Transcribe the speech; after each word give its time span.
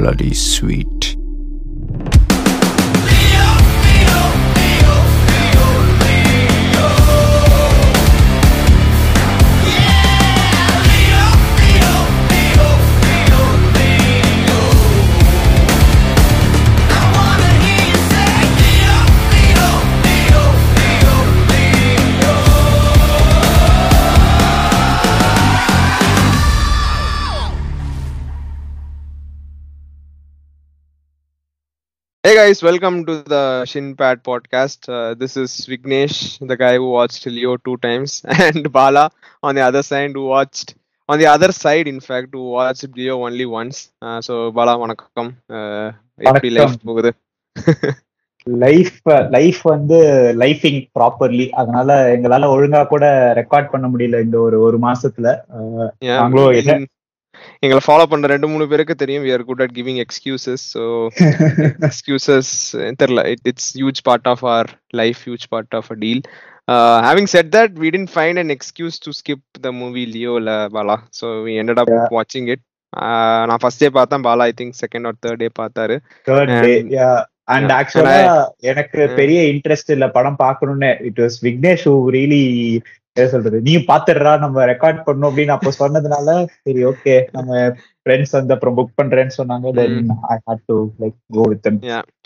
bloody 0.00 0.32
sweet. 0.32 1.09
Hey 32.30 32.36
guys, 32.36 32.62
welcome 32.62 33.04
to 33.06 33.22
the 33.24 33.64
Shinpad 33.66 34.22
podcast. 34.22 34.88
Uh, 34.88 35.14
this 35.14 35.36
is 35.36 35.66
Vignesh, 35.66 36.16
the 36.46 36.56
guy 36.56 36.76
who 36.76 36.90
watched 36.90 37.26
Leo 37.26 37.56
two 37.56 37.76
times, 37.78 38.22
and 38.24 38.72
Bala 38.72 39.10
on 39.42 39.56
the 39.56 39.62
other 39.62 39.82
side 39.82 40.12
who 40.12 40.26
watched 40.26 40.76
on 41.08 41.18
the 41.18 41.26
other 41.26 41.50
side, 41.50 41.88
in 41.88 41.98
fact, 41.98 42.28
who 42.30 42.50
watched 42.50 42.86
Leo 42.96 43.26
only 43.26 43.46
once. 43.46 43.90
Uh, 44.00 44.20
so 44.20 44.52
Bala, 44.52 44.74
வணக்கம் 44.78 45.32
Uh, 45.48 45.88
எப்படி 46.18 46.50
life. 46.50 46.76
போகுது 46.90 47.12
life 48.46 49.00
life 49.30 49.60
வந்து 49.64 49.98
லைஃபிங் 50.42 50.80
properly 50.98 51.48
அதனால 51.60 51.98
எங்களால 52.14 52.52
ஒழுங்கா 52.54 52.86
கூட 52.94 53.04
record 53.40 53.72
பண்ண 53.74 53.88
முடியல 53.88 54.22
இந்த 54.26 54.38
ஒரு 54.46 54.60
ஒரு 54.68 54.78
மாசத்துல 54.86 55.28
நாங்களும் 56.20 56.86
எங்களை 57.64 57.82
ஃபாலோ 57.86 58.06
பண்ற 58.12 58.28
ரெண்டு 58.34 58.50
மூணு 58.52 58.66
பேருக்கு 58.72 58.96
தெரியும் 59.02 59.24
we 59.26 59.32
are 59.36 59.42
good 59.50 59.62
at 59.66 59.72
giving 59.78 59.98
excuses 60.04 60.60
so 60.74 60.82
excuses 61.88 62.46
eh, 62.82 62.90
தெரியல 63.02 63.24
it, 63.32 63.40
it's 63.44 63.66
huge 63.80 64.00
part 64.02 64.24
of 64.32 64.40
our 64.52 64.66
life 65.00 65.20
huge 65.28 65.46
part 65.54 65.70
of 65.80 65.86
a 65.96 65.98
deal 66.04 66.20
uh, 66.68 66.98
having 67.08 67.28
said 67.34 67.48
that 67.56 67.70
we 67.82 67.90
didn't 67.94 68.12
find 68.18 68.38
an 68.44 68.50
excuse 68.56 68.98
to 69.06 69.12
skip 69.20 69.42
the 69.66 69.72
movie 69.80 70.06
leo 70.14 70.34
la 70.48 70.58
bala 70.76 70.96
so 71.20 71.26
we 71.46 71.54
ended 71.62 71.80
up 71.84 71.90
watching 72.18 72.46
it 72.54 72.62
uh, 72.92 73.42
நான் 73.48 73.60
first 73.62 73.82
day 73.84 73.90
பார்த்தேன் 73.98 74.24
Bala 74.28 74.46
I 74.50 74.54
think 74.60 74.78
second 74.84 75.08
or 75.10 75.20
third 75.24 75.42
day 75.44 75.50
பார்த்தாரு 75.60 75.96
and 77.48 77.70
Yeah. 77.70 77.78
ஆக்சுவலா 77.78 78.16
எனக்கு 78.70 78.98
Yeah. 79.00 79.14
பெரிய 79.20 79.38
interest 79.52 79.92
இல்ல 79.94 80.06
படம் 80.16 80.40
பார்க்கணும்னு 80.42 80.90
it 81.08 81.20
was 81.22 81.36
Vignesh 81.46 81.84
who 81.88 81.94
really 82.16 82.42
சொல்றது? 83.16 83.58
நீ 83.66 83.72
பாத்துடுறா 83.88 84.32
நம்ம 84.42 84.64
ரெக்கார்ட் 84.70 85.00
பண்ணணும் 85.06 85.28
அப்படின்னு 85.30 85.54
அப்போ 85.54 85.70
சொன்னதுனால 85.78 86.34
சரி 86.64 86.82
ஓகே 86.90 87.14
நம்ம 87.36 87.50
ஃப்ரெண்ட்ஸ் 88.02 88.34
வந்து 88.36 88.54
அப்புறம் 88.54 88.76
புக் 88.78 88.98
பண்றேன்னு 89.00 89.34
சொன்னாங்க. 89.38 89.72
Then 89.78 89.96
I 90.32 90.36
had 90.46 90.64
to 90.70 90.76
like 91.02 91.16
go 91.36 91.44
with 91.52 91.62
them. 91.66 91.78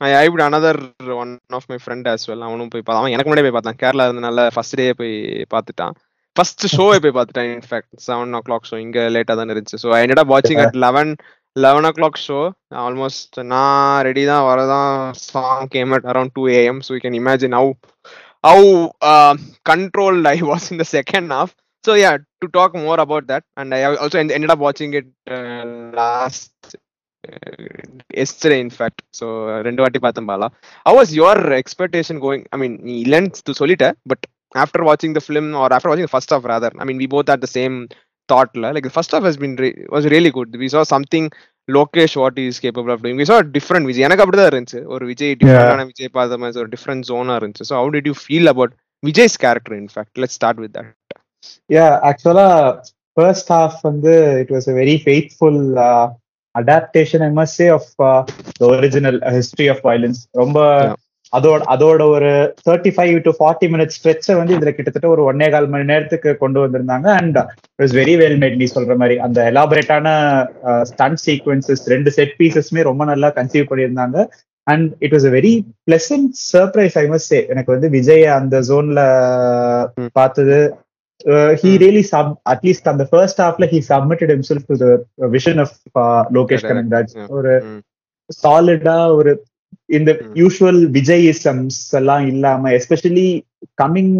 I 0.08 0.10
ஐப்ட் 0.22 0.44
another 0.48 0.80
one 1.22 1.32
of 1.58 1.68
my 1.72 1.78
friend 1.84 2.08
as 2.14 2.24
well. 2.30 2.42
அவனும் 2.48 2.72
போய் 2.74 2.84
பார்த்தா 2.84 3.00
அவன் 3.02 3.14
எனக்கு 3.14 3.30
முன்னாடியே 3.30 3.46
போய் 3.48 3.56
பார்த்தான். 3.58 3.80
கேரளா 3.84 4.06
இருந்தனால 4.08 4.48
ஃபர்ஸ்ட் 4.56 4.78
டே 4.82 4.88
போய் 5.00 5.14
பார்த்துட்டான். 5.54 5.94
ஃபர்ஸ்ட் 6.36 6.66
ஷோவே 6.74 6.98
போய் 7.02 7.16
பார்த்துட்டான் 7.16 7.50
in fact 7.56 7.92
seven 8.08 8.36
o'clock 8.48 8.68
show 8.70 8.78
இங்க 8.84 9.00
லேட்டா 9.16 9.36
தான் 9.40 9.52
இருந்துச்சு. 9.54 9.80
So 9.84 9.90
I 9.96 10.00
ended 10.04 10.20
up 10.22 10.30
watching 10.34 10.60
at 10.66 10.76
eleven 10.86 11.12
eleven 11.56 11.86
o'clock 11.98 12.22
show 12.26 12.38
almost 12.84 13.36
நான் 13.52 14.00
ரெடி 14.08 14.24
தான் 14.32 14.46
வரதான். 14.50 14.94
Song 15.28 15.68
came 15.74 15.92
at 15.98 16.08
around 16.12 16.34
two 16.38 16.44
AM 16.60 16.80
so 16.86 16.92
you 16.96 17.02
can 17.04 17.18
imagine 17.22 17.56
how 17.58 17.70
how 18.44 18.68
controlled 19.70 20.28
I 20.28 20.36
was 20.50 20.66
in 20.72 20.80
the 20.82 20.86
second 20.96 21.32
half 21.38 21.52
so 21.84 21.94
yeah 22.02 22.10
to 22.42 22.48
talk 22.58 22.74
more 22.86 23.02
about 23.04 23.28
that 23.32 23.46
and 23.60 23.74
I 23.76 23.82
also 23.96 24.18
ended 24.24 24.52
up 24.54 24.62
watching 24.68 24.94
it 25.00 25.08
uh, 25.36 25.62
last 26.00 26.50
எஸ்டே 28.22 28.56
in fact 28.64 29.02
so 29.18 29.26
ரெண்டு 29.66 29.82
வாட்டி 29.82 30.00
பார்த்தேன் 30.04 30.28
Bala 30.30 30.48
how 30.86 30.92
was 30.98 31.10
your 31.20 31.36
expectation 31.60 32.16
going? 32.24 32.42
I 32.54 32.58
mean 32.62 32.72
நீ 32.86 32.94
இல்லைன்னு 33.04 33.58
சொல்லிட்ட. 33.60 33.86
But 34.10 34.24
after 34.54 34.84
வாட்சிங் 34.88 35.14
the 35.18 35.22
film 35.26 35.48
or 35.62 35.74
after 35.76 35.90
வாட்சிங் 35.90 36.12
first 36.12 36.34
of 36.36 36.48
rather 36.52 36.74
I 36.82 36.86
mean 36.90 37.00
we 37.02 37.08
both 37.14 37.32
at 37.34 37.44
the 37.46 37.50
same 37.56 37.76
தாட்ல 38.28 38.72
like 38.74 38.90
first 38.96 39.14
of 39.16 39.24
has 39.28 39.40
been 39.44 39.54
was 39.94 40.06
really 40.14 40.32
good 40.36 40.52
we 40.62 40.68
saw 40.74 40.82
something 40.94 41.28
Lokesh 41.68 42.16
what 42.22 42.38
is 42.42 42.62
capable 42.64 42.92
of 42.94 43.02
doing 43.04 43.28
சா 43.30 43.38
different 43.56 43.88
Vijay 43.90 44.06
எனக்கு 44.08 44.24
அப்படிதான் 44.24 44.50
இருந்துச்சு. 44.52 44.80
ஒரு 44.94 45.04
விஜய் 45.12 45.34
டிஃப்ரெண்டான 45.42 45.86
விஜய் 45.90 46.14
பார்த்த 46.18 46.40
மாதிரி 46.42 46.62
ஒரு 46.64 46.72
டிஃப்ரெண்ட் 46.74 47.06
ஜோனா 47.10 47.36
இருந்துச்சு. 47.40 47.66
So 47.70 47.76
how 47.80 47.92
did 47.96 48.08
you 48.10 48.16
feel 48.24 48.50
about 48.54 48.74
Vijay's 49.02 49.38
character 49.44 49.76
in fact 49.82 50.20
let 50.22 50.36
start 50.38 50.60
with 50.64 50.74
that 50.78 50.92
yeah 51.70 51.86
ஆக்சுவலா 52.10 52.48
ஃபர்ஸ்ட் 53.16 53.52
ஹாஃப் 53.56 53.78
வந்து 53.82 54.12
it 54.42 54.52
was 54.56 54.68
a 54.72 54.76
very 54.80 54.96
faithful 55.04 55.60
adaptation 56.54 57.24
I 57.28 57.30
must 57.38 57.58
say 57.60 57.66
of 57.78 57.90
original 58.72 59.18
history 59.38 59.68
of 59.74 59.82
violence 59.88 60.20
ரொம்ப. 60.42 60.58
அதோட 61.34 61.60
அதோட 61.72 62.02
ஒரு 62.14 62.30
thirty 62.60 62.90
five 62.94 63.16
to 63.22 63.30
forty 63.38 63.66
minutes 63.72 63.96
ஸ்ட்ரெச்சை 63.98 64.34
வந்து 64.38 64.56
இதுல 64.56 64.70
கிட்டத்தட்ட 64.72 65.08
ஒரு 65.08 65.22
ஒன்னே 65.30 65.48
கால் 65.50 65.68
மணி 65.68 65.84
நேரத்துக்கு 65.84 66.30
கொண்டு 66.42 66.58
வந்திருந்தாங்க 66.64 67.08
and 67.18 67.38
it's 67.78 67.96
very 67.98 68.14
well 68.22 68.38
made 68.42 68.56
நீ 68.56 68.66
சொல்ற 68.74 68.96
மாதிரி 69.02 69.16
அந்த 69.26 69.38
எலாபரேட்டான 69.50 70.08
ஸ்டன் 70.90 71.18
சீக்வன்சஸ் 71.24 71.84
ரெண்டு 71.94 72.12
செட் 72.18 72.34
பீசஸ்மே 72.40 72.82
ரொம்ப 72.82 73.04
நல்லா 73.04 73.30
கன்சீவ் 73.38 73.70
பண்ணியிருந்தாங்க 73.70 74.18
and 74.66 74.90
it 74.98 75.14
was 75.14 75.26
a 75.26 75.34
very 75.34 75.54
pleasant 75.88 76.30
surprise 76.52 76.96
I 76.98 77.06
must 77.08 77.30
say 77.32 77.40
எனக்கு 77.52 77.72
வந்து 77.74 77.88
விஜய் 77.96 78.26
அந்த 78.38 78.58
ஜோன்ல. 78.68 79.00
பார்த்தது 80.18 80.58
he. 81.60 81.70
Really 81.82 82.04
sub 82.12 82.30
at least 82.52 82.92
அந்த 82.92 83.04
ஃபர்ஸ்ட் 83.10 83.42
ஹாஃப்ல 83.42 83.66
he 83.72 83.80
submitted 83.90 84.32
himself 84.34 84.68
to 84.70 84.76
the 84.82 84.86
vision 85.36 85.60
of 85.64 85.74
Lokesh. 86.36 86.66
Kanagaraj. 86.70 87.12
ஒரு. 87.38 87.52
சாலிடா 88.30 88.96
ஒரு 89.16 89.32
இந்த. 89.88 90.10
யூஷுவல் 90.34 90.80
விஜயிசம்ஸ் 90.90 91.80
எல்லாம் 91.92 92.26
இல்லாம 92.26 92.70
especially 92.70 93.26
coming 93.82 94.14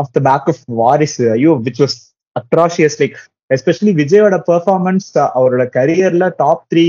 off 0.00 0.12
the 0.12 0.20
back 0.20 0.48
of 0.52 0.62
Varisu 0.82 1.18
ஐயோ 1.32 1.54
which 1.66 1.82
was 1.84 1.98
atrocious 2.36 2.98
like 3.02 3.16
especially 3.50 3.92
விஜயோட 4.02 4.36
பெர்ஃபார்மன்ஸ் 4.48 5.10
அவரோட 5.36 5.66
கரியர்ல 5.76 6.26
டாப் 6.36 6.64
த்ரீ 6.72 6.86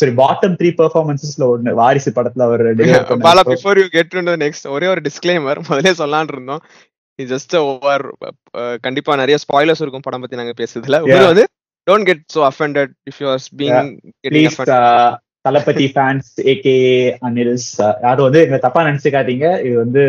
சரி 0.00 0.12
பாட்டம் 0.12 0.56
த்ரீ 0.60 0.70
பெர்ஃபார்மன்சஸ்ல 0.80 1.44
ஒண்ணு 1.52 1.72
வாரிசு 1.72 2.10
படத்துல 2.16 2.46
அவர் 2.48 2.64
before 3.52 3.80
you 3.82 3.86
get 3.98 4.12
to 4.16 4.36
next 4.44 4.66
ஒரே 4.68 4.86
ஒரு 4.86 5.02
டிஸ்க்ளைமர் 5.08 5.60
முதல்ல 5.68 5.92
சொல்லலாம்னு 6.02 6.34
இருந்தோம். 6.36 6.62
ஜஸ்ட் 7.18 7.54
ஓவர் 7.62 8.04
கண்டிப்பா 8.80 9.16
நிறைய 9.16 9.36
ஸ்பாய்லர்ஸ் 9.42 9.82
இருக்கும் 9.82 10.04
படம் 10.04 10.20
பத்தி 10.20 10.36
நாங்க 10.36 10.54
பேசுறதுல. 10.60 10.98
வந்து 11.26 11.44
don't 11.86 12.06
get 12.08 12.22
so 12.34 12.40
offended 12.50 12.92
if 13.10 13.20
you 13.20 13.28
are 13.28 13.42
please 14.28 14.58
Thalapathy 15.44 15.86
fans 15.94 16.30
AK 16.52 16.74
Anil's 17.28 17.68
யாரும் 18.04 18.26
வந்து 18.26 18.42
எங்களை 18.44 18.60
தப்பா 18.66 18.80
நினைச்சுக்காதீங்க. 18.88 19.46
இது 19.66 19.76
வந்து 19.84 20.02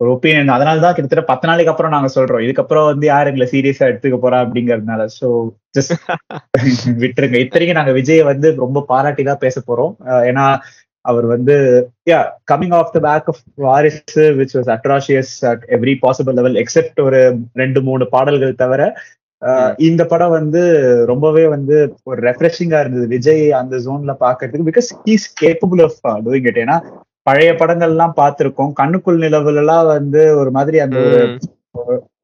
ஒரு 0.00 0.08
ஒப்பீனியன் 0.14 0.54
அதனால 0.54 0.82
தான் 0.84 0.94
கிட்டத்தட்ட 0.94 1.24
பத்து 1.30 1.48
நாளைக்கு 1.48 1.72
அப்புறம் 1.72 1.94
நாங்க 1.94 2.08
சொல்றோம். 2.14 2.44
இதுக்கப்புறம் 2.46 2.86
வந்து 2.92 3.06
யார் 3.10 3.28
எங்களை 3.30 3.46
சீரியஸா 3.52 3.88
எடுத்துக்க 3.90 4.18
போறா 4.24 4.38
அப்படிங்கறதுனால. 4.44 5.02
சோ 5.18 5.26
ஜஸ்ட் 5.76 5.94
விட்டுருங்க. 7.02 7.36
இத்தனைக்கும் 7.44 7.80
நாங்க 7.80 7.94
விஜய் 7.98 8.22
வந்து 8.30 8.48
ரொம்ப 8.64 8.82
பாராட்டி 8.92 9.24
தான் 9.30 9.42
பேச 9.44 9.56
போறோம். 9.68 9.92
ஏன்னா 10.30 10.46
அவர் 11.04 11.26
வந்து 11.34 11.54
yeah 12.10 12.18
coming 12.50 12.74
off 12.78 12.92
the 12.96 12.98
back 13.06 13.28
of 13.32 13.40
Varisu 13.66 14.00
which 14.40 14.54
was 14.58 14.70
atrocious 14.76 15.32
at 15.50 15.64
every 15.76 15.94
possible 16.04 16.36
level 16.40 16.58
except 16.62 17.00
ஒரு 17.06 17.20
ரெண்டு 17.62 17.80
மூணு 17.88 18.04
பாடல்கள் 18.14 18.60
தவிர 18.62 18.82
இந்த 19.78 20.02
படம் 20.04 20.30
வந்து 20.30 20.60
ரொம்பவே 21.06 21.44
வந்து 21.46 21.76
ஒரு 22.02 22.20
ரெஃப்ரெஷிங்கா 22.22 22.80
இருந்தது. 22.80 23.06
விஜய் 23.06 23.44
அந்த 23.52 23.76
ஜோன்ல 23.76 24.12
பாக்குறதுக்கு 24.20 24.68
because 24.70 24.90
he's 25.06 25.26
capable 25.40 25.82
of 25.82 25.98
doing 26.26 26.46
it 26.46 26.60
ஏன்னா 26.64 26.76
பழைய 27.26 27.50
படங்கள்லாம் 27.52 28.16
பார்த்திருக்கோம். 28.16 28.72
கண்ணுக்குள் 28.72 29.22
நிலவுல 29.24 29.62
எல்லாம் 29.62 29.86
வந்து 29.86 30.22
ஒரு 30.36 30.50
மாதிரி 30.50 30.78
அந்த 30.80 30.98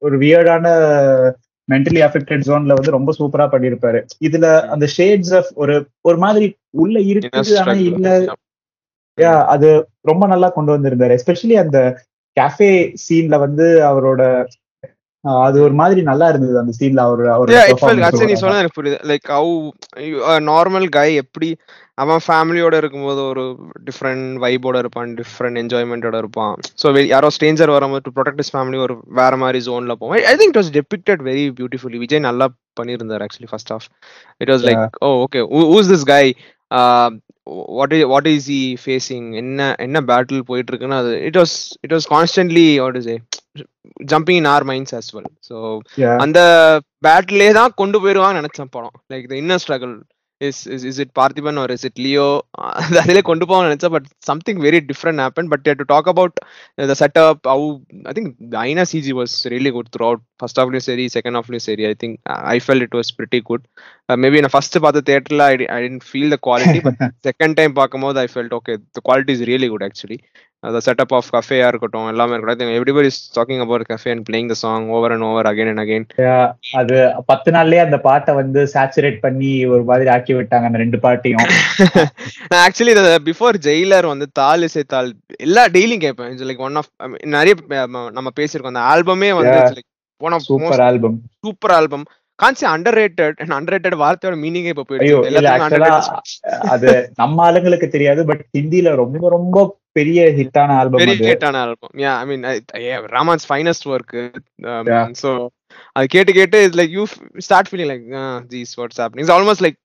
ஒரு 0.02 0.16
வியர்டான 0.18 0.66
மென்டலி 1.68 2.00
அஃபெக்டட் 2.06 2.44
ஜோன்ல 2.46 2.76
வந்து 2.78 2.96
ரொம்ப 2.96 3.12
சூப்பரா 3.18 3.46
பண்ணியிருப்பாரு 3.52 3.98
இதுல 4.26 4.46
அந்த 4.66 4.86
ஷேட்ஸ் 4.96 5.32
ஆஃப் 5.34 5.50
ஒரு 5.54 5.74
ஒரு 6.00 6.18
மாதிரி 6.18 6.46
உள்ள 6.76 6.98
இருக்குது 7.10 7.58
ஆனா 7.60 7.74
இல்ல. 7.88 8.06
யா 9.18 9.32
அது 9.47 9.68
ரொம்ப 10.03 10.24
நல்லா 10.26 10.48
கொண்டு 10.48 10.72
வந்திருந்தாரு. 10.72 11.16
எஸ்பெஷலி 11.18 11.56
அந்த 11.59 11.78
கேஃபே 12.36 12.71
சீன்ல 13.04 13.38
வந்து 13.38 13.66
அவரோட 13.82 14.22
அது 15.44 15.56
ஒரு 15.66 15.74
மாதிரி 15.80 16.00
நல்லா 16.09 16.26
இருந்தது 16.30 16.60
அந்த 16.60 16.72
சீன்ல 16.78 17.04
அவர் 17.06 17.50
நீ 17.53 18.36
சொன்னது 18.41 18.60
எனக்கு 18.62 18.78
புரியுது. 18.78 18.98
லைக் 19.10 19.26
ஹவு 19.36 19.53
நார்மல் 20.50 20.86
கை 20.97 21.09
எப்படி 21.22 21.48
அவன் 22.03 22.22
ஃபேமிலியோட 22.26 22.74
இருக்கும்போது 22.80 23.20
ஒரு 23.30 23.44
டிஃப்ரெண்ட் 23.88 24.26
வைபோட 24.44 24.76
இருப்பான் 24.82 25.15
டிஃப்ரெண்ட் 25.20 25.60
என்ஜாய்மெண்டோட 25.62 26.16
இருப்பான். 26.22 26.53
ஸோ 26.82 26.86
யாரோ 27.15 27.30
ஸ்ட்ரேஞ்சர் 27.36 27.74
வரும்போது 27.76 28.04
டு 28.06 28.12
ப்ரொடெக்ட் 28.18 28.42
இஸ் 28.44 28.53
ஃபேமிலி 28.54 28.78
ஒரு 28.86 28.97
வேற 29.20 29.36
மாதிரி 29.42 29.60
ஜோன்ல 29.68 29.97
போவோம் 30.00 30.16
I 30.32 30.34
think 30.41 30.53
it 30.54 30.60
was 30.62 30.72
depicted 30.78 31.24
very 31.30 31.44
beautifully 31.60 32.00
Vijay 32.04 32.26
நல்லா 32.28 32.48
பண்ணியிருந்தார் 32.80 33.24
actually 33.26 33.50
first 33.53 33.72
of 33.76 33.88
it 34.44 34.53
was 34.54 34.66
like 34.68 34.98
oh 35.06 35.10
okay 35.24 35.42
who's 35.76 35.91
this 35.94 36.06
guy 36.14 36.24
what 37.78 37.94
is 37.98 38.06
he 38.14 38.30
is 38.36 38.48
E 38.60 38.62
facing 38.84 39.28
என்ன 39.42 39.68
என்ன 39.86 40.04
பேட்டில் 40.10 40.48
போயிட்டு 40.50 40.72
இருக்குன்னு 40.72 41.00
அது 41.03 41.12
it 41.28 41.41
was 41.42 41.56
it 41.86 41.97
was 41.97 42.09
constantly 42.14 42.66
what 42.84 42.98
is 43.03 43.10
a 43.14 43.18
jumping 44.10 44.41
in 44.41 44.51
our 44.51 44.66
minds 44.66 44.95
as 44.95 45.09
well. 45.15 45.28
So. 45.49 45.57
அந்த 46.22 46.39
பேட்டிலே 47.05 47.51
தான் 47.55 47.77
கொண்டு 47.77 47.99
போயிருவாங்க 48.05 48.39
நினைச்சேன் 48.41 48.75
படம். 48.77 48.97
Like 49.13 49.28
the 49.31 49.41
inner 49.41 49.63
struggle 49.63 49.97
is 50.41 50.60
is 50.75 50.84
is 50.89 50.99
it 51.03 51.13
Parthiban 51.16 51.57
or 51.60 51.71
is 51.75 51.84
it 51.87 52.01
Leo 52.03 52.27
அதிலே 52.99 53.22
கொண்டு 53.25 53.45
போக 53.49 53.65
நினைச்சா 53.65 53.89
but 53.95 54.07
something 54.28 54.60
very 54.65 54.81
different 54.91 55.21
happen 55.22 55.49
but 55.53 55.65
to 55.72 55.87
talk 55.89 56.10
about 56.13 56.37
the 56.89 56.97
setup 57.01 57.41
how 57.51 57.65
I 58.05 58.15
think 58.19 58.31
Aina 58.63 58.84
CG 58.93 59.15
was 59.19 59.34
really 59.53 59.72
good 59.77 59.91
throughout 60.09 60.22
first 60.41 60.60
ஹாஃப்லயும் 60.60 60.87
சரி 60.87 61.07
second 61.16 61.39
ஹாஃப்லயும் 61.39 61.66
சரி. 61.66 61.84
I 61.84 61.97
think 62.03 62.16
I 62.49 62.59
felt 62.65 62.84
it 62.87 62.97
was 62.99 63.10
pretty 63.16 63.41
good 63.51 63.65
maybe 64.19 64.43
நான் 64.45 64.55
first 64.55 64.78
பார்த்த 64.84 65.03
தேட்டர்ல 65.09 65.49
I 65.49 65.59
I 65.71 65.81
didn't 65.84 66.07
feel 66.09 66.33
the 66.34 66.41
quality 66.47 66.83
but 66.87 67.01
second 67.28 67.59
time 67.59 67.75
பார்க்கும்போது 67.75 68.21
I 68.21 68.28
felt 68.33 68.55
okay 68.59 68.77
the 68.93 69.03
quality 69.05 69.34
is 69.37 69.45
really 69.51 69.71
good 69.71 69.87
actually 69.89 70.19
the 70.65 70.81
setup 70.87 71.13
of 71.13 71.25
cafe 71.31 71.57
இருக்கட்டும் 71.69 72.07
எல்லாமே 72.07 72.33
இருக்கட்டும். 72.33 72.69
Everybody 72.69 73.09
is 73.10 73.19
talking 73.34 73.60
about 73.65 73.83
cafe 73.89 74.10
and 74.10 74.22
playing 74.31 74.49
the 74.49 74.57
song 74.63 74.89
over 74.91 75.10
and 75.13 75.22
over 75.22 75.43
again 75.43 75.69
and 75.69 75.78
again. 75.78 76.05
அது 76.72 77.13
பத்து 77.27 77.51
நாள்லயே 77.53 77.78
அந்த 77.78 77.99
பாட்டை 77.99 78.34
வந்து 78.34 78.71
சாச்சுரேட் 78.75 79.19
பண்ணி 79.21 79.66
ஒரு 79.66 79.83
மாதிரி 79.83 80.10
ஆக்கி 80.10 80.34
விட்டாங்க 80.34 80.69
அந்த 80.71 80.78
ரெண்டு 80.78 80.99
பாட்டையும். 80.99 81.45
நான் 82.49 82.65
ஆக்சுவலி 82.66 82.95
பிஃபோர் 83.31 83.60
ஜெயிலர் 83.69 84.07
வந்து 84.07 84.28
தால் 84.33 84.63
இசை 84.63 84.84
தால் 84.87 85.13
எல்லா 85.39 85.66
டெய்லியும் 85.66 86.05
கேட்பேன். 86.07 86.37
லைக் 86.51 86.65
ஒன் 86.69 86.75
ஆஃப் 86.75 86.91
நிறைய 87.27 87.55
நம்ம 87.89 88.31
பேசியிருக்கோம். 88.41 88.72
அந்த 88.75 88.84
ஆல்பமே 88.95 89.31
வந்து 89.41 89.84
of 90.21 90.47
super 90.51 90.81
album 90.81 91.21
super 91.41 91.71
album 91.71 92.05
கான்சி 92.42 92.64
under 92.72 92.96
rated 93.00 93.38
and 93.42 93.54
under 93.56 93.74
rated 93.74 93.96
வார்த்தையோட 94.04 94.36
மீனிங்கே 94.44 94.72
இப்ப 94.74 94.84
போயிடுச்சு. 94.88 96.22
அது 96.74 96.90
நம்ம 97.20 97.44
ஆளுங்களுக்கு 97.48 97.88
தெரியாது 97.96 98.24
பட் 98.30 98.42
ஹிந்தில 98.56 98.94
ரொம்ப 99.02 99.28
ரொம்ப 99.36 99.66
பெரிய 99.98 100.24
ஹிட்டான 100.38 100.74
ஆல்பம் 100.80 101.00
அது. 101.04 101.28
ஹிட்டான 101.30 101.60
album 101.66 101.92
yeah 102.04 102.12
I 102.22 102.26
mean 102.30 102.44
Rahman's 103.16 103.46
finest 103.50 103.86
work. 103.94 104.16
So 105.22 105.30
அது 105.96 106.06
கேட்டு 106.14 106.32
கேட்டு 106.38 106.58
it's 106.64 106.78
like 106.80 106.94
you 106.98 107.04
start 107.46 107.70
feeling 107.70 107.90
like 107.92 108.06
jeez 108.54 108.72
what's 108.80 109.00
happening 109.02 109.24
it's 109.24 109.34
almost 109.36 109.64
like 109.66 109.78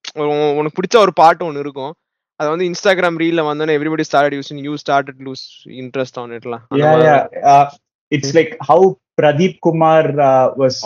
உனக்கு 0.59 0.77
பிடிச்ச 0.79 0.97
ஒரு 1.05 1.13
பாட்டு 1.21 1.45
ஒன்னு 1.47 1.63
இருக்கும். 1.65 1.93
அது 2.39 2.49
வந்து 2.51 2.67
இன்ஸ்டாகிராம் 2.69 3.17
ரீல்ல 3.21 3.41
வந்தோன்னே 3.47 3.75
everybody 3.77 4.05
start 4.09 4.35
using 4.37 4.61
you 4.67 4.73
started 4.83 5.19
lose 5.27 5.45
interest 5.81 6.19
on 6.21 6.35
இட்லாம் 6.37 6.63
it's 8.11 8.35
like 8.37 8.53
how 8.69 8.87
Pradeep 9.17 9.57
Kumar 9.65 10.09
was 10.61 10.79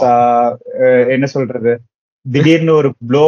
என்ன 1.15 1.25
சொல்றது? 1.35 1.74
திடீர்னு 2.25 2.74
ஒரு 2.79 2.89
blow 3.09 3.25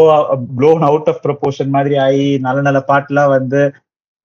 blown 0.58 0.82
out 0.88 1.10
of 1.12 1.22
proportion 1.28 1.70
மாதிரி 1.76 1.96
ஆகி 2.06 2.26
நல்ல 2.48 2.62
நல்ல 2.68 2.80
பாட்டுலாம் 2.90 3.32
வந்து 3.38 3.62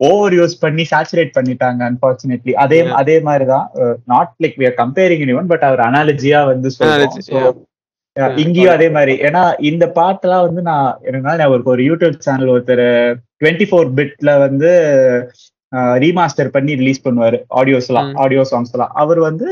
ஓவர் 0.00 0.34
யூஸ் 0.38 0.56
பண்ணி 0.62 0.84
சாச்சுரேட் 0.92 1.36
பண்ணிட்டாங்க 1.36 1.82
அன்பார்ச்சுனேட்லி 1.88 2.54
அதே. 2.64 2.80
அதே 3.00 3.16
மாதிரி 3.28 3.44
தான் 3.52 3.66
not 4.12 4.32
like 4.44 4.56
we 4.60 4.66
are 4.70 4.78
comparing 4.80 5.30
இவன் 5.34 5.52
பட் 5.52 5.68
அவர் 5.70 5.86
அனாலஜியா 5.90 6.40
வந்து 6.52 6.70
Yeah. 8.16 8.34
இங்கேயும் 8.42 8.74
அதே 8.74 8.86
மாதிரி. 8.96 9.14
ஏன்னா 9.26 9.40
இந்த 9.68 9.84
பாட்டெல்லாம் 9.96 10.44
வந்து 10.46 10.60
நான் 10.68 10.98
எனக்கு 11.06 11.24
ஞாபகம் 11.40 11.70
ஒரு 11.72 11.84
யூடியூப் 11.86 12.20
சேனல் 12.26 12.50
ஒருத்தர் 12.52 12.82
டுவெண்ட்டி 13.40 13.66
ஃபோர் 13.70 13.88
பிட்ல 13.96 14.32
வந்து 14.42 14.70
ரீமாஸ்டர் 16.04 16.50
பண்ணி 16.56 16.72
ரிலீஸ் 16.82 17.02
பண்ணுவாரு. 17.06 17.38
ஆடியோஸ் 17.60 17.88
எல்லாம். 17.90 18.10
ஆடியோ 18.24 18.42
சாங்ஸ் 18.50 18.72
எல்லாம் 18.76 18.92
அவர் 19.02 19.20
வந்து 19.28 19.48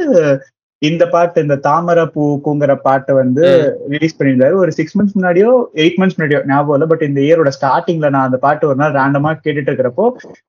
இந்த 0.88 1.04
பாட்டு 1.12 1.42
இந்த 1.44 1.56
தாமரை 1.66 2.04
பூக்குங்கிற 2.14 2.72
பாட்டை 2.86 3.12
வந்து 3.20 3.44
ரிலீஸ் 3.92 4.16
பண்ணியிருந்தாரு. 4.18 4.54
ஒரு 4.62 4.70
சிக்ஸ் 4.78 4.96
மந்த்ஸ் 4.98 5.16
முன்னாடியோ 5.18 5.50
எயிட் 5.82 5.98
மந்த்ஸ் 6.00 6.16
முன்னாடியோ 6.16 6.40
ஞாபகம் 6.50 6.76
இல்லை 6.76 6.88
பட் 6.92 7.04
இந்த 7.08 7.20
இயரோட 7.26 7.50
ஸ்டார்டிங்ல 7.58 8.10
நான் 8.14 8.28
அந்த 8.28 8.38
பாட்டு 8.44 8.68
ஒரு 8.70 8.78
நாள் 8.82 8.96
ரேண்டமா 9.00 9.32
கேட்டுட்டு 9.44 9.70
இருக்கிறப்போ 9.70 10.06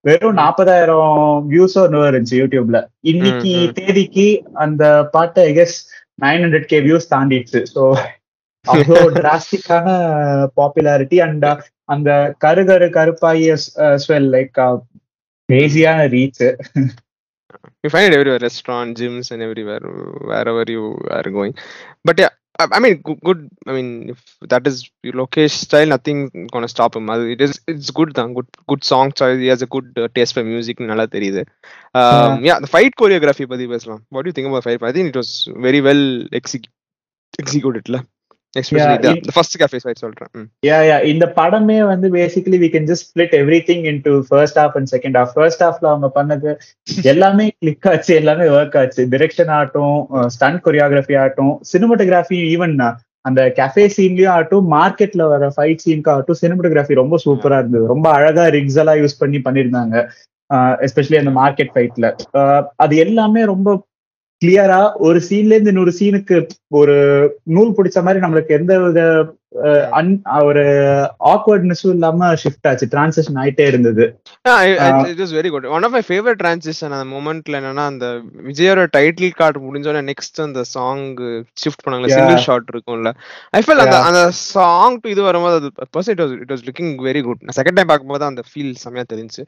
வெறும் 0.08 0.40
நாற்பதாயிரம் 0.42 1.46
வியூஸோ 1.52 1.84
இன்னும் 1.90 2.08
இருந்துச்சு 2.10 2.40
யூடியூப்ல 2.42 2.80
இன்னைக்கு. 3.14 3.54
தேதிக்கு 3.80 4.28
அந்த 4.66 4.84
பாட்டை 5.16 5.46
guess 5.60 5.78
nine 6.26 6.44
hundred 6.46 6.70
K 6.74 6.80
views 6.88 7.12
தாண்டிடுச்சு. 7.14 7.62
So 7.76 7.84
அவ்வளோ 8.66 9.00
டிராஸ்டிக்கான 9.20 9.88
பாப்புலாரிட்டி 10.58 11.18
அண்ட் 11.28 11.48
அந்த 11.94 12.10
கருகரு 12.44 12.88
கருப்பாகிய 12.98 13.54
swell 14.04 14.30
like 14.36 14.60
கிரேசியான 15.50 16.06
reach 16.14 16.44
you 17.84 17.90
find 17.90 18.08
it 18.14 18.18
everywhere 18.18 18.40
restaurant 18.48 18.98
gyms 19.00 19.32
and 19.32 19.42
everywhere 19.48 19.82
wherever 20.32 20.64
you 20.76 20.84
are 21.18 21.30
going 21.40 21.54
but 22.10 22.18
yeah 22.24 22.34
I 22.62 22.66
I 22.78 22.80
mean, 22.80 22.96
good, 23.08 23.20
good. 23.28 23.50
I 23.68 23.72
mean, 23.78 24.10
if 24.14 24.20
that 24.52 24.68
is 24.68 24.76
your 25.06 25.14
location 25.22 25.58
style, 25.68 25.88
nothing 25.94 26.18
gonna 26.54 26.68
stop 26.74 26.96
him. 26.98 27.10
அது- 27.10 27.32
It 27.36 27.42
is, 27.46 27.54
it's 27.68 27.90
good. 28.00 28.14
Then 28.18 28.34
good, 28.38 28.50
good 28.72 28.84
song 28.90 29.12
choice. 29.20 29.40
He 29.40 29.48
has 29.54 29.62
a 29.62 29.70
good 29.76 29.88
uh, 30.04 30.08
taste 30.18 30.36
for 30.38 30.44
music. 30.52 30.78
நல்லா 30.92 31.06
தெரியுது. 31.16 31.42
Um, 32.02 32.36
yeah, 32.50 32.60
the 32.66 32.72
fight 32.76 32.94
choreography 33.02 33.48
பத்தி 33.54 33.68
பேசலாம். 33.68 34.02
What 34.10 34.24
do 34.26 34.30
you 34.32 34.38
think 34.40 34.50
about 34.52 34.66
fight? 34.70 34.84
I 34.92 34.94
think 34.98 35.10
it 35.14 35.20
was 35.22 35.32
very 35.68 35.82
well 35.90 36.04
exec- 36.42 36.72
executed. 37.46 37.88
சொல்றேன். 40.02 40.26
யா 40.68 40.80
யா 40.90 40.98
இந்த 41.12 41.26
படமே 41.38 41.78
வந்து 41.92 42.08
basically 42.18 42.58
we 42.64 42.70
can 42.74 42.88
just 42.90 43.08
split 43.10 43.34
everything 43.70 43.86
into 43.92 44.12
first 44.28 44.60
half 44.62 44.76
and 44.80 44.90
second 44.94 45.18
half 45.20 45.34
first 45.38 45.64
ஹாஃப்ல 45.66 45.88
அவங்க 45.94 46.10
பண்ணது 46.18 46.52
எல்லாமே 47.14 47.46
கிளிக் 47.60 47.88
ஆச்சு 47.92 48.12
எல்லாமே 48.22 48.46
ஒர்க் 48.58 48.78
ஆச்சு. 48.82 49.04
டிரெக்ஷன் 49.14 49.52
ஆகட்டும் 49.56 49.96
ஸ்டன் 50.36 50.60
கொரியோகிராஃபி 50.68 51.18
ஆகட்டும் 51.22 51.56
சினிமோட்டோகிராஃபி 51.72 52.40
ஈவன் 52.54 52.76
அந்த 53.26 53.42
கஃபே 53.58 53.84
சீன்லயும் 53.96 54.34
ஆகட்டும் 54.34 54.66
மார்க்கெட்ல 54.76 55.26
வர 55.34 55.50
ஃபைட் 55.56 55.84
சீனுக்கு 55.84 56.12
ஆகட்டும் 56.14 56.40
சினிமோட்டோகிராஃபி 56.42 56.96
ரொம்ப 57.02 57.18
சூப்பரா 57.26 57.58
இருந்தது. 57.62 57.86
ரொம்ப 57.94 58.08
அழகா 58.12 58.46
ரிக்ஸ் 58.56 58.80
எல்லாம் 58.82 59.00
யூஸ் 59.02 59.20
பண்ணி 59.20 59.40
பண்ணிருந்தாங்க 59.48 59.96
எஸ்பெஷலி 60.88 61.18
அந்த 61.22 61.34
மார்க்கெட் 61.40 61.72
ஃபைட்ல 61.76 62.08
அது 62.76 62.96
எல்லாமே 63.06 63.44
ரொம்ப 63.54 63.70
கிளியரா 64.44 64.82
ஒரு 65.08 65.22
சீன்ல 65.30 65.56
இருந்து 65.56 65.74
இன்னொரு 65.74 65.94
சீனுக்கு 66.00 66.38
ஒரு 66.80 66.98
நூல் 67.56 67.78
பிடிச்ச 67.78 68.00
மாதிரி 68.04 68.24
நம்மளுக்கு 68.24 68.58
எந்த 68.58 68.74
வித 68.84 69.02
ஒரு 70.48 70.62
ஆக்வர்ட்னஸும் 71.32 71.92
இல்லாம 71.94 72.30
ஷிஃப்ட் 72.42 72.68
ஆச்சு 72.70 72.86
டிரான்சிஷன் 72.94 73.38
ஆயிட்டே 73.42 73.66
இருந்தது 73.72 74.06
it 75.12 75.20
was 75.20 75.32
very 75.32 75.50
good. 75.54 75.66
One 75.74 75.86
of 75.88 75.92
my 75.92 76.02
favorite 76.10 76.40
transition 76.42 76.88
அந்த 76.90 77.06
மொமெண்ட்ல 77.12 77.60
என்னன்னா 77.60 77.86
அந்த 77.92 78.08
விஜயோட 78.48 78.84
டைட்டில் 78.96 79.38
கார்டு 79.40 79.62
முடிஞ்சோடனே 79.66 80.04
நெக்ஸ்ட் 80.10 80.42
அந்த 80.46 80.64
சாங் 80.74 81.04
ஷிஃப்ட் 81.64 81.84
பண்ணாங்களே 81.86 82.10
Yeah. 82.10 82.20
சிங்கிள் 82.20 82.44
ஷாட் 82.48 82.72
இருக்கும்ல 82.74 83.12
ஐ 83.54 83.62
ஃபெல் 83.66 83.84
அந்த. 83.86 84.00
அந்த 84.10 84.24
சாங் 84.48 84.98
டு 85.04 85.10
இது 85.14 85.24
வரும்போது 85.30 85.60
அது 85.62 85.70
person 85.96 86.14
it 86.16 86.24
was 86.24 86.36
it 86.40 86.54
was 86.54 86.66
looking 86.70 86.92
very 87.10 87.24
good 87.28 87.44
நான் 87.46 87.58
செகண்ட் 87.60 87.80
டைம் 87.80 87.92
பார்க்கும்போது 87.92 88.28
அந்த 88.32 88.44
ஃபீல் 88.50 88.74
செம்மையா 88.84 89.06
தெரிஞ்சு 89.14 89.44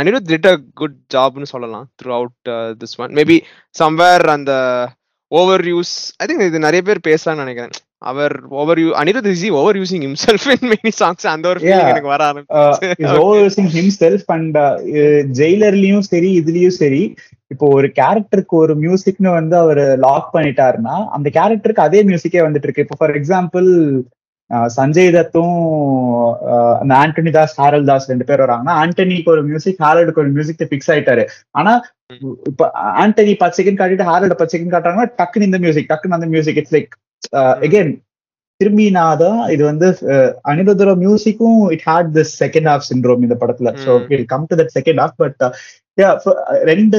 அனிருத் 0.00 0.30
டிட் 0.32 0.50
அ 0.52 0.56
குட் 0.74 0.98
ஜாப்னு 1.14 1.52
சொல்லலாம் 1.54 1.86
throughout 2.18 2.50
this 2.82 2.96
one 3.02 3.12
maybe 3.20 3.38
somewhere 3.82 4.26
அந்த 4.36 4.52
ஓவர் 5.32 5.64
யூஸ் 5.72 5.94
ஐ 6.22 6.26
திங்க் 6.28 6.46
இது 6.50 6.66
நிறைய 6.66 6.82
பேர் 6.88 7.06
பேசலாம்னு 7.08 7.44
நினைக்கிறேன். 7.44 7.76
அவர் 8.10 8.34
overuse 8.82 8.88
Anirudh 9.00 9.28
is 9.30 9.44
overusing 9.80 10.04
himself 10.06 10.46
in 10.54 10.66
many 10.72 10.90
songs 10.98 11.26
அந்த 11.32 11.46
ஒரு 11.52 11.60
ஃபீலிங். 11.60 11.88
எனக்கு 11.92 12.12
வர 12.14 12.24
ஆரம்பிச்சு. 12.28 12.90
இஸ் 13.04 13.16
ஓவர்சிங் 13.26 13.70
ஹிம்செல்ஃப் 13.76 14.28
அண்ட் 14.34 14.58
ஜெயிலர்லயும் 15.40 16.06
சரி 16.12 16.30
இதுலயும் 16.40 16.76
சரி 16.82 17.02
இப்போ 17.54 17.66
ஒரு 17.78 17.88
கேரக்டருக்கு 18.00 18.54
ஒரு 18.64 18.74
மியூசிக்னு 18.82 19.30
வந்து 19.38 19.56
அவர் 19.56 19.82
லாக் 20.06 20.28
பண்ணிட்டாருன்னா 20.36 20.96
அந்த 21.16 21.30
கேரக்டருக்கு 21.38 21.86
அதே 21.88 22.02
மியூசிக்கே 22.10 22.44
வந்துட்டு 22.46 22.68
இருக்கு. 22.68 22.84
இப்போ 22.86 22.98
ஃபார் 23.00 23.14
எக்ஸாம்பிள் 23.20 23.68
சஞ்சய் 24.76 25.14
தத்தும் 25.14 25.54
அந்த 26.80 26.92
ஆண்டனி 26.98 27.32
தாஸ் 27.34 27.56
ஹாரல் 27.60 27.86
தாஸ் 27.88 28.10
ரெண்டு 28.10 28.26
பேர் 28.28 28.44
வராங்கன்னா 28.44 28.74
ஆண்டனிக்கு 28.82 29.32
ஒரு 29.32 29.42
மியூசிக் 29.48 29.82
ஹாரல்டுக்கு 29.84 30.22
ஒரு 30.22 30.32
மியூசிக் 30.36 30.68
ஃபிக்ஸ் 30.70 30.90
ஆயிட்டாரு. 30.94 31.24
ஆனா 31.54 31.72
இப்ப 32.50 32.68
ஆண்டனி 33.02 33.32
பத்து 33.40 33.58
செகண்ட் 33.60 33.80
காட்டிட்டு 33.80 34.08
ஹாரல்ட 34.10 34.36
பத்து 34.36 34.54
செகண்ட் 34.54 34.74
காட்டுறாங்கன்னா 34.74 35.12
டக்குன்னு 35.20 35.48
இந்த 35.48 35.60
மியூசிக் 35.64 35.90
டக்குன்னு 35.90 36.18
அந்த 36.18 36.28
மியூசிக் 36.34 36.60
இட்ஸ் 36.62 36.76
லைக் 36.76 36.92
அகைன் 37.64 37.92
திரும்பி 38.60 38.84
நான் 38.92 39.18
தான் 39.20 39.40
இது 39.54 39.62
வந்து 39.64 39.86
அஹ், 40.12 40.30
அனிருத்தோட 40.50 40.92
மியூசிக்கும் 41.00 41.58
it 41.74 41.86
had 41.88 42.12
this 42.14 42.34
second 42.42 42.68
half 42.70 42.86
syndrome 42.88 43.24
இந்த 43.26 43.36
படத்துல. 43.42 43.72
So 43.82 43.90
come 44.30 44.46
to 44.50 44.58
that 44.60 44.74
second 44.76 45.02
half 45.02 45.18
but 45.18 45.42
ரெண்டு 46.70 46.98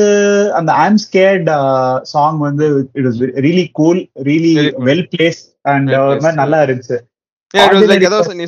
அந்த 0.58 0.72
ஐம் 0.84 1.02
ஸ்கேர்ட் 1.04 1.50
சாங் 2.12 2.40
வந்து 2.46 2.68
it 2.96 3.08
was 3.08 3.18
really 3.46 3.66
cool 3.80 4.00
really. 4.28 4.54
Well 4.88 5.06
placed 5.12 5.42
and 5.68 5.90
Well 5.90 6.02
ஒரு 6.02 6.12
placed, 6.12 6.26
மாதிரி 6.26 6.42
நல்லா 6.42 6.60
இருந்துச்சு. 6.66 6.98
Yeah, 7.54 7.68
it 7.68 7.74
was 7.74 7.88
like 7.90 8.02
Ordinary 8.02 8.08
ஏதோ 8.12 8.20
person. 8.24 8.38
நீ 8.42 8.48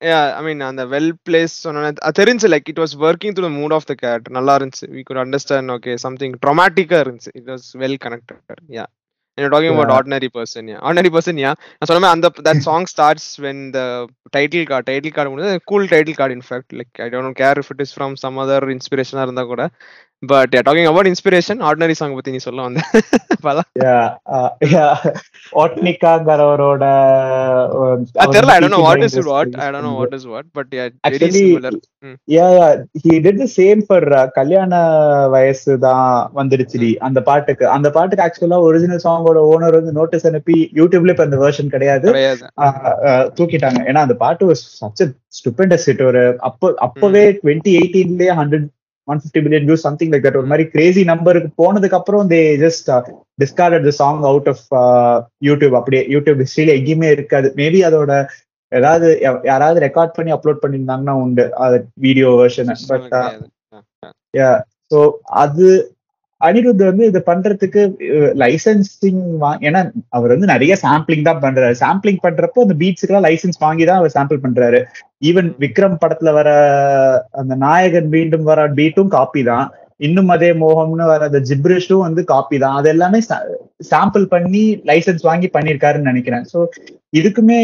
yeah 0.00 0.26
i 0.38 0.42
mean 0.44 0.60
அந்த 0.68 0.82
வெல் 0.92 1.10
பிளேஸ் 1.26 1.54
சொன்ன 1.64 1.88
தெரிஞ்சு 2.18 2.48
like 2.52 2.68
it 2.72 2.80
was 2.82 2.94
working 3.08 3.34
through 3.38 3.48
mood 3.58 3.74
of 3.78 3.86
the 3.90 3.94
character 4.02 4.34
நல்லா 4.38 4.54
இருந்துச்சு 4.60 4.86
we 4.96 5.02
could 5.08 5.20
understand 5.24 5.74
okay 5.76 5.94
something 6.04 6.32
traumatic 6.44 6.94
இருந்துச்சு 7.02 7.32
it 7.40 7.46
was 7.52 7.64
well 7.82 7.96
connected 8.04 8.60
yeah 8.78 8.88
and 9.38 9.42
you're 9.42 9.52
talking 9.54 9.72
about 9.74 9.88
Yeah. 9.90 9.98
ordinary 9.98 10.30
person 10.38 10.62
yeah 10.72 10.80
ordinary 10.86 11.10
person 11.16 11.36
yeah 11.44 11.54
நான் 11.78 11.88
சொன்ன 11.90 12.02
மாதிரி 12.04 12.16
அந்த 12.16 12.28
that 12.48 12.60
song 12.68 12.84
starts 12.94 13.26
when 13.44 13.58
the 13.76 13.84
title 14.36 14.64
card 14.70 14.84
title 14.90 15.12
card 15.16 15.28
முடிஞ்சது 15.32 15.60
cool 15.72 15.84
title 15.94 16.16
card 16.20 16.32
in 16.38 16.42
fact 16.50 16.68
like 16.80 16.94
i 17.06 17.10
don't 17.16 17.36
care 17.42 17.56
if 17.64 17.68
it 17.74 17.82
is 17.86 17.92
from 17.98 18.12
some 18.24 18.38
other 18.44 18.60
inspiration 18.76 19.18
இருந்தா 19.26 19.44
கூட 19.52 19.64
but 20.22 20.54
talking 20.66 20.88
about 20.88 21.08
inspiration 21.10 21.60
ordinary 21.66 21.94
song 21.98 22.14
பத்தி 22.16 22.32
நீ 22.32 22.40
சொல்ல 22.44 22.64
வந்த. 22.64 22.80
பல 23.44 23.58
ஒட்னிகாங்கிறவரோட 25.60 26.84
அது 28.16 28.32
தெரியல 28.34 28.54
I 28.54 28.60
don't 28.62 28.76
know 28.76 28.80
what 28.86 29.04
is 29.06 29.16
what 29.30 29.54
I 29.58 29.68
don't 29.68 29.86
know 29.86 29.92
what 29.98 30.16
is 30.18 30.26
what 30.32 30.48
but 30.58 30.72
yeah 30.78 30.84
very 30.84 30.96
Actually, 31.08 31.42
similar 31.44 31.78
yeah 32.34 32.46
he 33.02 33.12
did 33.26 33.40
the 33.42 33.48
same 33.54 33.80
for 33.86 34.06
கல்யாண 34.38 34.72
வயசு 35.34 35.72
தான் 35.86 36.04
வந்துடுச்சுடி 36.38 36.90
அந்த 37.08 37.20
பாட்டுக்கு. 37.28 37.64
அந்த 37.76 37.90
பாட்டுக்கு 37.96 38.24
ஆக்சுவலா 38.26 38.58
ஒரிஜினல் 38.66 39.04
சாங்கோட 39.06 39.44
ஓனர் 39.52 39.78
வந்து 39.78 39.94
நோட்டீஸ் 39.98 40.28
அனுப்பி 40.30 40.58
யூடியூப்ல 40.80 41.14
இப்ப 41.14 41.26
அந்த 41.28 41.38
வெர்ஷன் 41.44 41.72
கிடையாது. 41.74 42.08
தூக்கிட்டாங்க. 43.38 43.80
ஏன்னா 43.88 44.02
அந்த 44.06 44.16
பாட்டு 44.24 44.52
சச் 44.74 45.02
ஸ்டூபெண்டஸ் 45.38 45.88
ஹிட் 45.88 46.04
ஒரு 46.10 46.22
அப்போ 46.48 46.68
அப்பவே 46.86 47.24
twenty 47.40 47.72
எயிட்டீன்லயே 47.80 48.34
hundred 48.40 48.68
one 49.10 49.20
fifty 49.20 49.40
billion 49.44 49.66
views 49.68 49.86
something 49.86 50.12
like 50.12 50.26
that 50.26 50.38
ஒரு 50.40 50.50
மாதிரி 50.50 50.64
கிரேசி 50.72 51.02
நம்பருக்கு 51.04 51.50
போனதுக்கு 51.62 51.98
அப்புறம் 51.98 52.30
they 52.30 52.40
just 52.62 52.88
discarded 53.38 53.86
the 53.88 53.92
song 54.00 54.22
out 54.30 54.48
of 54.48 54.64
YouTube 55.44 55.76
அப்படியே 55.78 56.02
யூடியூப் 56.14 56.42
ஹிஸ்டரியில 56.44 56.76
எங்கேயுமே 56.78 57.10
இருக்காது. 57.16 57.48
மேபி 57.56 57.80
அதோட 57.88 58.12
ஏதாவது 58.72 59.06
யாராவது 59.44 59.78
ரெக்கார்ட் 59.80 60.16
பண்ணி 60.16 60.30
அப்லோட் 60.34 60.62
பண்ணியிருந்தாங்கன்னா 60.62 61.14
உண்டு 61.22 61.44
அது 61.58 61.78
வீடியோ 61.98 62.28
வெர்ஷன் 62.40 62.70
பட் 62.90 63.08
ஸோ 64.90 65.00
அது 65.40 65.66
அனிருத் 66.46 66.82
வந்து 66.88 67.04
இது 67.10 67.20
பண்றதுக்கு 67.30 67.82
லைசன்சிங் 68.42 69.22
ஏன்னா 69.68 69.80
அவர் 70.16 70.34
வந்து 70.34 70.52
நிறைய 70.54 70.72
சாம்பிளிங் 70.84 71.26
தான் 71.28 71.42
பண்றாரு. 71.44 71.74
சாம்பிளிங் 71.84 72.22
பண்றப்போ 72.26 72.64
அந்த 72.66 72.76
பீட்ஸுக்கெல்லாம் 72.82 73.26
லைசன்ஸ் 73.28 73.62
வாங்கி 73.66 73.86
தான் 73.90 74.00
அவர் 74.00 74.16
சாம்பிள் 74.16 74.44
பண்றாரு. 74.46 74.80
ஈவன் 75.30 75.50
விக்ரம் 75.64 76.00
படத்துல 76.02 76.32
வர 76.38 76.48
அந்த 77.42 77.54
நாயகன் 77.66 78.10
மீண்டும் 78.16 78.48
வர 78.50 78.60
பீட்டும் 78.80 79.14
காப்பி 79.16 79.42
தான். 79.52 79.66
இன்னும் 80.06 80.30
அதே 80.34 80.48
மோகம்னு 80.60 81.06
வர 81.10 81.22
அந்த 81.28 81.40
ஜிப்ரிஷும் 81.48 82.04
வந்து 82.06 82.22
காப்பி 82.30 82.56
தான். 82.62 82.76
அது 82.78 82.88
எல்லாமே 82.94 83.18
சாம்பிள் 83.90 84.24
பண்ணி 84.34 84.62
லைசன்ஸ் 84.90 85.26
வாங்கி 85.28 85.48
பண்ணியிருக்காருன்னு 85.56 86.10
நினைக்கிறேன். 86.12 86.44
ஸோ 86.52 86.58
இதுக்குமே 87.18 87.58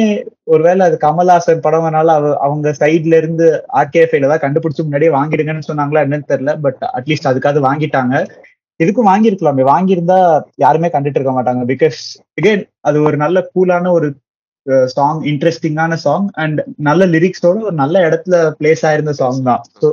ஒருவேளை 0.54 0.82
அது 0.88 0.96
கமல்ஹாசன் 1.06 1.64
படம்னால 1.66 2.14
அவ 2.18 2.32
அவங்க 2.46 2.68
சைட்ல 2.80 3.20
இருந்து 3.20 3.46
ஆர்கேஃபைல 3.82 4.30
தான் 4.32 4.44
கண்டுபிடிச்சு 4.44 4.86
முன்னாடியே 4.86 5.12
வாங்கிடுங்கன்னு 5.18 5.68
சொன்னாங்களா 5.70 6.04
என்னன்னு 6.06 6.30
தெரியல. 6.32 6.54
பட் 6.66 6.82
அட்லீஸ்ட் 6.98 7.30
அதுக்காவது 7.32 7.62
வாங்கிட்டாங்க. 7.68 8.14
இதுக்கும் 8.80 9.08
வாங்கியிருக்கலாமே 9.10 9.62
வாங்கியிருந்தா 9.62 10.44
யாருமே 10.56 10.88
கண்டுட்டு 10.88 11.18
இருக்க 11.18 11.32
மாட்டாங்க 11.32 11.64
பிகாஸ் 11.72 12.00
again 12.40 12.66
அது 12.80 13.02
ஒரு 13.02 13.16
நல்ல 13.16 13.48
கூலான 13.54 13.92
ஒரு 13.92 14.08
சாங் 14.86 15.22
இன்ட்ரெஸ்டிங்கான 15.22 15.94
சாங் 15.94 16.28
அண்ட் 16.34 16.60
நல்ல 16.78 17.06
லிரிக்ஸோட 17.06 17.62
ஒரு 17.62 17.74
நல்ல 17.74 18.08
இடத்துல 18.08 18.54
பிளேஸ் 18.60 18.84
ஆயிருந்த 18.86 19.12
சாங் 19.12 19.42
தான் 19.42 19.62
ஸோ. 19.82 19.88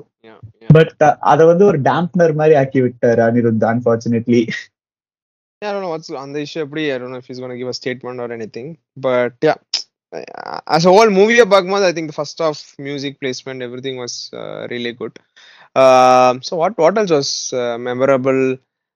பட் 0.70 0.94
அதை 1.20 1.46
வந்து 1.46 1.66
ஒரு 1.66 1.82
டேம்ப்னர் 1.82 2.34
மாதிரி 2.34 2.56
ஆக்கி 2.56 2.82
விட்டாரு 2.82 3.22
Anirudh 3.30 3.66
unfortunately 3.74 4.44
Yeah, 5.62 5.70
I 5.70 5.74
don't 5.74 5.84
know 5.84 5.90
what's 5.90 6.10
on 6.10 6.34
the 6.34 6.42
issue. 6.42 6.60
Every 6.60 6.92
I 6.94 6.98
don't 6.98 7.12
know 7.12 7.18
if 7.18 7.28
he's 7.28 7.40
going 7.40 7.52
to 7.52 7.58
give 7.58 7.68
a 7.68 7.74
statement 7.74 8.20
or 8.20 8.30
anything. 8.34 8.78
But 8.98 9.34
yeah, 9.42 9.56
uh, 10.14 10.60
as 10.68 10.86
a 10.86 10.90
whole 10.90 11.10
movie 11.10 11.40
of 11.40 11.48
Bagmad, 11.48 11.84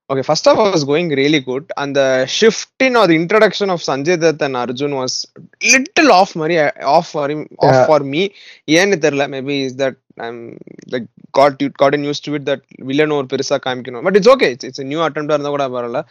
Uh. 0.10 0.14
Um 0.14 0.20
uh? 0.20 0.22
Okay, 0.22 0.24
first 0.24 0.46
half 0.46 0.58
was 0.58 0.84
going 0.84 1.10
really 1.10 1.42
good, 1.42 1.72
and 1.76 1.96
the 1.96 2.26
shift 2.26 2.70
in 2.80 2.96
or 2.96 3.08
the 3.08 3.16
introduction 3.16 3.70
of 3.70 3.82
Sanjay 3.82 4.20
Dutt 4.20 4.42
and 4.42 4.56
Arjun 4.56 4.96
was 4.96 5.26
little 5.74 6.12
off, 6.12 6.36
Mari, 6.36 6.58
off 6.82 7.10
for 7.10 7.30
him, 7.30 7.48
off 7.60 7.74
Yeah. 7.74 7.86
for 7.86 8.00
me. 8.00 8.32
ஏன்னு 8.70 8.98
தெரியல 9.06 9.28
maybe 9.28 9.56
is 9.66 9.76
that 9.76 9.98
I'm 10.20 10.58
like 10.94 11.08
got 11.32 11.62
you 11.62 11.70
got 11.72 11.98
news 12.00 12.24
to 12.26 12.34
it 12.34 12.46
that 12.50 12.64
villain 12.84 13.16
ஒரு 13.18 13.28
பெருசா 13.34 13.58
காமிக்கணும் 13.66 14.04
but 14.08 14.16
it's 14.16 14.32
okay 14.34 14.50
it's 14.54 14.68
it's 14.70 14.86
new 14.92 15.02
அட்டம்ப்டா 15.08 15.36
இருந்தா 15.36 15.52
கூட 15.56 15.68
பரவாயில்ல 15.76 16.02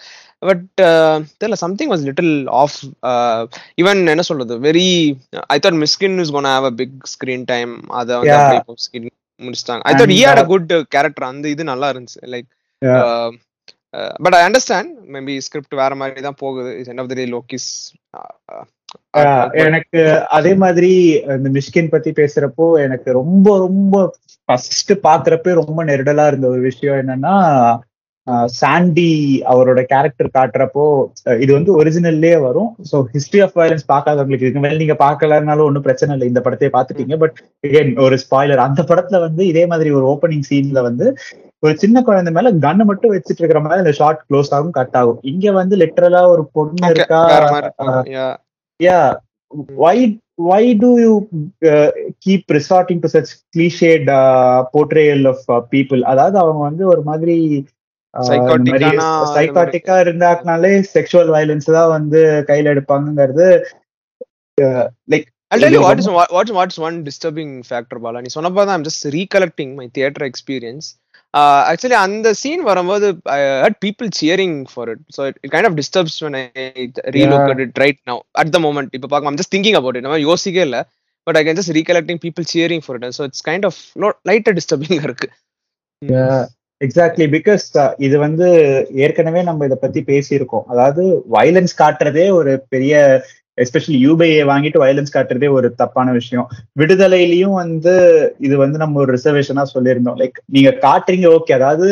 but 0.42 0.64
தெரியல 1.40 1.58
something 1.64 1.90
was 1.94 2.04
little 2.10 2.48
off 2.62 2.78
even 3.82 4.12
என்ன 4.14 4.26
சொல்றது 4.30 4.60
very 4.68 5.16
I 5.48 5.58
thought 5.58 5.80
Mysskin 5.84 6.18
is 6.24 6.30
gone 6.30 6.50
have 6.52 6.68
a 6.70 6.74
big 6.82 6.96
screen 7.14 7.46
time 7.54 7.74
அதை 8.00 8.20
வந்து 8.20 8.78
ஸ்கிரீன் 8.86 9.12
முடிச்சிட்டாங்க 9.42 9.82
I 9.90 9.94
thought 10.00 10.14
he 10.18 10.22
had 10.28 10.42
a 10.44 10.46
uh, 10.46 10.52
good 10.52 10.72
character 10.96 11.30
அந்த 11.32 11.48
இது 11.48 11.64
நல்லா 11.72 11.90
இருந்துச்சு 11.94 12.22
like. 12.36 12.48
But 14.22 14.34
I 14.34 14.40
understand 14.46 14.92
maybe 15.12 15.38
script 15.38 15.74
வேற 15.74 15.94
மாதிரி 15.94 16.20
தான் 16.20 16.38
போகுது. 16.38 16.78
Is 16.78 16.90
end 16.90 17.00
of 17.00 17.08
the 17.08 17.14
day 17.14 17.26
Loki's 17.26 17.68
எனக்கு 19.64 20.00
அதே 20.28 20.54
மாதிரி 20.54 20.90
இந்த 21.36 21.50
மிஷ்கின் 21.50 21.88
பத்தி 21.88 22.10
பேசுறப்போ 22.10 22.82
எனக்கு 22.82 23.12
ரொம்ப 23.12 23.58
ரொம்ப 23.58 23.94
ஃபர்ஸ்ட் 24.48 24.92
பாக்குறப்ப 25.02 25.54
ரொம்ப 25.54 25.84
நெருடலா 25.84 26.26
இருந்த 26.26 26.48
ஒரு 26.48 26.60
விஷயம் 26.60 27.00
என்னன்னா 27.02 27.34
சாண்டி 28.44 29.10
அவரோட 29.44 29.82
கேரக்டர் 29.82 30.30
காட்டுறப்போ 30.34 30.84
அஹ் 31.24 31.40
இது 31.40 31.52
வந்து 31.52 31.72
ஒரிஜினல்லே 31.80 32.40
வரும். 32.40 32.76
ஸோ 32.90 33.04
ஹிஸ்டரி 33.12 33.42
ஆஃப் 33.42 33.56
வயலன்ஸ் 33.56 33.86
பார்க்காதவங்களுக்கு 33.88 34.46
இதுக்கு 34.46 34.58
மேல 34.58 34.76
நீங்க 34.76 34.96
பார்க்கலனாலும் 34.98 35.68
ஒன்றும் 35.68 35.82
பிரச்சனை 35.82 36.14
இல்லை. 36.14 36.28
இந்த 36.28 36.40
படத்தையே 36.40 36.70
பார்த்துட்டீங்க. 36.76 37.16
பட் 37.16 37.36
again 37.66 37.98
ஒரு 37.98 38.18
ஸ்பாய்லர் 38.24 38.64
அந்த 38.66 38.82
படத்துல 38.82 39.20
வந்து 39.20 39.46
இதே 39.46 39.66
மாதிரி 39.66 39.90
ஒரு 39.90 40.06
ஓப்பனிங் 40.12 40.46
சீன்ல 40.50 40.82
வந்து 40.82 41.06
ஒரு 41.58 41.76
சின்ன 41.76 42.02
குழந்தை 42.02 42.32
மேல 42.32 42.52
கண்ணை 42.52 42.84
மட்டும் 42.84 43.12
வச்சிட்டு 43.12 43.38
இருக்கிற 43.38 43.60
மாதிரி 43.60 43.78
அந்த 43.78 43.92
ஷார்ட் 43.92 44.24
க்ளோஸ் 44.30 44.50
ஆகும் 44.50 44.70
கட் 44.70 44.96
ஆகும் 44.96 45.18
இங்க 45.22 45.52
வந்து 45.52 45.76
லிட்டரலா 45.76 46.26
ஒரு 46.26 46.48
பொண்ணு 46.52 46.88
இருக்கா 46.88 47.22
do 50.74 50.90
you 50.98 51.12
uh, 51.64 51.90
keep 52.26 52.42
resorting 52.48 52.98
to 53.00 53.08
such 53.08 53.30
cliched 53.56 54.08
uh, 54.08 54.64
portrayal 54.72 55.26
of 55.26 55.38
uh, 55.48 55.62
people 55.70 56.02
அதாவது 56.02 56.38
அவங்க 56.38 56.62
வந்து 56.62 56.86
ஒரு 56.86 57.02
மாதிரி 57.02 57.66
சைக்காட்டிக்கா 59.34 59.96
இருந்தாக்குனாலே 60.06 60.84
செக்ஷுவல் 60.94 61.32
வயலன்ஸ் 61.32 61.72
தான் 61.72 61.88
வந்து 61.88 62.44
கையில 62.46 62.74
எடுப்பாங்கங்கிறது 62.74 63.64
like 65.10 65.26
I'll 65.54 65.60
tell 65.60 65.72
you 65.72 65.80
what 65.80 65.98
is 65.98 66.06
ரொம்ப- 66.06 66.26
what, 66.32 66.34
what's 66.34 66.52
what's 66.56 66.78
one 66.78 67.02
disturbing 67.02 67.62
factor, 67.70 67.98
Bala. 68.00 68.20
நீ 68.20 68.26
சொன்னப்போ 68.34 68.64
தான் 68.64 68.68
I'm 68.68 68.82
just 68.82 69.02
recollecting 69.10 69.74
my 69.74 69.90
theater 69.98 70.24
experience. 70.24 70.86
Uh, 71.40 71.62
actually, 71.70 71.96
அந்த 72.04 72.28
scene 72.40 72.62
வரும்போது 72.68 73.06
I 73.34 73.40
heard 73.62 73.76
people 73.84 74.08
cheering 74.18 74.52
for 74.74 74.84
it. 74.92 75.00
So 75.14 75.20
it, 75.30 75.34
it 75.44 75.50
kind 75.54 75.66
of 75.68 75.74
disturbs 75.80 76.14
when 76.24 76.34
I 76.34 76.44
relook 77.16 77.42
Yeah. 77.42 77.52
at 77.54 77.60
it 77.64 77.72
right 77.84 77.98
now. 78.10 78.18
At 78.42 78.50
the 78.54 78.60
moment, 78.66 78.88
இப்போ 78.98 79.08
பார்க்க 79.12 79.30
I'm 79.30 79.38
just 79.42 79.52
thinking 79.54 79.76
about 79.80 79.96
it. 79.98 80.04
நம்ம 80.06 80.20
யோசிக்கவே 80.28 80.64
இல்லை 80.68 80.80
but 81.26 81.38
I 81.40 81.42
can 81.46 81.58
just 81.60 81.74
recollecting 81.78 82.20
people 82.24 82.46
cheering 82.52 82.84
for 82.86 82.96
it 82.98 83.06
so 83.18 83.24
it's 83.30 83.44
kind 83.48 83.66
of 83.70 83.80
லைட்டாக 84.30 84.54
disturbing 84.60 85.02
இருக்கு 85.08 85.28
exactly 86.80 87.26
because 87.36 87.64
இது 88.06 88.16
வந்து 88.26 88.46
ஏற்கனவே 89.04 89.42
நம்ம 89.48 89.66
இத 89.68 89.76
பத்தி 89.84 90.00
பேசியிருக்கோம் 90.10 90.66
அதாவது 90.72 91.02
வயலன்ஸ் 91.36 91.74
காட்டுறதே 91.82 92.26
ஒரு 92.38 92.52
பெரிய 92.74 92.94
எஸ்பெஷலி 93.58 93.98
யூபிஐ 94.06 94.30
வாங்கிட்டு 94.50 94.82
வயலன்ஸ் 94.84 95.14
காட்டுறதே 95.16 95.48
ஒரு 95.58 95.68
தப்பான 95.82 96.12
விஷயம். 96.12 96.46
விடுதலையிலயும் 96.80 97.56
வந்து 97.62 97.94
இது 98.46 98.56
வந்து 98.64 98.78
நம்ம 98.82 99.00
ஒரு 99.02 99.10
ரிசர்வேஷனா 99.16 99.64
சொல்லியிருந்தோம். 99.74 100.18
லைக் 100.22 100.38
நீங்க 100.56 100.70
காட்டுறீங்க 100.86 101.28
ஓகே 101.36 101.54
அதாவது 101.58 101.88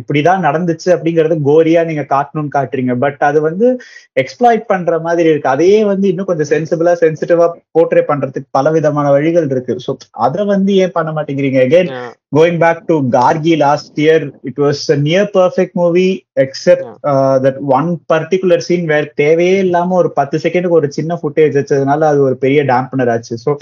இப்படிதான் 0.00 0.44
நடந்துச்சு 0.48 0.88
அப்படிங்கறது 0.96 1.36
கோரியா 1.50 1.82
நீங்க 1.90 2.04
காட்டணும்னு 2.14 2.54
காட்டுறீங்க. 2.56 2.94
பட் 3.04 3.22
அது 3.30 3.40
வந்து 3.48 3.66
எக்ஸ்ப்ளாய்ட் 4.22 4.66
பண்ற 4.72 4.98
மாதிரி 5.06 5.28
இருக்கு. 5.32 5.54
அதையே 5.54 5.80
வந்து 5.92 6.06
இன்னும் 6.08 6.30
கொஞ்சம் 6.30 6.50
சென்சிபிளா 6.54 6.94
சென்சிட்டிவா 7.04 7.48
போர்ட்ரே 7.76 8.04
பண்றதுக்கு 8.10 8.54
பல 8.58 8.70
விதமான 8.76 9.06
வழிகள் 9.16 9.50
இருக்கு. 9.54 9.76
ஸோ 9.86 9.92
அதை 10.26 10.44
வந்து 10.54 10.72
ஏன் 10.84 10.96
பண்ண 10.98 11.10
மாட்டேங்கிறீங்க? 11.16 11.60
Again 11.66 11.92
going 12.36 12.56
back 12.58 12.78
to 12.88 12.94
Gargi 13.14 13.52
last 13.58 13.96
year, 13.96 14.18
it 14.42 14.56
was 14.58 14.78
a 14.88 14.96
near 14.98 15.24
perfect 15.28 15.72
movie 15.74 16.12
except 16.36 16.82
uh, 17.04 17.38
that 17.38 17.56
one 17.76 17.88
particular 18.12 18.58
scene 18.66 18.84
where 18.90 19.06
தேவையே 19.20 19.56
இல்லாம 19.64 19.96
ஒரு 20.00 20.10
பத்து 20.18 20.36
செகண்டுக்கு 20.44 20.78
ஒரு 20.78 20.88
சின்ன 20.96 21.18
ஃபுட்டேஜ் 21.20 21.58
வச்சதுனால 21.58 22.08
அது 22.10 22.20
ஒரு 22.28 22.36
பெரிய 22.44 22.62
டேம்பனர் 22.70 23.12
ஆச்சு. 23.14 23.36
So 23.44 23.52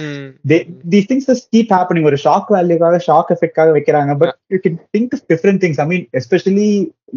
these 0.92 1.06
things 1.10 1.26
just 1.32 1.46
keep 1.56 1.68
happening. 1.78 2.06
ஒரு 2.10 2.18
ஷாக் 2.24 2.50
வேல்யூக்காக 2.56 3.00
ஷாக் 3.08 3.32
எஃபெக்டாக 3.36 3.76
வைக்கிறாங்க 3.76 4.14
but 4.22 4.34
you 4.54 4.60
can 4.66 4.80
think 4.96 5.14
different 5.34 5.62
things 5.64 5.80
I 5.84 5.88
mean 5.92 6.06
especially 6.22 6.70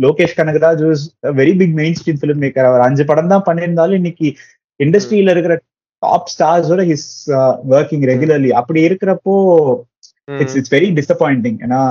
Lokesh 0.06 0.38
Kanagaraj 0.42 0.84
was 0.90 1.06
very 1.42 1.56
big 1.62 1.76
mainstream 2.02 2.22
filmmaker 2.46 2.70
அவர் 2.72 2.86
அஞ்சு 2.90 3.06
படம் 3.12 3.34
தான் 3.36 3.48
பண்ணியிருந்தாலும் 3.50 4.00
இன்னைக்கு 4.02 4.30
இண்டஸ்ட்ரியில 4.80 5.34
இருக்கிற 5.36 5.56
டாப் 6.04 6.32
ஸ்டார்ஸோட 6.34 6.82
ஹிஸ் 6.90 7.10
ஒர்க்கிங் 7.76 8.08
ரெகுலர்லி 8.10 8.50
அப்படி 8.62 8.80
இருக்கிறப்போ 8.88 9.36
இட்ஸ் 10.28 10.58
இட்ஸ் 10.60 10.74
வெரி 10.76 10.90
டிசப்பாயிண்டிங் 11.00 11.60
ஏன்னா 11.66 11.82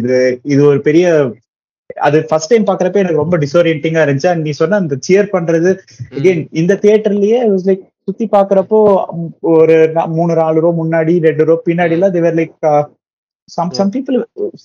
இது 0.00 0.16
இது 0.52 0.60
ஒரு 0.72 0.80
பெரிய 0.88 1.06
அது 2.06 2.18
ஃபர்ஸ்ட் 2.28 2.50
டைம் 2.52 2.66
பாக்குறப்ப 2.68 3.02
எனக்கு 3.02 3.22
ரொம்ப 3.22 3.36
டிசோரியன்டிங்கா 3.44 4.02
இருந்துச்சு. 4.04 4.34
நீ 4.44 4.50
சொன்ன 4.60 4.78
அந்த 4.82 4.96
சியர் 5.06 5.32
பண்றது 5.34 5.70
அகைன் 6.18 6.42
இந்த 6.60 6.78
தியேட்டர்லயே 6.84 7.40
லைக் 7.68 7.84
சுத்தி 8.08 8.26
பாக்குறப்போ 8.34 8.78
ஒரு 9.54 9.76
மூணு 10.16 10.32
நாலு 10.40 10.62
ரோ 10.64 10.70
முன்னாடி 10.82 11.14
ரெண்டு 11.28 11.44
ரோ 11.50 11.56
பின்னாடி 11.68 11.96
எல்லாம் 11.96 12.14
they were 12.16 12.38
like 12.40 12.56
some 13.48 13.72
some 13.78 13.92
people 13.94 14.16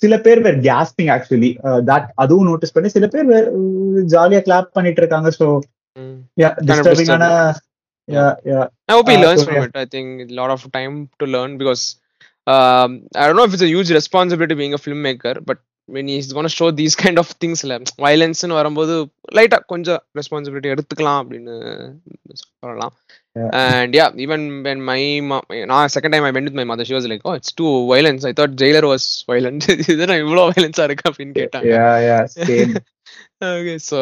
சில 0.01 0.13
பேர் 0.25 0.41
வேர் 0.45 0.59
கேஸ்பிங் 0.69 1.11
ஆக்சுவலி 1.15 1.51
தட் 1.89 2.07
அதுவும் 2.23 2.47
நோட்டீஸ் 2.49 2.75
பண்ணி 2.75 2.89
சில 2.95 3.07
பேர் 3.15 3.29
ஜாலியா 4.15 4.41
கிளாப் 4.47 4.75
பண்ணிட்டு 4.77 5.01
இருக்காங்க. 5.03 5.31
ஸோ 5.39 5.47
டிஸ்டர்பிங்கான 6.69 7.25
I 8.09 8.93
hope 8.95 9.07
he 9.11 9.15
Uh, 9.17 9.23
learns 9.23 9.41
so, 9.41 9.47
from 9.47 9.55
yeah. 9.55 9.65
it. 9.69 9.73
I 9.81 9.87
think 9.93 10.09
a 10.31 10.35
lot 10.39 10.51
of 10.53 10.61
time 10.75 10.93
to 11.21 11.25
learn 11.33 11.51
because 11.61 11.81
um, 12.55 12.89
I 13.15 13.27
don't 13.27 13.37
know 13.39 13.47
if 13.49 13.53
it's 13.53 13.67
a 13.69 13.73
huge 13.75 13.91
responsibility 13.91 14.55
being 14.61 14.75
a 14.79 14.83
filmmaker, 14.85 15.35
but 15.49 15.59
when 15.89 16.07
he's 16.07 16.31
gonna 16.33 16.53
show 16.59 16.69
these 16.79 16.95
kind 17.01 17.17
of 17.21 17.27
things 17.41 17.59
ல 17.69 17.75
வயலன்ஸ்னு 18.05 18.57
வரும்போது 18.59 18.93
லைட்டா 19.37 19.57
கொஞ்சம் 19.71 20.01
responsibility 20.19 20.73
எடுத்துக்கலாம் 20.73 21.19
அப்படின்னு 21.21 21.53
சொல்லலாம் 22.61 22.93
yeah 23.97 24.09
even 24.25 24.41
when 24.65 24.79
my 24.91 25.01
mom 25.29 25.43
நான் 25.71 25.91
second 25.95 26.11
time 26.15 26.25
I 26.29 26.33
went 26.35 26.47
with 26.49 26.57
my 26.61 26.65
mother 26.71 26.85
she 26.89 26.95
was 26.97 27.07
like 27.11 27.23
oh 27.27 27.35
it's 27.39 27.53
too 27.59 27.73
violence 27.93 28.23
I 28.29 28.33
thought 28.37 28.53
jailer 28.61 28.83
was 28.93 29.05
violent 29.31 29.65
இது 29.91 30.07
நான் 30.11 30.23
இவ்வளோ 30.25 30.45
violence 30.53 30.79
இருக்கு 30.87 31.07
அப்படின்னு 31.11 31.35
கேட்டாங்க 31.41 31.73
yeah 31.77 31.95
yeah 32.09 32.23
same 32.49 32.73
okay 33.53 33.77
so 33.91 33.99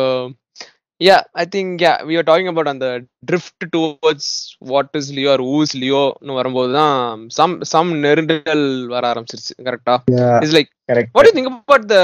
yeah 1.02 1.22
i 1.36 1.46
think 1.46 1.82
yeah 1.82 2.04
we 2.04 2.16
are 2.16 2.24
talking 2.24 2.48
about 2.48 2.68
on 2.68 2.80
the 2.80 2.92
drift 3.26 3.60
towards 3.72 4.28
what 4.62 4.90
is 4.94 5.12
leo 5.12 5.32
or 5.34 5.40
who's 5.48 5.74
leo 5.76 6.04
னு 6.22 6.38
வரும்போது 6.40 6.72
தான் 6.74 7.00
some 7.38 7.54
some 7.74 7.90
நெருடல் 8.06 8.66
வர 8.94 9.04
ஆரம்பிச்சிருச்சு 9.14 9.56
கரெக்டா 9.68 9.96
it's 10.40 10.56
like 10.58 10.72
correct 10.90 11.10
what 11.16 11.24
do 11.24 11.30
you 11.32 11.38
think 11.38 11.52
about 11.52 11.84
the 11.94 12.02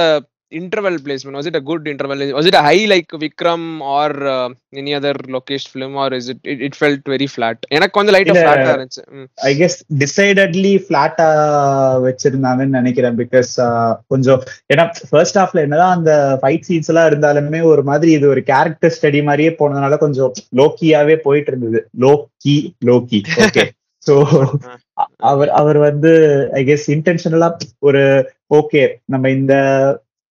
interval 0.52 0.96
placement 1.00 1.36
was 1.36 1.48
it 1.50 1.56
a 1.56 1.62
good 1.62 1.84
interval? 1.88 2.20
Was 2.38 2.46
it 2.46 2.56
a 2.60 2.62
high 2.62 2.86
like 2.86 3.10
vikram 3.24 3.62
or 3.96 4.10
uh, 4.28 4.50
any 4.74 4.94
other 4.94 5.14
location 5.36 5.70
film 5.74 5.96
or 5.96 6.10
is 6.14 6.28
it 6.34 6.40
it, 6.44 6.60
it 6.68 6.76
felt 6.82 7.02
very 7.14 7.28
flat? 7.36 7.58
எனக்கு 7.78 8.04
லைட்டா 8.16 8.34
இல்ல. 8.34 8.44
ஃபிளாட்டா 8.44 8.74
இருந்துச்சு. 8.76 9.04
I 9.50 9.52
guess 9.62 9.78
டிசைடட்லி 10.04 10.74
ஃபிளாட்டா 10.86 11.28
வச்சிருந்தாங்கன்னு 12.08 12.78
நினைக்கிறேன் 12.80 13.20
because 13.22 13.52
கொஞ்சம் 14.14 14.42
ஏன்னா 14.74 14.86
first 15.12 15.40
ஹாஃப்ல 15.42 15.66
என்னதான் 15.68 15.96
அந்த 15.98 16.14
ஃபைட் 16.42 16.68
சீன்ஸ் 16.70 16.92
எல்லாம் 16.94 17.10
இருந்தாலுமே 17.12 17.62
ஒரு 17.74 17.84
மாதிரி 17.92 18.12
இது 18.20 18.28
ஒரு 18.36 18.44
கேரக்டர் 18.52 18.96
ஸ்டடி 18.98 19.22
மாதிரியே 19.30 19.54
போனதுனால 19.62 20.00
கொஞ்சம் 20.06 20.34
லோக்கியாவே 20.62 21.18
போயிட்டு 21.28 21.54
இருந்தது 21.54 21.82
லோக்கி 22.06 22.58
லோக்கி 22.90 23.22
ஓகே 23.46 23.66
சோ 24.04 24.14
அவர் 25.30 25.50
அவர் 25.60 25.78
வந்து 25.88 26.12
ஐ 26.60 26.62
கெஸ் 26.70 26.88
இன்டென்ஷனலா 26.96 27.50
ஒரு 27.88 28.02
ஓகே 28.60 28.82
நம்ம 29.14 29.30
இந்த 29.40 29.54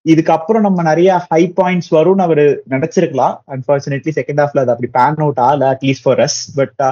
இதுக்கப்புறம் 0.07 0.65
நம்ம 0.67 0.83
நிறைய 0.89 1.11
ஹை 1.31 1.43
பாயிண்ட்ஸ் 1.59 1.91
வரும்னு 1.97 2.25
அவர் 2.27 2.45
நினைச்சிருக்கலாம். 2.75 3.35
அன்பார்ச்சுனேட்லி 3.55 4.13
செகண்ட் 4.19 4.41
ஹாஃப்ல 4.43 4.65
அது 4.65 4.75
அப்படி 4.75 4.91
பேன் 4.99 5.23
அவுட் 5.25 5.41
ஆகல 5.47 5.69
at least 5.75 6.05
for 6.07 6.23
us 6.27 6.41
but 6.59 6.83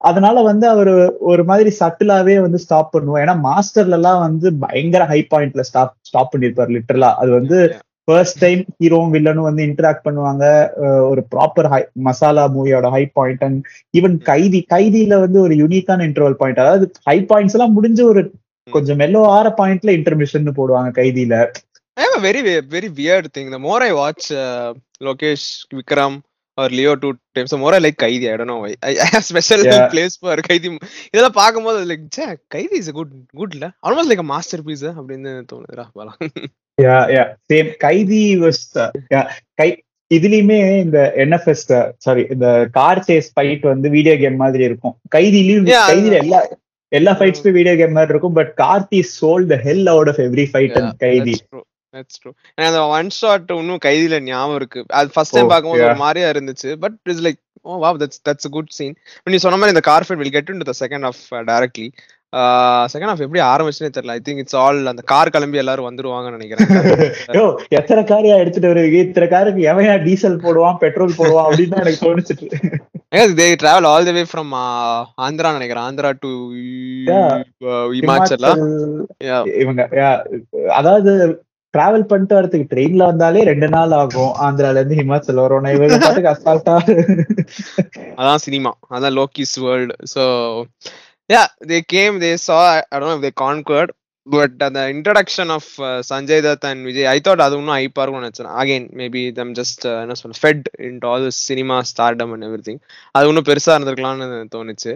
அதனால 0.00 0.42
வந்து 0.48 0.66
அவர் 0.72 0.90
ஒரு 1.30 1.42
மாதிரி 1.50 1.70
சட்டிலாவே 1.80 2.34
வந்து 2.46 2.58
ஸ்டாப் 2.64 2.94
பண்ணுவோம். 2.94 3.20
ஏன்னா 3.22 3.34
மாஸ்டர்ல 3.48 3.98
எல்லாம் 3.98 4.22
வந்து 4.26 4.48
பயங்கர 4.64 5.04
ஹை 5.12 5.20
பாயிண்ட்ல 5.34 5.64
ஸ்டாப் 5.68 5.94
ஸ்டாப் 6.08 6.32
பண்ணிருப்பாரு 6.34 6.74
லிட்டரலா 6.76 7.10
அது 7.22 7.32
வந்து. 7.38 7.58
ஃபர்ஸ்ட் 8.08 8.38
டைம் 8.42 8.60
ஹீரோவும் 8.80 9.14
வில்லனும் 9.14 9.46
வந்து 9.48 9.62
இன்டராக்ட் 9.68 10.04
பண்ணுவாங்க. 10.04 10.44
ஒரு 11.10 11.22
ப்ராப்பர் 11.32 11.68
ஹை 11.72 11.80
மசாலா 12.08 12.44
மூவியோட 12.56 12.88
high 12.94 13.00
point 13.18 13.42
and 13.46 13.60
even 13.98 14.14
Kaithi 14.28 14.60
கைதியில 14.74 15.14
வந்து 15.24 15.38
ஒரு 15.46 15.54
யூனிக்கான 15.62 16.06
இன்டர்வல் 16.08 16.38
பாயிண்ட் 16.42 16.60
அதாவது 16.64 16.86
ஹை 17.08 17.16
பாயிண்ட்ஸ் 17.30 17.56
எல்லாம் 17.56 17.74
முடிஞ்ச 17.78 18.02
ஒரு 18.12 18.22
கொஞ்சம் 18.68 19.00
மெல்லோ 19.02 19.22
ஆற 19.36 19.48
பாயிண்ட்ல 19.58 19.90
இன்டர்மிஷன் 19.98 20.46
போடுவாங்க 20.60 20.92
கைதியில. 21.00 21.34
I 21.96 22.02
have 22.02 22.16
a 22.16 22.20
very 22.20 22.42
ve- 22.42 22.66
very 22.68 22.88
weird 22.90 23.32
thing. 23.32 23.50
The 23.50 23.58
more 23.58 23.82
I 23.82 23.92
watch 23.94 24.30
uh, 24.32 24.74
Lokesh, 25.00 25.44
Vikram, 25.72 26.14
or 26.58 26.68
Leo 26.68 26.94
two 26.94 27.12
times, 27.34 27.50
the 27.50 27.58
more 27.58 27.72
I 27.72 27.78
like 27.78 27.96
Kaidi. 27.96 28.30
I 28.30 28.36
don't 28.36 28.46
know 28.46 28.58
why. 28.58 28.74
I, 28.82 28.92
I 28.96 29.06
have 29.06 29.24
special 29.24 29.62
Yeah. 29.64 29.88
place 29.88 30.16
for 30.18 30.36
Kaidi. 30.48 30.68
இதெல்லாம் 31.08 31.36
பார்க்கும்போது 31.38 31.80
like 31.90 32.04
say 32.16 32.26
Kaithi 32.54 32.76
is 32.80 32.90
good 32.98 33.12
குட்ல 33.40 33.64
almost 33.86 34.10
like 34.12 34.22
master 34.32 34.62
piece 34.68 34.84
அப்படின்னு 34.94 35.32
தோணுதுடா 35.50 35.84
பலம் 35.98 36.18
யா 36.78 36.96
yeah 37.14 37.24
same 37.50 37.70
கைதி 37.84 38.22
was 38.42 38.60
கை 39.60 39.68
இதுலயுமே 40.10 40.56
இந்த 40.84 40.98
NFS 41.22 41.64
sorry 42.04 42.22
இந்த 42.34 42.46
கார் 42.76 43.04
சேஸ் 43.08 43.28
ஃபைட் 43.34 43.64
வந்து 43.72 43.88
வீடியோ 43.96 44.16
கேம் 44.22 44.36
மாதிரி 44.44 44.64
இருக்கும் 44.70 44.94
கைதிலயும் 45.14 45.66
கைதில 45.90 46.16
எல்லா 46.24 46.40
எல்லா 46.92 47.12
ஃபைட்ஸுமே 47.18 47.52
வீடியோ 47.58 47.74
கேம் 47.80 47.96
மாதிரி 47.98 48.14
இருக்கும் 48.14 48.36
but 48.38 48.52
Karthi 48.62 49.00
stole 49.16 49.46
the 49.52 49.58
hell 49.66 49.88
out 49.94 50.10
of 50.12 50.20
every 50.26 50.46
fight 50.52 50.76
and 50.80 50.92
Kaithi 51.04 51.34
that's 51.96 52.20
true 52.22 52.30
எனக்கு 52.58 52.70
அந்த 52.72 52.82
ஒன் 52.96 53.10
ஷாட் 53.18 53.52
இன்னும் 53.56 53.82
கைதில 53.86 54.20
ஞாபகம் 54.28 54.58
இருக்கு. 54.60 54.80
அது 55.00 55.14
ஃபர்ஸ்ட் 55.14 55.36
டைம் 55.36 55.48
Oh, 55.48 55.52
பார்க்கும்போது 55.52 55.84
ஒரு. 55.88 55.96
மாதிரியா 56.04 56.30
இருந்துச்சு. 56.34 56.70
But 56.84 56.98
it's 57.04 57.24
like 57.26 57.40
oh 57.68 57.78
wow 57.84 58.00
that's 58.02 58.22
that's 58.28 58.52
good 58.56 58.74
scene 58.78 58.96
நீ 59.26 59.38
சொன்ன 59.44 59.58
மாதிரி 59.60 59.74
இந்த 59.74 59.84
car 59.90 60.06
fight 60.08 60.20
will 60.22 60.36
get 60.36 60.52
in 60.52 60.68
the 60.70 60.76
second 60.82 61.06
half 61.10 61.22
directly 61.50 61.88
second 62.94 63.10
half 63.12 63.22
எப்படி 63.24 63.40
ஆரம்பிச்சுனே 63.50 63.90
தெரியல. 63.96 64.14
ஐ 64.16 64.20
திங்க் 64.26 64.40
இட்ஸ் 64.42 64.56
ஆல் 64.62 64.90
அந்த 64.90 65.02
கார் 65.12 65.32
கிளம்பி 65.34 65.60
எல்லாரும் 65.62 65.86
வந்துருவாங்கன்னு 65.88 66.36
நினைக்கிறேன். 66.36 66.68
எத்தனை 67.78 68.02
காரியா 68.04 68.36
எடுத்துட்டு 68.36 68.70
வருவீங்க? 68.72 68.98
இத்தனை 69.06 69.28
காருக்கு 69.28 69.62
எவையா 69.72 69.94
டீசல் 70.04 70.36
போடுவான் 70.44 70.80
பெட்ரோல் 70.82 71.16
போடுவான் 71.18 71.46
அப்படின்னு 71.48 71.80
எனக்கு 71.82 72.04
தோணுச்சு. 72.06 72.36
They 73.38 73.46
travel 73.62 73.88
all 73.90 74.08
the 74.08 74.12
way 74.12 74.24
from 74.32 74.52
Andhra 75.26 75.52
நினைக்கிறேன். 75.52 75.84
ஆந்திரா 75.88 76.10
டு. 76.18 76.30
இமாச்சலா 78.00 78.52
இவங்க 79.62 79.82
அதாவது 80.80 81.12
டிராவல் 81.76 82.08
பண்ணிட்டு 82.12 82.38
வரதுக்கு 82.38 82.70
ட்ரெயின்ல 82.72 83.10
வந்தாலே 83.10 83.42
ரெண்டு 83.50 83.68
நாள் 83.76 83.96
ஆகும். 84.02 84.32
ஆந்திரால 84.46 84.80
இருந்து 84.80 85.00
ஹிமாச்சல் 85.02 85.42
வரும். 85.44 85.68
இவங்க 85.76 85.98
பாட்டுக்கு 86.06 86.32
அசால்ட்டா 86.34 86.74
அதான் 88.20 88.42
சினிமா. 88.46 88.72
அதான் 88.96 89.16
Loki's 89.20 89.54
world 89.66 89.94
so 90.14 90.24
yeah 91.30 91.44
they 91.70 91.78
came 91.94 92.16
they 92.24 92.32
saw 92.48 92.58
I 92.94 92.98
don't 93.04 93.24
they 93.26 93.30
conquered 93.42 93.92
but 94.26 94.54
அந்த 94.66 94.80
introduction 94.92 95.50
of 95.56 95.68
Sanjay 96.08 96.40
Dutt 96.46 96.64
and 96.70 96.82
Vijay 96.88 97.08
I 97.12 97.18
thought 97.26 97.42
அது 97.44 97.56
இன்னும் 97.58 97.76
ஐப்பா 97.82 98.02
இருக்கும்னு 98.02 98.26
நினச்சேன். 98.26 98.48
அகைன் 98.60 98.86
மேபி 99.00 99.22
தம் 99.36 99.52
ஜஸ்ட் 99.58 99.84
என்ன 100.02 100.16
சொல்ல 100.20 100.38
fed 100.40 100.66
in 100.88 100.98
all 101.10 101.26
cinema 101.48 101.76
stardom 101.90 102.32
and 102.36 102.46
everything 102.68 102.80
அது 103.16 103.28
இன்னும் 103.30 103.48
பெருசா 103.50 103.74
இருந்திருக்கலாம்னு 103.76 104.28
தோணுச்சு. 104.56 104.94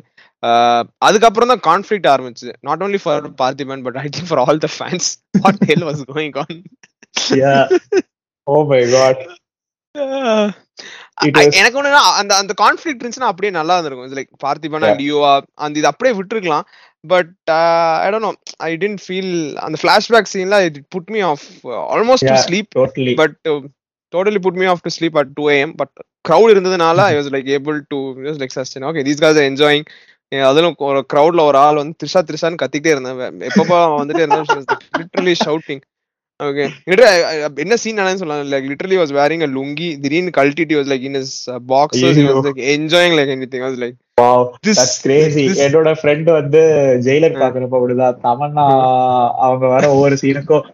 அதுக்கப்புறம் 1.06 1.52
தான் 1.52 1.64
கான்ஃபிளிக் 1.70 2.08
ஆரம்பிச்சு 2.14 2.50
not 2.68 2.82
only 2.86 3.00
for 3.04 3.26
Parthiban 3.42 3.84
but 3.86 3.98
I 4.04 4.06
think 4.14 4.30
for 4.30 4.42
all 4.44 4.62
the 4.66 4.70
fans 4.76 5.08
what 5.42 5.60
hell 5.70 5.86
was 5.90 6.02
going 6.14 6.38
on 6.44 6.56
oh 8.46 8.64
my 8.72 8.82
god 8.96 9.22
எனக்கு 11.60 11.78
ஒண்ணு 11.78 11.90
அந்த 12.20 12.32
அந்த 12.40 12.52
கான்ஃபிளிக் 12.60 13.00
இருந்துச்சுன்னா 13.00 13.30
அப்படியே 13.30 13.52
நல்லா 13.56 13.74
இருந்திருக்கும். 13.76 14.14
லைக் 14.18 14.30
பார்த்திபனா. 14.44 14.90
லியோவா 15.00 15.32
அந்த 15.64 15.80
இது 15.80 15.90
அப்படியே 15.90 16.12
விட்டுருக்கலாம். 16.18 16.66
But 17.04 17.32
I 18.04 18.08
don't 18.12 18.26
know 18.26 18.32
I 18.68 18.70
didn't 18.82 19.02
feel 19.04 19.34
அந்த 19.66 19.76
ஃபிளாஷ்பேக் 19.82 20.30
சீன்ல 20.32 20.58
it 20.68 20.78
put 20.94 21.10
me 21.14 21.20
off 21.30 21.44
almost 21.96 22.28
to. 22.30 22.36
Sleep 22.46 22.70
but 23.22 23.36
totally 24.12 24.40
put 24.46 24.60
me 24.62 24.68
off 24.72 24.84
to 24.86 24.92
sleep 24.98 25.18
at 25.22 25.32
two 25.38 25.44
AM 25.56 25.74
but 25.80 25.94
crowd 26.28 26.52
இருந்ததுனால 26.54 27.04
I 27.10 27.16
was 27.18 27.30
like 27.36 27.50
able 27.58 27.78
to 27.92 27.98
like 28.42 28.56
sustain 28.58 28.86
okay 28.90 29.04
these 29.08 29.22
guys 29.24 29.42
enjoying 29.50 29.84
அதிலும் 30.32 30.74
ஒரு 30.78 31.06
க்ரௌட்ல 31.12 31.40
ஒரு 31.40 31.58
ஆள் 31.58 31.76
வந்து 31.76 31.94
த்ரிஷா 32.00 32.20
த்ரிஷான்னு 32.22 32.60
கத்திக்கிட்டே 32.62 32.92
இருந்தேன். 32.94 33.16
எப்பப்போ 33.48 33.78
வந்துட்டே 33.94 34.22
இருந்தேன் 34.24 34.66
லிட்டரலி 34.98 35.34
ஷவுட்டிங் 35.44 35.80
ஓகே 36.40 36.64
என்ன 37.56 37.76
சீன் 37.76 37.94
நடந்து 37.94 38.18
சொல்லலாம். 38.18 38.50
Like 38.52 38.68
literally 38.70 38.98
was 39.00 39.14
wearing 39.16 39.42
a 39.42 39.48
lungi 39.48 40.00
திடீர்னு 40.00 40.30
கழட்டிட்டு 40.36 40.76
was 40.78 40.90
like 40.92 41.00
in 41.00 41.14
is 41.14 41.34
boxes 41.68 42.04
ஐயோ. 42.10 42.30
Was 42.30 42.46
like 42.46 42.62
enjoying 42.74 43.16
like 43.18 43.32
anything 43.34 43.64
was 43.66 43.80
like 43.82 43.96
wow 44.20 44.44
This- 44.66 44.78
that's 44.78 45.02
crazy 45.02 45.48
this- 45.48 45.60
என்னோட 45.60 45.94
ஃப்ரெண்ட் 46.00 46.30
வந்து 46.32 46.60
ஜெயிலர். 47.04 47.36
பாக்குறப்ப 47.42 47.76
அப்படிதான். 47.78 48.16
தமன்னா 48.22 48.64
அவங்க 49.40 49.66
வர 49.66 49.90
ஒவ்வொரு 49.90 50.16
சீனுக்கும் 50.20 50.66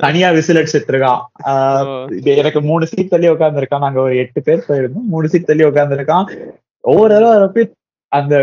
தனியா 0.00 0.30
விசில் 0.30 0.56
அடிச்சிட்டு 0.56 0.92
இருக்கான் 0.92 1.20
Oh. 1.48 2.36
எனக்கு 2.36 2.60
மூணு 2.62 2.86
சீட் 2.86 3.08
தள்ளி 3.08 3.28
உட்காந்துருக்கான் 3.28 3.78
நாங்க 3.78 4.00
ஒரு 4.00 4.16
எட்டு 4.16 4.42
பேர் 4.42 4.64
போயிருந்தோம். 4.68 5.08
மூணு 5.08 5.28
சீட் 5.28 5.46
தள்ளி 5.46 5.64
உட்காந்துருக்கான் 5.64 6.26
ஒவ்வொரு 6.84 7.14
தடவை 7.14 7.36
அந்த 8.12 8.34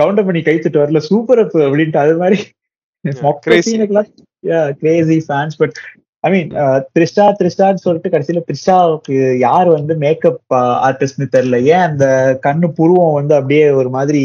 கவுண்டர் 0.00 0.26
பண்ணி 0.28 0.42
கைத்துட்டு 0.48 0.82
வரல 0.82 1.00
சூப்பர் 1.10 1.42
அப் 1.44 1.56
அப்படின்ட்டு 1.66 2.02
அது 2.04 2.14
மாதிரி. 2.22 2.38
Crazy 4.82 5.16
fans 5.26 5.58
but 5.60 5.76
I 6.24 6.28
mean 6.32 6.48
Trisha 6.94 7.24
த்ரிஷான்னு 7.40 7.82
சொல்லிட்டு 7.84 8.12
கடைசியில 8.14 8.40
த்ரிஷாவுக்கு 8.48 9.16
யார் 9.44 9.68
வந்து 9.76 9.92
மேக்கப் 10.04 10.40
ஆர்டிஸ்ட்னு 10.86 11.26
தெரியல. 11.34 11.58
ஏன் 11.72 11.84
அந்த 11.88 12.06
கண்ணு 12.46 12.68
புருவம் 12.78 13.16
வந்து 13.18 13.34
அப்படியே 13.38 13.66
ஒரு 13.80 13.90
மாதிரி 13.96 14.22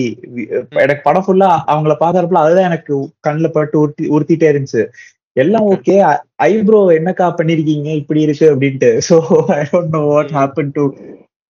எனக்கு 0.84 1.04
படம் 1.08 1.26
ஃபுல்லா 1.28 1.52
அவங்கள 1.74 1.96
பாக்குறப்பல 2.04 2.44
அதுதான் 2.46 2.70
எனக்கு 2.72 2.96
கண்ணுல 3.28 3.50
பட்டு 3.58 3.78
உறுத்தி 3.84 4.08
உறுத்திட்டே 4.16 4.50
இருந்துச்சு. 4.54 4.84
எல்லாம் 5.36 5.68
ஓகே 5.74 5.94
ஐப்ரோ 6.48 6.80
என்னக்கா 6.98 7.28
பண்ணிருக்கீங்க 7.38 7.90
இப்படி 8.02 8.22
இருக்கு 8.26 8.46
அப்படின்ட்டு. 8.54 8.90
So 9.10 9.16
I 9.58 9.62
don't 9.72 9.96
know 9.98 10.02
what. 10.12 10.34
Happen 10.40 10.74
to 10.76 10.84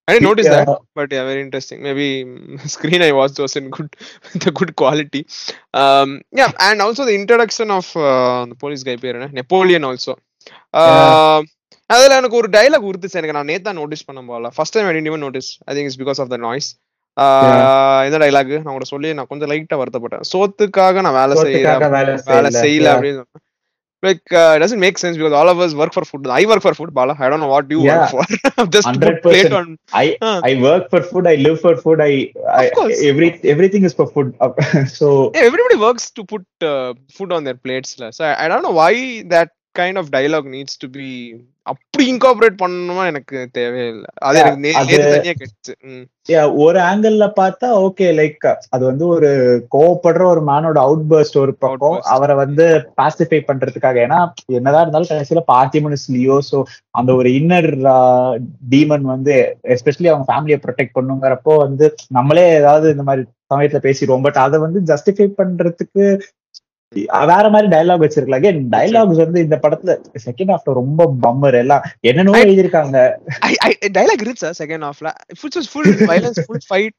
I 0.07 0.13
didn't 0.13 0.23
notice 0.23 0.47
that, 0.47 0.69
but 0.95 1.11
yeah, 1.11 1.23
very 1.23 1.41
interesting. 1.41 1.79
Maybe 1.81 2.07
screen 2.73 3.01
I 3.01 3.11
watched 3.11 3.39
was 3.39 3.53
in 3.55 3.69
good, 3.69 3.89
the 4.43 4.51
good 4.59 4.71
quality. 4.75 5.21
Um, 5.73 6.09
yeah, 6.31 6.51
and 6.59 6.81
also 6.81 7.05
the 7.05 7.15
introduction 7.19 7.69
of 7.71 7.85
uh, 7.95 8.41
the 8.45 8.57
police 8.63 8.83
guy 8.83 8.95
பேர் 9.03 9.17
என்ன? 9.17 9.29
Napoleon 9.31 9.85
also 9.89 10.13
அதுல 11.89 12.15
எனக்கு 12.15 12.39
ஒரு 12.41 12.49
dialogue 12.49 12.87
உறுத்துச்சு 12.89 13.19
எனக்கு 13.21 13.37
நான் 13.37 13.49
நேத்தா 13.51 13.73
notice 13.73 14.05
பண்ண 14.05 14.21
போல. 14.21 14.49
First 14.55 14.75
time 14.75 14.87
I 14.89 14.93
didn't 14.95 15.09
even 15.11 15.23
notice 15.25 15.49
I 15.65 15.75
think 15.75 15.87
it's 15.89 16.01
because 16.01 16.21
of 16.23 16.31
the 16.33 16.37
noise 16.47 16.69
இந்த 18.07 18.17
டைலாக் 18.23 18.53
நான் 18.67 18.77
கூட 18.77 18.85
சொல்லி 18.93 19.13
நான் 19.13 19.29
கொஞ்சம் 19.31 19.49
லைட்டா 19.49 19.77
வருத்தப்பட்டேன். 19.81 20.23
சோத்துக்காக 20.33 21.01
நான் 21.07 21.17
வேலை 21.19 21.33
சோத்துக்காக 21.37 21.89
வேலை 21.97 22.13
செய்யல. 22.27 22.53
செய்யல 22.65 22.87
Yeah. 22.87 22.95
அப்படின்னு. 22.97 23.23
like 24.03 24.21
uh, 24.31 24.53
it 24.55 24.59
doesn't 24.59 24.79
make 24.79 24.97
sense 24.97 25.17
because 25.17 25.33
all 25.33 25.49
of 25.49 25.59
us 25.59 25.73
work 25.73 25.93
for 25.93 26.03
food. 26.05 26.27
I 26.27 26.45
work 26.45 26.61
for 26.61 26.73
food, 26.73 26.93
Bala. 26.93 27.15
I 27.17 27.29
don't 27.29 27.39
know 27.39 27.47
what 27.47 27.71
you 27.71 27.81
yeah. 27.81 28.11
work 28.13 28.27
for. 28.27 28.65
Just 28.75 28.87
100%. 28.87 29.21
plate 29.21 29.51
on. 29.51 29.77
I. 29.93 30.17
I 30.21 30.61
work 30.61 30.89
for 30.89 31.01
food. 31.01 31.25
I 31.27 31.35
live 31.35 31.61
for 31.61 31.75
food. 31.77 32.01
I, 32.01 32.33
I 32.49 32.65
of 32.65 32.73
course. 32.73 33.01
every 33.01 33.31
everything 33.43 33.83
is 33.85 33.93
for 33.93 34.07
food. 34.07 34.35
so 34.87 35.31
yeah, 35.33 35.41
everybody 35.41 35.77
works 35.77 36.11
to 36.11 36.25
put 36.25 36.45
uh, 36.61 36.93
food 37.11 37.31
on 37.31 37.43
their 37.43 37.55
plates. 37.55 37.95
So 38.11 38.25
I, 38.25 38.45
I 38.45 38.47
don't 38.47 38.63
know 38.63 38.71
why 38.71 39.23
that 39.23 39.51
kind 39.73 39.97
of 39.97 40.11
dialogue 40.11 40.45
needs 40.45 40.77
to 40.77 40.87
be 40.87 41.45
அப்படி 41.65 42.03
incorporate 42.11 42.55
பண்ணணுமா 42.61 43.03
எனக்கு 43.11 43.37
தேவையில்லை 43.51 44.09
அது 44.21 44.39
எனக்கு 44.39 45.45
ஒரு 46.65 46.79
angle 46.79 47.15
பார்த்தா 47.37 47.67
okay 47.85 48.05
like 48.19 48.45
அது 48.69 48.83
வந்து 48.89 49.05
ஒரு 49.07 49.29
கோவப்படுற 49.75 50.23
ஒரு 50.33 50.41
மேனோட 50.49 50.77
அவுட் 50.85 51.05
பர்ஸ்ட் 51.11 51.37
ஒரு 51.43 51.53
பக்கம். 51.55 51.97
அவரை 52.13 52.35
வந்து 52.35 52.65
பாசிஃபை 53.01 53.39
பண்றதுக்காக. 53.49 53.95
ஏன்னா 54.05 54.19
என்னதான் 54.57 54.83
இருந்தாலும் 54.83 55.11
கடைசியில 55.11 55.43
பார்த்திமனஸ் 55.53 56.05
லியோ 56.15 56.37
சோ 56.51 56.59
அந்த 56.91 57.13
ஒரு 57.15 57.31
இன்னர் 57.39 57.69
டீமன் 58.73 59.07
வந்து 59.13 59.35
எஸ்பெஷலி 59.75 60.11
அவங்க 60.11 60.27
ஃபேமிலியை 60.31 60.59
ப்ரொடெக்ட் 60.65 60.97
பண்ணுங்கிறப்போ 60.99 61.55
வந்து 61.65 61.87
நம்மளே 62.09 62.47
ஏதாவது 62.61 62.91
இந்த 62.95 63.05
மாதிரி 63.09 63.25
சமயத்துல 63.53 63.81
பேசிடுவோம். 63.87 64.25
பட் 64.27 64.41
அதை 64.45 64.59
வந்து 64.59 64.81
ஜஸ்டிஃபை 64.91 65.27
பண்றதுக்கு 65.41 66.05
வேற 67.25 67.49
மாதிரி 67.49 67.75
டயலாக் 67.75 68.03
வச்சிருக்கலாம் 68.03 68.39
அகைன் 68.39 68.63
டயலாக்ஸ் 68.71 69.15
வந்து 69.15 69.39
இந்த 69.39 69.59
படத்துல 69.61 69.97
செகண்ட் 70.25 70.51
ஹாஃப்ல 70.51 70.73
ரொம்ப 70.73 71.15
பம்மர் 71.21 71.53
எல்லாம். 71.53 71.81
I- 73.39 73.55
I- 73.59 73.77
dialogue 73.81 74.23
இருந்துச்சா 74.23 74.51
செகண்ட் 74.59 74.89
ஹாஃப்ல 74.89 75.11
full 75.41 75.65
full 75.73 75.95
violence 76.07 76.39
full 76.45 76.59
fight. 76.69 76.91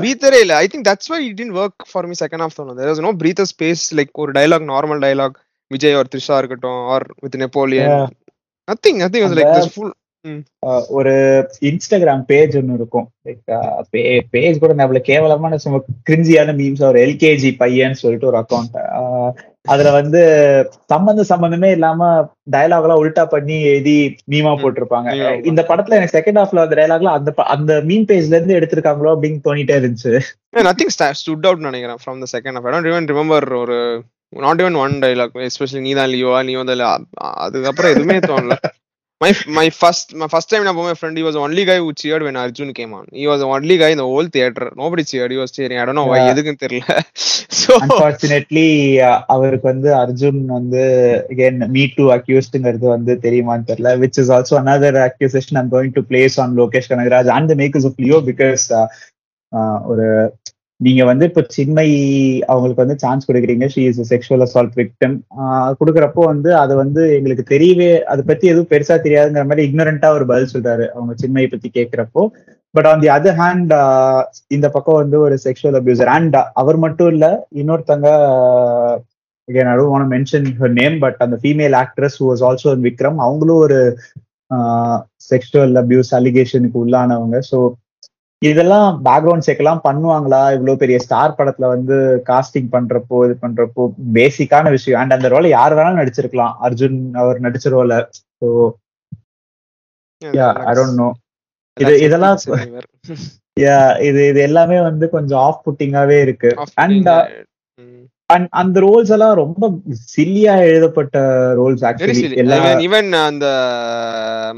பிரீத்தரே 0.00 0.40
இல்ல. 0.40 0.56
I 0.56 0.68
think 0.74 0.86
that's 0.88 1.08
why 1.08 1.26
it 1.26 1.40
didn't 1.40 1.56
work 1.56 1.84
for 1.92 2.06
me 2.06 2.12
second 2.24 2.46
half 2.46 2.56
தோணும் 2.56 2.74
there 2.74 2.88
was 2.88 3.00
no 3.00 3.12
breather 3.12 3.50
space 3.54 3.94
like 3.94 4.10
ஒரு 4.12 4.32
dialogue 4.32 4.68
normal 4.72 5.02
dialogue 5.04 5.36
Vijay 5.68 5.94
or 5.94 6.06
Trisha 6.16 6.38
இருக்கட்டும் 6.38 6.86
or 6.86 7.06
with 7.20 7.36
Napoleon. 7.36 7.88
Nothing 8.68 9.00
nothing 9.00 9.24
was 9.24 9.36
like 9.38 9.54
this 9.54 9.68
full 9.74 9.92
ஒரு 10.98 11.12
Instagram 11.68 12.22
page 12.30 12.54
ஒன்னு 12.56 12.76
இருக்கும். 12.80 13.06
Like 13.26 14.28
page 14.34 14.60
கூட 14.62 14.74
நம்மள 14.74 15.00
கேவலமான 15.08 15.58
சும்மா 15.64 15.80
கிரிஞ்சியான 16.10 16.54
மீம்ஸ் 16.60 16.84
ஒரு 16.90 17.00
எல்கேஜி 17.06 17.50
பையன்னு 17.62 18.00
சொல்லிட்டு 18.02 18.30
ஒரு 18.30 18.38
அக்கௌண்ட் 18.42 18.78
அதுல 19.72 19.90
வந்து 19.90 20.20
சம்பந்த 20.92 21.22
சம்பந்தமே 21.30 21.68
இல்லாம 21.70 22.08
டயலாக் 22.54 22.86
எல்லாம் 22.86 23.02
உல்டா 23.02 23.24
பண்ணி 23.34 23.56
எழுதி 23.68 23.94
மீமா. 24.32 24.50
போட்டிருப்பாங்க. 24.62 25.12
இந்த 25.50 25.60
படத்துல 25.68 25.96
எனக்கு 25.98 26.16
செகண்ட் 26.16 26.40
ஹாஃப்ல 26.40 26.64
அந்த 26.64 26.76
டயலாக்ல 26.80 27.14
அந்த 27.18 27.32
அந்த 27.54 27.74
மீம் 27.88 28.06
பேஜ்ல 28.10 28.36
இருந்து 28.38 28.58
எடுத்திருக்காங்களோ 28.58 29.12
அப்படின்னு 29.14 29.40
தோணிட்டே 29.48 29.78
இருந்துச்சு. 29.80 30.12
நத்திங் 30.68 30.92
ஸ்டுட் 31.20 31.48
அவுட் 31.50 31.66
நினைக்கிறேன் 31.68 32.02
from 32.02 32.20
the 32.24 32.28
second 32.34 32.58
half 32.58 32.68
I 32.68 32.74
don't 32.74 32.90
even 32.92 33.08
remember 33.12 33.46
ஒரு 33.62 33.78
not 34.46 34.62
even 34.62 34.78
one 34.84 34.94
dialogue 35.04 35.34
especially 35.48 35.82
நீ 35.86 35.92
தான் 36.00 36.12
லியோவா 36.14 36.40
நீ 36.48 36.54
வந்து 36.60 36.76
அதுக்கப்புறம் 37.42 37.92
எதுவுமே 37.94 38.18
தோணல. 38.30 38.56
My 39.24 39.30
my 39.56 39.66
first 39.78 40.10
my 40.20 40.26
first 40.32 40.50
time 40.52 40.64
நான் 40.66 40.78
போய் 40.78 40.96
friend 41.00 41.20
was 41.26 41.38
only 41.44 41.64
guy 41.68 41.76
who 41.82 41.90
cheered 42.00 42.22
when 42.26 42.36
Arjun 42.42 42.72
came 42.78 42.92
on 42.98 43.06
he 43.20 43.26
was 43.30 43.38
the 43.42 43.48
only 43.56 43.76
guy 43.82 43.90
in 43.94 44.00
the 44.02 44.08
whole 44.10 44.28
theater 44.36 44.66
nobody 44.82 45.04
cheered 45.10 45.32
he 45.34 45.40
was 45.42 45.52
cheering 45.56 45.78
i 45.82 45.86
don't 45.88 45.98
know 46.00 46.08
why 46.10 46.18
Yeah. 46.18 46.30
எதுக்குன்னு 46.32 46.62
தெரியல 46.64 46.94
so 47.60 47.72
unfortunately 47.82 48.66
அவருக்கு 49.34 49.66
வந்து 49.72 49.90
அர்ஜுன் 50.02 50.40
வந்து 50.56 50.82
again 51.34 51.56
me 51.74 51.84
two 51.96 52.06
அக்யூஸ்டுங்கிறது 52.16 52.86
வந்து 52.96 53.14
தெரியுமான்னு 53.26 53.68
தெரியல 53.70 53.92
which 54.02 54.18
is 54.22 54.32
also 54.36 54.56
another 54.62 54.92
accusation 55.06 55.54
i'm 55.60 55.70
going 55.76 55.92
to 55.98 56.04
place 56.12 56.36
on 56.44 56.56
Lokesh 56.60 56.90
Kanagaraj 56.92 57.30
and 57.36 57.48
the 57.52 57.58
makers 57.62 57.86
of 57.90 57.94
Leo 58.04 58.20
because 58.30 58.64
ஒரு 59.92 60.06
நீங்க 60.86 61.02
வந்து 61.10 61.24
இப்போ 61.30 61.42
சின்மை 61.56 61.86
அவங்களுக்கு 62.52 62.82
வந்து 62.84 62.96
சான்ஸ் 63.04 63.28
கொடுக்குறீங்க. 63.28 63.66
She 63.74 63.82
is 63.90 64.00
sexual 64.12 64.44
assault 64.46 64.76
victim 64.80 65.16
கொடுக்குறப்போ 65.80 66.24
வந்து 66.32 66.50
அது 66.62 66.74
வந்து 66.82 67.02
எங்களுக்கு 67.18 67.44
தெரியவே 67.54 67.90
அதை 68.12 68.24
பத்தி 68.30 68.44
எதுவும் 68.52 68.70
பெருசா 68.72 68.96
தெரியாதுங்கிற 69.06 69.46
மாதிரி 69.50 69.66
இக்னரண்டா 69.68 70.10
ஒரு 70.18 70.26
பதில் 70.32 70.52
சொல்றாரு 70.54 70.86
அவங்க 70.96 71.14
சின்மையை 71.22 71.50
பத்தி 71.54 71.70
கேட்கிறப்போ 71.78 72.24
but 72.74 72.88
on 72.92 73.02
the 73.04 73.10
other 73.16 73.38
hand 73.42 73.72
இந்த 74.56 74.68
பக்கம் 74.76 75.00
வந்து 75.02 75.18
ஒரு 75.26 75.36
செக்ஷுவல் 75.46 75.78
அபியூசர் 75.80 76.12
அண்ட் 76.16 76.38
அவர் 76.62 76.78
மட்டும் 76.86 77.12
இல்ல 77.16 77.26
இன்னொருத்தங்க 77.62 78.08
again 79.48 79.68
I 79.70 79.76
don't 79.78 80.06
mention 80.12 80.46
to 80.58 80.68
name 80.76 80.94
but 81.02 81.18
அந்த 81.24 81.36
female 81.40 81.74
actress 81.80 82.14
who 82.18 82.26
also 82.48 82.68
also 82.68 82.70
Vikram 82.86 83.18
அவங்களும் 83.24 83.62
ஒரு 83.64 83.78
செக்ஷுவல் 85.30 85.74
அபியூஸ் 85.80 86.12
அலிகேஷனுக்கு 86.18 86.78
உள்ளானவங்க. 86.84 87.36
ஸோ 87.50 87.58
இதெல்லாம் 88.48 88.88
பேக்ரவுண்ட் 89.06 89.46
செக் 89.46 89.60
எல்லாம் 89.62 89.82
பண்ணுவாங்களா? 89.84 90.40
இவ்வளவு 90.56 90.80
பெரிய 90.82 90.96
ஸ்டார் 90.98 91.36
படத்துல 91.38 91.68
வந்து 91.74 91.96
காஸ்டிங் 92.30 92.70
பண்றப்போ 92.74 93.18
இது 93.26 93.34
பண்றப்போ 93.44 93.82
பேசிக்கான 94.16 94.70
விஷயம். 94.70 95.00
அண்ட் 95.00 95.16
அந்த 95.16 95.28
ரோல 95.28 95.48
யார் 95.48 95.76
வேணாலும் 95.78 96.00
நடிச்சிருக்கலாம். 96.02 96.54
அர்ஜுன் 96.66 96.98
அவர் 97.22 97.44
நடிச்ச 97.46 97.72
ரோல 97.76 98.00
ஸோ 98.42 98.48
நோ 101.00 101.08
இது 101.76 101.94
இதெல்லாம் 102.06 102.36
yeah, 103.60 103.88
இது 104.00 104.20
இது 104.30 104.40
எல்லாமே 104.40 104.78
வந்து 104.80 105.06
கொஞ்சம் 105.10 105.40
ஆஃப் 105.46 105.60
புட்டிங்காவே 105.66 106.16
இருக்கு. 106.20 106.50
அண்ட் 106.74 107.08
அண்ட் 108.32 108.46
அந்த 108.60 108.76
ரோல்ஸ் 108.84 109.10
எல்லாம் 109.14 109.34
ரொம்ப 109.40 109.64
சில்லியா 110.12 110.52
எழுதப்பட்ட 110.68 111.16
ரோல்ஸ் 111.58 111.82
வெரி 111.84 112.12
ஆக்சுவலி 112.12 112.84
ஈவன் 112.86 113.10
அந்த 113.24 113.46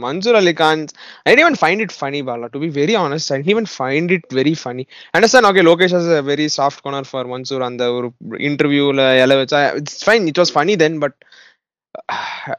மன்சூர் 0.05 0.39
அலி 0.41 0.53
கான் 0.63 0.83
ஐ 1.29 1.33
even 1.45 1.57
find 1.65 1.81
it 1.87 1.93
funny 2.03 2.21
bala 2.29 2.49
to 2.55 2.61
be 2.65 2.71
very 2.81 2.95
honest 3.03 3.33
i 3.37 3.41
even 3.55 3.67
find 3.81 4.11
it 4.19 4.27
very 4.41 4.55
funny 4.65 4.85
understand 5.19 5.51
okay 5.51 5.65
lokesh 5.71 5.97
has 5.99 6.07
a 6.21 6.23
very 6.33 6.47
soft 6.59 6.81
corner 6.85 7.05
for 7.13 7.25
mansoor 7.33 7.61
அந்த 7.71 7.85
ஒரு 7.97 8.11
இன்டர்வியூல 8.51 9.09
எல 9.25 9.39
வச்சா 9.43 9.63
it's 9.83 9.99
fine 10.11 10.31
it 10.35 10.39
was 10.43 10.53
funny 10.59 10.77
then 10.85 10.95
but 11.07 11.17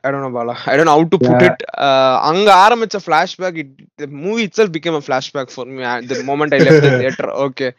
I 0.06 0.10
don't 0.12 0.24
know 0.26 0.32
bala 0.38 0.54
i 0.70 0.76
don't 0.78 0.88
know 0.90 0.96
how 0.98 1.04
to 1.14 1.18
put 1.26 1.36
Yeah. 1.42 1.50
it 1.50 1.60
uh, 1.88 2.14
அங்க 2.30 2.50
ஆரம்பிச்ச 2.64 3.00
flashback 3.08 3.56
it 3.64 3.70
the 4.04 4.08
movie 4.24 4.46
itself 4.50 4.70
became 4.78 4.96
a 5.02 5.06
flashback 5.08 5.50
for 5.58 5.66
me 5.76 5.84
at 5.96 6.08
the 6.12 6.18
moment 6.30 6.56
i 6.58 6.62
left 6.68 6.82
the 6.88 6.94
theater 7.02 7.28
okay 7.46 7.70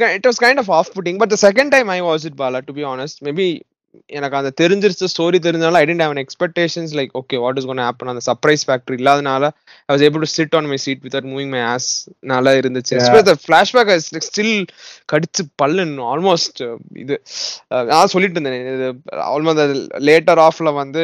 it 0.00 0.24
was 0.24 0.38
kind 0.38 0.58
of 0.58 0.70
off-putting 0.70 1.18
but 1.18 1.30
the 1.30 1.36
second 1.36 1.70
time 1.70 1.90
i 1.90 2.00
watched 2.00 2.24
it 2.24 2.36
bala 2.36 2.62
to 2.62 2.72
be 2.72 2.82
honest 2.84 3.22
maybe 3.22 3.62
எனக்கு 4.18 4.38
அந்த 4.40 4.50
தெரிஞ்சிருச்சு 4.60 5.08
story 5.14 5.38
தெரிஞ்சாலும் 5.46 5.80
I 5.80 5.84
didn't 5.90 6.04
have 6.04 6.22
expectations 6.24 6.92
like 6.98 7.12
okay 7.20 7.38
what 7.44 7.58
is 7.60 7.68
gonna 7.70 7.82
happen 7.86 8.12
அந்த 8.12 8.22
surprise 8.28 8.64
factor 8.68 8.96
இல்லாதனால 9.00 9.44
I 9.88 9.90
was 9.94 10.04
able 10.08 10.24
to 10.26 10.30
sit 10.36 10.56
on 10.60 10.68
my 10.72 10.78
seat 10.86 11.02
with 11.06 11.28
moving 11.32 11.52
my 11.54 11.62
ass 11.74 11.88
நல்லா 12.32 12.52
இருந்துச்சு. 12.60 12.96
Flashback 13.44 13.92
still 14.28 14.54
கடிச்சு 15.12 15.42
பல்லு 15.62 15.84
ஆல்மோஸ்ட் 16.12 16.62
இது 17.02 17.14
நான் 17.92 18.12
சொல்லிட்டு 18.14 18.36
இருந்தேன் 18.38 18.68
இது 18.74 18.88
ஆல்மோஸ்ட் 19.32 19.62
லேட்டர் 20.08 20.42
ஆஃப்ல 20.46 20.72
வந்து 20.80 21.02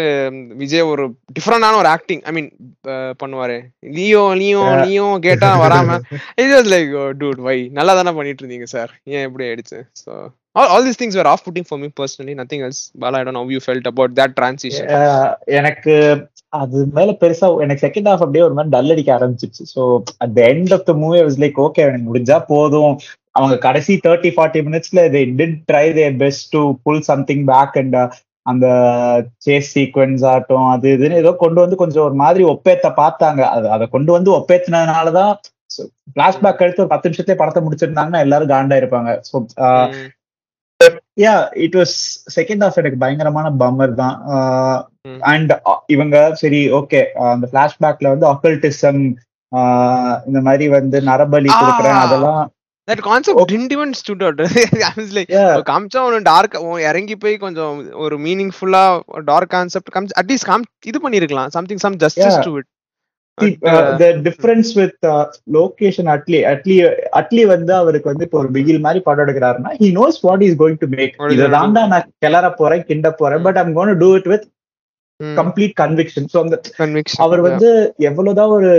விஜய் 0.62 0.86
ஒரு 0.92 1.04
டிஃப்ரெண்டான 1.38 1.78
ஒரு 1.82 1.90
ஆக்டிங் 1.96 2.22
ஐ 2.28 2.32
மீன் 2.38 2.50
பண்ணுவாரு. 3.22 3.58
Leo 3.98 4.24
Leo. 4.40 4.62
லியோ 4.86 5.08
கேட்டா 5.26 5.50
வராம 5.64 5.98
வாஸ் 6.54 6.70
லைக் 6.74 6.90
டூட் 7.20 7.42
வை 7.48 7.58
நல்லா 7.78 7.94
தானே 8.00 8.12
பண்ணிட்டு 8.18 8.42
இருந்தீங்க 8.42 8.68
சார் 8.74 8.90
ஏன் 9.14 9.24
எப்படி 9.28 9.44
ஆயிடுச்சு? 9.48 9.78
So 10.02 10.12
all, 10.56 10.68
all 10.72 10.82
these 10.82 10.96
things 10.96 11.14
were 11.16 11.26
off 11.26 11.42
putting 11.46 11.64
for 11.64 11.78
me 11.78 11.88
personally 12.00 12.34
nothing 12.34 12.60
else. 12.62 12.80
Bala 13.02 13.18
i 13.18 13.24
don't 13.24 13.34
know 13.34 13.44
how 13.44 13.54
you 13.56 13.60
felt 13.60 13.86
about 13.92 14.14
that 14.20 14.32
transition. 14.40 14.86
எனக்கு 15.60 15.94
அது 16.62 16.78
மேல 16.96 17.10
பெருசா 17.22 17.46
எனக்கு 17.64 17.84
செகண்ட் 17.86 18.08
ஹாஃப் 18.10 18.22
அப்படியே 18.24 18.44
ஒரு 18.48 18.54
மாதிரி 18.56 18.72
டல் 18.74 18.92
அடிக்க 18.94 19.10
ஆரம்பிச்சிருச்சு. 19.16 19.64
So 19.74 19.82
at 20.24 20.34
the 20.36 20.42
end 20.52 20.74
of 20.76 20.86
the 20.88 20.94
movie 21.04 21.20
was 21.26 21.38
like 21.44 21.58
okay 21.66 21.84
எனக்கு 21.86 22.08
முடிஞ்சா 22.10 22.38
போதும். 22.52 22.94
அவங்க 23.38 23.54
கடைசி 23.66 23.92
தேர்ட்டி 24.06 24.30
ஃபார்ட்டி 24.36 24.60
மினிட்ஸ்ல 24.66 25.02
they 25.14 25.22
did 25.40 25.56
try 25.70 25.86
their 25.98 26.14
best 26.24 26.48
to 26.54 26.62
pull 26.84 27.02
something 27.10 27.44
back 27.52 27.78
and 27.82 27.96
அந்த 28.46 28.66
சேஸ் 29.46 29.68
சீக்வன்ஸ் 29.76 30.24
ஆகட்டும் 30.30 30.68
அது 30.72 30.88
இதுன்னு 30.96 31.20
ஏதோ 31.22 31.32
கொண்டு 31.44 31.58
வந்து 31.64 31.76
கொஞ்சம் 31.82 32.04
ஒரு 32.08 32.16
மாதிரி 32.22 32.44
ஒப்பேத்த 32.54 32.88
பார்த்தாங்க. 33.02 33.40
அது 33.56 33.66
அதை 33.76 33.86
கொண்டு 33.94 34.10
வந்து 34.16 34.30
ஒப்பேத்தினதுனாலதான் 34.40 35.32
பிளாஷ்பேக் 36.16 36.62
அடுத்து 36.64 36.82
ஒரு 36.82 36.92
பத்து 36.92 37.08
நிமிஷத்துலயே 37.08 37.40
படத்தை 37.40 37.62
முடிச்சிருந்தாங்கன்னா 37.66 38.20
எல்லாரும் 38.26 38.52
காண்டா 38.54 38.78
இருப்பாங்க 38.82 39.12
so 39.30 39.34
Mm, 39.94 40.04
yeah 41.16 41.34
it 41.64 41.76
was 41.80 41.96
second 42.36 42.64
half 42.64 42.78
எனக்கு 42.78 43.02
பயங்கரமான 43.02 43.50
பம்மர் 43.60 43.94
தான். 44.00 44.16
அண்ட் 45.32 45.52
இவங்க 45.94 46.16
சரி 46.42 46.60
ஓகே 46.78 47.00
அந்த 47.32 47.48
பிளாஷ்பேக்ல 47.52 48.12
வந்து 48.14 48.28
அக்கல்டிசம் 48.32 49.00
இந்த 50.28 50.40
மாதிரி 50.48 50.66
வந்து 50.78 51.00
நரபலி. 51.10 51.52
கொடுக்குறேன் 51.54 52.02
அதெல்லாம் 52.04 52.42
that 52.88 53.00
concept 53.02 53.38
didn't 53.50 53.72
even 53.72 53.90
stood 53.94 54.22
out 54.26 54.40
i 54.88 54.92
was 54.96 55.10
like 55.18 55.30
Yeah. 55.34 55.52
காமிச்சா 55.68 56.00
ஒன்று 56.06 56.18
டார்க் 56.26 56.56
இறங்கி 56.88 57.14
போய் 57.22 57.36
கொஞ்சம் 57.44 57.76
ஒரு 58.04 58.16
மீனிங்ஃபுல்லா 58.24 58.82
டார்க் 59.30 59.52
கான்செப்ட் 59.54 59.92
காமிச்சு 59.94 60.16
அட்லீஸ்ட் 60.22 60.48
காம் 60.50 60.64
இது 60.90 60.98
பண்ணிருக்கலாம் 61.04 61.52
something 61.56 61.82
some 61.84 61.96
justice. 62.02 62.36
To 62.46 62.52
it 62.58 62.68
the 63.98 64.08
difference 64.26 64.70
with 64.78 65.06
Lokesh and 65.56 66.10
Atlee 66.14 66.40
Atlee 66.44 66.76
Atlee 67.12 67.44
வந்து 67.46 67.72
அவருக்கு 67.74 68.10
வந்து 68.12 68.26
இப்போ 68.26 68.38
ஒரு 68.38 68.50
பிகில் 68.56 68.80
மாதிரி 68.80 69.02
படம் 69.04 69.24
எடுக்கிறாருன்னா 69.26 69.72
he 69.80 69.90
knows 69.92 70.18
what 70.22 70.44
is 70.48 70.58
going 70.62 70.80
to 70.80 70.88
make 70.94 71.14
What 71.18 71.30
is 71.30 71.36
இதை 71.36 71.44
gonna 71.44 71.56
தாண்டா 71.56 71.84
நான் 71.86 72.10
கிளற 72.24 72.48
போறேன் 72.56 72.84
கிண்ட 72.90 73.10
போறேன் 73.20 73.44
but 73.46 73.60
I'm 73.62 73.72
gonna 73.74 73.98
do 73.98 74.10
it 74.16 74.28
with 74.32 74.46
complete 75.20 75.74
conviction 75.80 76.26
so 76.32 76.38
அந்த 76.38 76.56
அவர் 77.18 77.40
வந்து 77.40 77.68
எவ்வளவுதான் 78.08 78.52
ஒரு 78.56 78.70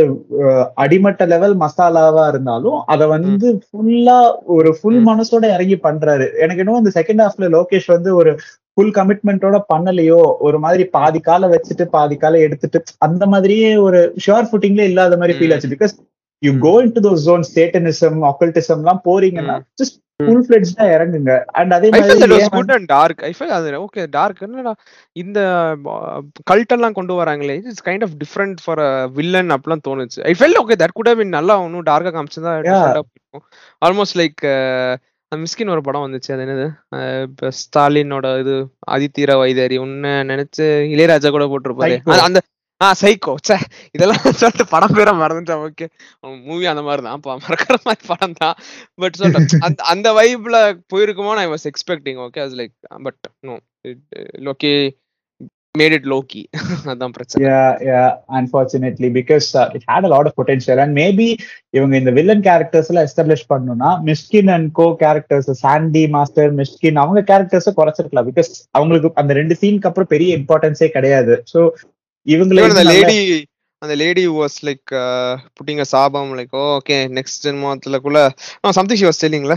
அடிமட்ட 0.84 1.26
லெவல் 1.26 1.56
மசாலாவா 1.62 2.24
இருந்தாலும் 2.28 2.80
அத 2.86 3.08
வந்து 3.08 3.48
ஃபுல்லா 3.64 4.18
ஒரு 4.56 4.72
ஃபுல். 4.78 5.00
மனசோட 5.10 5.44
இறங்கி 5.56 5.78
பண்றாரு. 5.88 6.28
எனக்கு 6.38 6.64
இன்னும் 6.64 6.82
இந்த 6.82 6.94
செகண்ட் 7.00 7.24
ஹாஃப்ல 7.26 7.50
லோகேஷ் 7.56 7.90
வந்து 7.96 8.12
ஒரு 8.16 8.34
ஃபுல் 8.78 8.94
கமிட்மெண்டோட 8.98 9.58
பண்ணலையோ 9.74 10.22
ஒரு 10.48 10.58
மாதிரி 10.64 10.84
பாதி 10.96 11.20
காலை 11.28 11.48
வச்சுட்டு 11.54 11.86
பாதி 11.96 12.16
காலை 12.24 12.40
எடுத்துட்டு 12.48 12.98
அந்த 13.08 13.26
மாதிரியே 13.34 13.70
ஒரு 13.88 14.00
ஷுவர் 14.26 14.50
ஃபுட்டிங்ல 14.50 14.86
இல்லாத 14.92 15.18
மாதிரி 15.22 15.36
ஃபீல். 15.38 15.54
ஆச்சு. 15.56 15.74
Because 15.76 15.94
you. 16.42 16.52
Go 16.66 16.74
in 16.86 16.96
to 16.96 17.04
those 17.06 17.28
zone 17.30 17.46
satanism 17.58 18.20
occultism 18.32 18.82
எல்லாம் 18.84 19.06
போறீங்கன்னா 19.08 19.56
ஜஸ்ட். 19.82 19.98
ஃபுல் 20.20 20.44
ஃபிளெட்ஜா 20.46 20.84
இறங்குங்க. 20.96 21.32
அண்ட் 21.60 21.74
அதே 21.78 21.88
மாதிரி 21.94 22.50
good 22.54 22.74
and 22.76 22.88
dark 22.94 23.24
I 23.30 23.32
felt 23.38 23.56
அது 23.56 23.72
ஓகே 23.86 24.04
டார்க் 24.18 24.44
என்னடா 24.46 24.74
இந்த 25.24 25.40
கல்ட் 26.52 26.76
எல்லாம் 26.76 26.98
கொண்டு 27.00 27.14
வராங்களே 27.22 27.56
it's 27.62 27.86
kind 27.88 28.06
of 28.08 28.16
different 28.22 28.62
for 28.66 28.82
villain 29.18 29.56
அப்படிலாம் 29.56 29.86
தோணுச்சு. 29.90 30.20
I 30.32 30.34
felt 30.40 30.58
okay 30.62 30.78
that 30.84 30.96
could 31.00 31.12
been 31.22 31.36
நல்லா 31.40 31.56
இன்னும் 31.66 31.90
டார்க்கா 31.92 32.14
காமிச்சிருந்தா 32.18 32.54
ஆல்மோஸ்ட் 33.82 34.20
லைக் 34.22 34.44
மிஸ்கின் 35.38 35.70
ஒரு 35.70 35.82
படம் 35.82 36.12
வந்துச்சு. 36.12 36.32
அது 36.32 36.46
என்னது? 36.46 37.22
இப்ப 37.22 37.52
ஸ்டாலினோட 37.52 38.40
இது 38.40 38.76
அதித்தீர 38.92 39.38
வைதேரி 39.38 39.78
உன்ன 39.78 40.24
நினைச்சு 40.24 40.62
இளையராஜா 40.96 41.30
கூட 41.30 41.46
போட்டிருப்பாரு. 41.46 42.10
அந்த- 42.20 42.42
ஆ 42.84 42.94
சைக்கோ. 43.02 43.36
ச்சே 43.48 43.60
இதெல்லாம் 43.92 44.18
சொல்லிட்டு 44.42 44.68
படம் 44.70 44.94
பேரை 44.94 45.14
மறந்துட்டேன். 45.14 45.70
ஓகே. 45.70 45.90
மூவி 46.44 46.66
அந்த 46.66 46.82
மாதிரி 46.82 47.04
தான். 47.04 47.22
மறக்கிற 47.24 47.76
மாதிரி 47.84 48.08
படம் 48.08 48.34
தான். 48.34 48.56
பட் 48.96 49.14
சொல்றேன். 49.14 49.46
அந்த 49.60 49.84
அந்த 49.84 50.12
வைப்ல 50.14 50.80
போயிருக்குமோ 50.94 51.34
ஐ 51.34 51.48
வாஸ் 51.48 51.64
எக்ஸ்பெக்டிங் 51.64 52.28
ஓகே 52.28 52.40
அது 52.40 52.56
like 52.56 53.04
but 53.04 53.30
no 53.40 53.60
Loki 54.38 55.04
it 55.80 56.08
Loki 56.08 56.46
அதான் 56.92 57.12
பிரச்சனை. 57.12 57.48
Yeah 57.48 57.78
yeah 57.82 58.16
unfortunately 58.30 59.10
because 59.10 59.56
uh, 59.56 59.70
it 59.74 59.84
had 59.88 60.04
a 60.04 60.08
lot 60.08 60.28
of 60.28 60.36
potential. 60.36 60.80
And 60.80 60.94
maybe 60.94 61.38
இவங்க 61.70 61.98
இந்த 61.98 62.12
வில்லன் 62.12 62.42
கேரக்டர்ஸ் 62.42 62.88
எல்லாம் 62.88 63.08
எஸ்டாப்ளிஷ் 63.08 63.46
பண்ணணும்னா 63.54 63.90
Mysskin 64.04 64.48
and 64.48 64.72
co 64.72 64.96
characters 65.00 65.52
Sandy 65.52 66.08
master 66.08 66.56
Mysskin 66.56 66.96
அவங்க 66.96 67.22
characters 67.34 67.70
குறைச்சிருக்கலாம். 67.82 68.30
Because 68.32 68.52
அவங்களுக்கு 68.72 69.12
அந்த 69.14 69.34
ரெண்டு 69.34 69.58
சீனுக்கு 69.62 69.86
அப்புறம் 69.86 70.08
பெரிய 70.08 70.38
இம்பார்ட்டன்ஸே 70.38 70.88
கிடையாது. 70.88 71.44
சோ 71.54 71.70
இவங்களை 72.28 73.46
அந்த 73.82 73.94
lady 74.00 74.24
was 74.36 74.58
like 74.68 74.92
putting 75.58 75.82
a 75.82 75.88
சாபம் 75.92 76.30
லைக் 76.38 76.54
ஓகே 76.68 76.98
நெக்ஸ்ட் 77.18 77.44
ஜென்மத்துலக்குள்ள 77.46 78.20
something 78.78 79.00
she 79.02 79.08
was 79.08 79.22
டெல்லிங்ல 79.24 79.56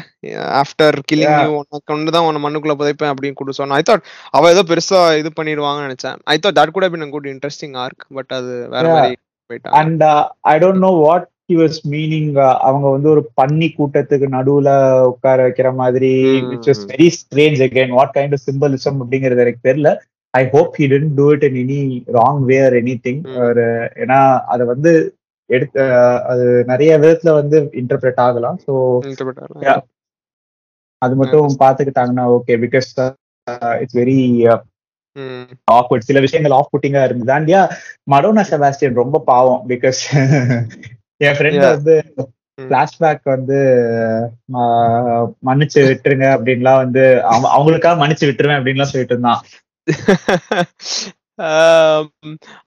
after 0.61 0.97
killing. 1.11 1.37
You 1.45 1.53
உனக்கு 1.61 1.95
ஒன்று 1.95 2.15
தான் 2.17 2.27
உன்னை 2.27 2.41
மண்ணுக்குள்ள 2.45 2.77
புதைப்பேன் 2.81 3.13
அப்படின்னு 3.13 3.39
கூட 3.41 3.55
சொன்னா 3.59 3.79
ஐ 3.79 3.85
தாட் 3.89 4.05
அவ 4.35 4.51
ஏதோ 4.55 4.65
பெருசா 4.71 5.01
இது 5.21 5.31
பண்ணிடுவாங்கன்னு 5.39 5.89
நினைச்சேன் 5.89 6.19
I 6.29 6.39
thought 6.39 6.59
that 6.59 6.77
could 6.77 6.89
been 6.93 7.15
good 7.15 7.31
interesting 7.33 7.77
arc 7.85 8.05
but 8.19 8.35
அது 8.39 8.53
வேற. 8.75 8.85
மாதிரி 8.95 9.17
போயிட்டாங்க 9.51 9.77
and 9.83 10.05
I 10.49 10.57
don't 10.59 10.85
know 10.85 10.93
what 11.01 11.27
was 11.59 11.81
meaning 11.93 12.31
அவங்க 12.67 12.87
வந்து 12.91 13.09
ஒரு 13.15 13.25
பன்னி 13.39 13.69
கூட்டத்துக்கு 13.75 14.27
நடுவுல 14.35 14.71
உட்கார 15.13 15.39
வைக்கிற 15.47 15.69
மாதிரி 15.79 16.13
ம். 16.35 16.53
Very 16.91 17.09
strange 17.19 17.63
again 17.67 17.97
what 17.99 18.15
kind 18.17 18.37
of 18.37 18.47
symbolism 18.49 19.01
அப்படிங்கிறது 19.03 19.45
எனக்கு 19.47 19.67
தெரியல 19.69 19.93
I 20.35 20.43
hope 20.49 20.73
he 20.79 20.87
didn't 20.89 21.15
do 21.15 21.27
it 21.33 21.47
in 21.49 21.59
any 21.63 21.81
wrong 22.15 22.41
way 22.45 22.57
or 22.63 22.77
anything. 23.05 23.21
ஒரு 23.45 23.65
ஏன்னா 24.03 24.19
அதை 24.49 24.65
வந்து 24.67 24.93
எடுத்து 25.51 25.81
அஹ், 25.91 26.21
அது 26.31 26.43
நிறைய 26.69 26.91
விதத்துல 26.99 27.31
வந்து 27.35 27.59
இன்டர்பிரட் 27.75 28.21
ஆகலாம் 28.25 28.59
ஸோ. 28.65 28.73
அது 31.03 31.15
மட்டும் 31.17 31.49
பாத்துக்கிட்டாங்கன்னா 31.61 32.25
okay 32.35 32.55
because 32.63 32.89
it's 33.81 33.97
very. 33.97 34.17
Awkward 35.73 36.07
சில 36.07 36.19
விஷயங்கள் 36.21 36.57
ஆஃப் 36.57 36.73
புட்டிங்கா 36.73 37.03
இருந்தது 37.05 37.33
அண்ட் 37.33 37.51
யா 37.51 37.63
மடோனா 38.11 38.43
செபாஸ்டியன் 38.51 39.01
ரொம்ப 39.01 39.23
பாவம் 39.27 39.63
பிகாஸ் 39.69 40.01
என் 41.21 41.37
ஃப்ரெண்ட் 41.37 41.61
Yeah. 41.61 41.73
வந்து. 41.73 41.95
பிளாஷ்பேக் 42.59 43.25
வந்து 43.27 43.57
ஆஹ், 44.59 45.27
மன்னிச்சு 45.47 45.81
விட்டுருங்க 45.85 46.27
அப்படின்லாம் 46.35 46.81
வந்து 46.81 47.03
அவ- 47.29 47.53
அவங்களுக்காக 47.55 47.97
மன்னிச்சு 48.01 48.29
விட்டுருவேன் 48.29 48.59
அப்படின்லாம் 48.59 48.91
சொல்லிட்டு 48.91 49.15
இருந்தான் 49.15 49.41
Um, 51.47 52.07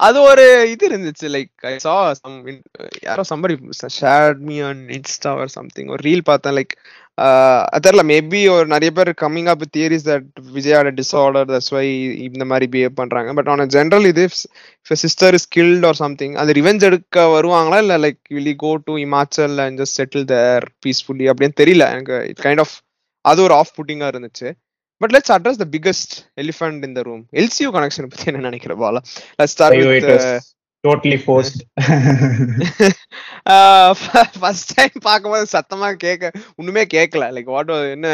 அது 0.06 0.18
ஒரு 0.28 0.44
இது 0.74 0.84
இருந்துச்சு. 0.90 1.28
லைக் 1.34 1.66
ஐ 1.70 1.72
சா 1.86 1.96
சம் 2.20 2.36
யாரோ 3.08 3.24
somebody 3.30 3.56
shared 3.96 4.40
me 4.50 4.58
on 4.68 4.82
Insta 4.98 5.32
or 5.42 5.52
something 5.56 5.90
ஒரு 5.94 6.02
ரீல் 6.10 6.24
பார்த்தேன். 6.30 6.56
லைக் 6.58 6.74
uh, 7.24 7.60
தெரியல. 7.86 8.04
மேபி 8.12 8.42
ஒரு 8.54 8.68
நிறைய 8.74 8.92
பேர் 9.00 9.12
கம்மிங் 9.24 9.50
அப் 9.54 9.66
தியரிஸ் 9.78 10.08
தட் 10.10 10.30
விஜயோட 10.56 10.94
டிஸார்டர் 11.00 11.50
தட்ஸ் 11.52 11.74
வை 11.78 11.86
இந்த 12.30 12.48
மாதிரி 12.52 12.70
பிஹேவ் 12.76 12.96
பண்றாங்க. 13.02 13.34
பட் 13.40 13.52
ஆன் 13.56 13.66
ஜென்ரல் 13.76 14.08
இது 14.12 14.26
sister 15.04 15.38
is 15.40 15.50
guilt 15.58 15.90
or 15.92 16.02
something 16.04 16.40
அது 16.44 16.58
ரிவெஞ்ச் 16.62 16.88
எடுக்க 16.92 17.28
வருவாங்களா? 17.36 17.82
இல்ல 17.86 18.00
like 18.08 18.22
will he 18.38 18.56
go 18.66 18.74
to 18.88 18.96
Himachal 19.06 19.60
and 19.66 19.80
just 19.82 20.00
settle 20.02 20.28
there 20.34 20.68
peacefully 20.86 21.28
அப்படின்னு 21.34 21.60
தெரியல. 21.64 21.92
எனக்கு 21.96 22.18
இட் 22.34 22.44
கைண்ட் 22.48 22.64
ஆஃப் 22.66 22.76
அது 23.22 23.42
ஒரு 23.50 23.54
ஆஃப் 23.62 23.76
புட்டிங்கா 23.78 24.10
இருந்துச்சு. 24.14 24.50
But 25.02 25.14
let's 25.16 25.34
address 25.36 25.62
the 25.62 25.68
biggest 25.74 26.14
elephant 26.42 26.86
in 26.88 26.96
the 26.98 27.04
room 27.08 27.24
LCU 27.40 27.70
connection 27.76 28.10
பத்தி 28.10 28.30
என்ன 28.32 28.46
நினைக்கிற 28.48 28.76
Bala? 28.82 29.02
Let's 29.40 29.56
start 29.56 29.86
with 29.90 30.10
totally 30.84 31.18
post 31.26 31.60
first 34.38 34.72
time 34.74 34.96
பார்க்கும்போது 35.04 35.46
சத்தமா 35.54 35.90
கேட்க 36.04 36.32
ஒண்ணுமே 36.60 36.84
கேட்கல 36.94 37.28
லைக் 37.36 37.52
வாட் 37.54 37.72
என்ன 37.92 38.08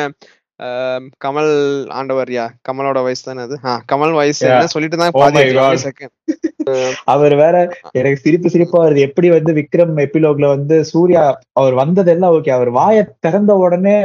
ஆஹ் 0.60 1.04
கமல் 1.24 1.52
ஆண்டவர் 1.98 2.30
யா? 2.36 2.46
கமலோட 2.68 3.00
வயசு 3.06 3.24
தானே 3.26 3.42
அது? 3.44 3.56
கமல் 3.90 4.14
வயசு. 4.16 4.44
என்ன 4.48 4.70
சொல்லிட்டு 4.72 4.98
தான் 4.98 5.12
Oh. 5.12 5.20
பாதி 5.24 5.42
செகண்ட் 5.84 6.14
அவர் 7.14 7.34
வேற 7.42 7.56
எனக்கு 7.98 8.18
சிரிப்பு 8.24 8.48
சிரிப்பா 8.54 8.78
வருது. 8.80 9.02
எப்படி 9.08 9.28
வந்து 9.34 9.52
விக்ரம் 9.60 9.94
எபிலோக்ல 10.06 10.48
வந்து 10.54 10.78
சூர்யா 10.90 11.24
அவர் 11.60 11.76
வந்ததெல்லாம் 11.82 12.34
ஓகே 12.38 12.52
அவர் 12.56 12.72
வாயை 12.78 13.04
திறந்த 13.26 13.52
உடனே 13.64 13.96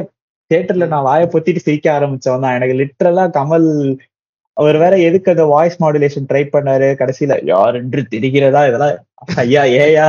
தியேட்டர்ல 0.53 0.88
நான் 0.95 1.09
வாயை 1.11 1.27
பொத்திட்டு 1.35 1.67
சிரிக்க 1.67 1.88
ஆரம்பிச்சவன் 1.99 2.45
தான் 2.47 2.57
எனக்கு 2.61 2.81
லிட்டரலா 2.83 3.27
கமல் 3.38 3.69
அவர் 4.57 4.77
வேற 4.83 4.95
எதுக்கு 5.09 5.33
அந்த 5.33 5.45
வாய்ஸ் 5.53 5.79
மாடுலேஷன் 5.83 6.27
ட்ரை 6.31 6.43
பண்ணாரு? 6.55 6.88
கடைசியில 7.01 7.37
யார் 7.53 7.77
என்று 7.81 8.03
தெரிகிறதா? 8.15 8.62
இதெல்லாம் 8.71 8.97
ஐயா 9.43 9.62
ஏயா? 9.85 10.09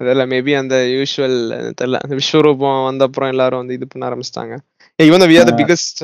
அதெல்லாம் 0.00 0.30
மேபி 0.32 0.52
அந்த 0.60 0.76
யூஷுவல் 0.94 1.36
தெரியல. 1.80 1.98
அந்த 2.04 2.14
விஸ்வரூபம் 2.20 2.86
வந்த 2.86 3.02
அப்புறம் 3.08 3.30
எல்லாரும் 3.32 3.60
வந்து 3.62 3.76
இது 3.78 3.86
பண்ண 3.90 4.08
ஆரம்பிச்சிட்டாங்க. 4.08 4.54
Even 4.98 5.26
we 5.32 5.36
are 5.40 5.50
the. 5.50 5.54
Biggest 5.60 6.00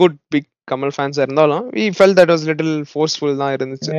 good 0.00 0.16
big 0.34 0.48
Kamal 0.70 0.94
fans 0.96 1.20
இருந்தாலும் 1.24 1.66
we 1.76 1.84
felt 1.98 2.16
that 2.20 2.32
was 2.34 2.46
little 2.50 2.74
forceful 2.90 3.38
தான் 3.42 3.54
இருந்துச்சு. 3.56 3.92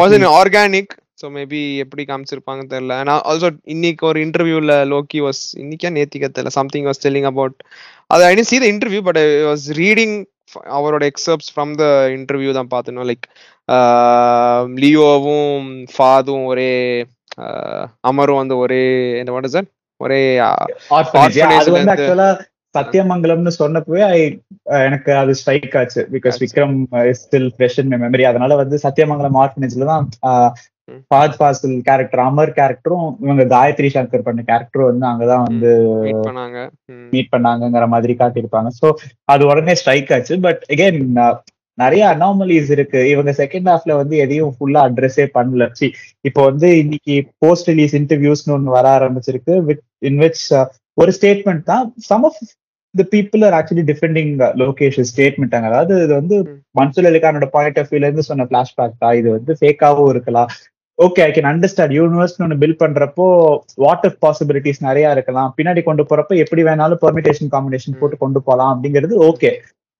was 0.00 0.16
in 0.18 0.28
organic 0.40 0.92
so 1.18 1.26
maybe 1.34 1.60
எப்படி 1.82 2.02
காமிச்சிருப்பாங்க 2.06 2.62
தெரியல. 2.70 2.94
நான் 3.08 3.24
ஆல்சோ 3.30 3.48
இன்னைக்கு 3.74 4.04
ஒரு 4.10 4.18
இன்டர்வியூல 4.26 4.72
லோக்கி 4.92 5.18
வாஸ் 5.26 5.42
இன்னைக்கா 5.62 5.90
நேத்திக்கா 5.98 6.28
தெரியல. 6.30 6.52
சம்திங் 6.58 6.86
வாஸ் 6.88 7.02
டெல்லிங் 7.04 7.28
அபவுட் 7.30 7.56
அது 8.10 8.22
I 8.24 8.44
see 8.50 8.56
the 8.62 8.68
interview 8.74 9.02
but 9.08 9.20
I 9.22 9.26
was 9.50 9.66
reading 9.80 10.16
அவரோட 10.78 11.04
எக்ஸப்ட்ஸ் 11.12 11.52
ஃப்ரம் 11.52 11.72
த 11.78 11.84
இன்டர்வியூ 12.16 12.50
தான் 12.58 12.72
பார்த்தணும் 12.74 13.06
லைக் 13.10 13.26
லியோவும் 14.82 15.62
ஃபாதும் 15.94 16.44
ஒரே 16.50 16.72
ஆஹ் 17.44 17.86
அமரும் 18.10 18.40
வந்து 18.40 18.56
ஒரே 18.64 18.82
என்ன 19.20 19.32
வாட் 19.36 19.48
இஸ் 19.50 19.56
ஒரே 20.00 20.20
ஆக்சுவலா 20.98 22.28
சத்தியமங்கலம்னு 22.74 23.52
சொன்னப்பவே 23.58 24.00
ஐ 24.10 24.20
எனக்கு 24.86 25.10
அது 25.20 25.32
ஸ்ட்ரைக் 25.40 25.74
ஆச்சு. 25.80 26.00
Because. 26.14 26.38
Vikram 26.44 26.76
still 27.20 27.50
fresh 27.54 27.78
in 27.82 27.92
memory 27.94 28.24
அதனால 28.30 28.56
வந்து 28.62 28.76
சத்தியமங்கலம் 28.84 29.38
ஆர்ஃபனேஜ்ல 29.42 29.86
தான். 29.92 30.06
ஃபாத் 31.08 31.36
ஃபாசில் 31.38 31.76
கேரக்டர் 31.82 32.20
அமர் 32.20 32.52
கேரக்டரும் 32.56 33.08
இவங்க 33.20 33.44
காயத்ரி 33.54 33.88
சங்கர் 33.94 34.26
பண்ண 34.26 34.40
கேரக்டரும் 34.46 34.90
வந்து 34.90 35.06
அங்கதான் 35.10 35.46
வந்து 35.48 35.70
மீட் 36.04 36.26
பண்ணாங்க. 36.28 36.58
ம். 36.92 37.06
மீட் 37.10 37.32
பண்ணாங்கங்கிற 37.34 37.86
மாதிரி 37.88 38.14
காட்டியிருப்பாங்க. 38.18 38.70
சோ 38.80 38.88
அது 39.24 39.46
உடனே 39.46 39.74
ஸ்ட்ரைக் 39.74 40.12
ஆச்சு. 40.12 40.40
பட் 40.40 40.62
அகைன் 40.72 41.00
நிறைய 41.78 42.02
அனாமலிஸ் 42.14 42.70
இருக்கு. 42.70 43.00
இவங்க 43.08 43.30
செகண்ட் 43.38 43.68
ஹாஃப்ல 43.70 43.94
வந்து 44.00 44.16
எதையும் 44.16 44.52
ஃபுல்லா 44.56 44.80
அட்ரஸே 44.88 45.24
பண்ணல. 45.38 45.64
சி 45.72 45.86
இப்போ 46.20 46.42
வந்து 46.44 46.68
இன்னைக்கு 46.78 47.14
போஸ்ட் 47.38 47.68
ரிலீஸ் 47.68 47.96
இன்டர்வியூஸ்னு 47.96 48.54
ஒன்று 48.56 48.76
வர 48.76 48.88
ஆரம்பிச்சிருக்கு. 48.98 49.56
வித் 49.70 49.82
இன் 50.00 50.20
விச் 50.20 50.42
ஒரு 50.94 51.12
ஸ்டேட்மெண்ட் 51.16 51.62
தான் 51.62 51.86
some 52.10 52.24
of 52.24 52.38
the 52.94 53.04
people 53.14 53.44
are 53.46 53.56
actually 53.58 53.84
defending 53.90 54.30
Lokesh 54.62 55.00
statement 55.12 55.56
அதாவது 55.70 55.94
இது 56.04 56.14
வந்து. 56.14 56.36
மன்சூர் 56.78 57.08
அலிகானோட 57.10 57.46
பாயிண்ட் 57.56 57.78
ஆஃப் 57.78 57.90
வியூல 57.90 58.08
இருந்து 58.08 58.28
சொன்ன 58.30 58.46
பிளாஷ்பேக் 58.52 59.02
தான். 59.02 59.16
இது 59.20 59.28
வந்து 59.30 59.52
ஃபேக்காவும் 59.60 60.08
இருக்கலாம். 60.08 60.52
Okay 60.98 61.20
I 61.26 61.30
can 61.36 61.48
understand 61.52 61.94
universe 61.98 62.34
ஒன்று 62.44 62.58
பில்ட் 62.62 62.80
பண்றப்போ 62.82 63.24
வாட்டர் 63.84 64.16
பாசிபிலிட்டிஸ் 64.24 64.84
நிறைய 64.88 65.14
இருக்கலாம். 65.16 65.52
பின்னாடி 65.58 65.80
கொண்டு 65.88 66.02
போறப்ப 66.10 66.36
எப்படி 66.44 66.64
வேணாலும் 66.68 67.00
பெர்மிட்டேஷன் 67.04 67.50
காம்பினேஷன் 67.54 67.98
போட்டு 68.00 68.18
கொண்டு 68.24 68.40
போலாம் 68.48 68.72
அப்படிங்கிறது 68.74 69.16
okay 69.30 69.50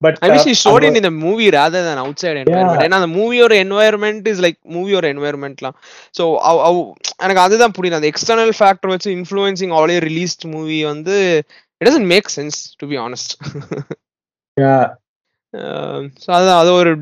but 0.03 0.17
wish 0.33 0.47
he 0.49 0.55
showed 0.63 0.85
it 0.87 0.97
in 0.99 1.05
the 1.07 1.13
movie 1.25 1.49
rather 1.57 1.81
than 1.87 1.99
outside 2.05 2.37
environment. 2.41 2.81
ஏன்னா 2.85 2.97
அந்த 3.01 3.11
மூவியோட 3.19 3.53
என்வாயர்மெண்ட் 3.65 4.27
இஸ் 4.33 4.43
லைக் 4.45 4.59
மூவியோட 4.77 5.05
என்வாயர்மெண்ட்லாம் 5.15 5.77
ஸோ 6.19 6.25
எனக்கு 7.25 7.43
அதுதான் 7.45 7.75
புரியல 7.77 7.99
அந்த 8.01 8.09
எக்ஸ்டர்னல் 8.13 8.53
ஃபேக்டர் 8.59 8.93
வச்சு 8.95 9.11
இன்ஃப்ளூயன்சிங் 9.19 9.73
ஆல்ரெடி 9.79 10.03
ரிலீஸ்ட் 10.09 10.45
மூவி 10.55 10.79
வந்து 10.93 11.17
it 11.81 11.89
doesn't 11.89 12.11
make 12.15 12.31
sense 12.37 12.59
to 12.83 12.89
be 12.93 12.99
honest 13.07 13.35
so 16.23 16.29
அதுதான் 16.37 16.61
அது 16.63 16.71
ஒரு 16.81 16.93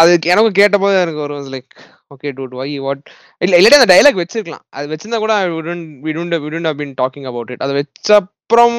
அது 0.00 0.12
எனக்கு 0.34 0.52
கேட்டபோது 0.60 0.98
எனக்கு 1.04 1.22
ஒரு 1.26 1.36
like 1.56 1.72
okay 2.14 2.30
dude 2.36 2.54
why 2.60 2.68
what 2.84 3.02
இல்ல 3.42 3.58
இல்லாட்டி 3.58 3.78
அந்த 3.78 3.90
டைலாக் 3.92 4.20
வச்சிருக்கலாம். 4.22 4.64
அது 4.76 4.86
வச்சிருந்தா 4.92 5.20
கூட 5.24 5.34
wouldn't 6.06 6.36
wouldn't 6.46 6.70
been 6.80 6.94
talking 7.02 7.28
about 7.30 7.50
it 7.54 7.64
அதை 7.66 7.74
வச்ச 7.80 8.08
அப்புறம் 8.20 8.76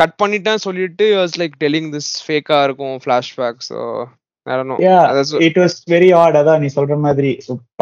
கட் 0.00 0.18
பண்ணிட்டேன் 0.22 0.64
சொல்லிட்டு 0.66 1.06
வாஸ் 1.20 1.34
லைக் 1.40 1.56
டெல்லிங் 1.64 1.90
திஸ் 1.96 2.12
ஃபேக்கா 2.26 2.58
இருக்கும் 2.68 2.94
flashback 3.04 3.60
so 3.70 3.78
it 5.48 5.60
was 5.62 5.76
very 5.94 6.10
odd 6.22 6.38
அதான் 6.40 6.62
நீ 6.64 6.70
சொல்ற 6.78 6.96
மாதிரி. 7.06 7.32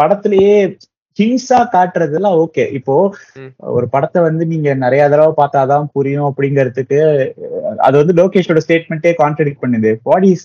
படத்திலேயே 0.00 0.56
ஹிங்ஸா 1.18 1.58
காட்டுறதெல்லாம் 1.72 2.36
ஓகே 2.42 2.64
இப்போ. 2.78 2.94
ஒரு 3.76 3.86
படத்தை 3.94 4.20
வந்து 4.28 4.44
நீங்க 4.52 4.68
நிறைய 4.84 5.02
தடவை 5.12 5.32
பார்த்தாதான் 5.40 5.90
புரியும் 5.96 6.28
அப்படிங்கிறதுக்கு 6.28 7.00
அது 7.86 7.94
வந்து 8.00 8.14
லோகேஷோட 8.20 8.60
ஸ்டேட்மெண்ட்டே 8.66 9.12
கான்ட்ரடிக்ட் 9.22 9.62
பண்ணுது. 9.64 9.90
What 10.08 10.26
is 10.32 10.44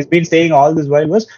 is 0.00 0.10
been 0.14 0.32
saying 0.34 0.56
all 0.60 0.76
this 0.78 0.92
while 0.94 1.12
was. 1.14 1.28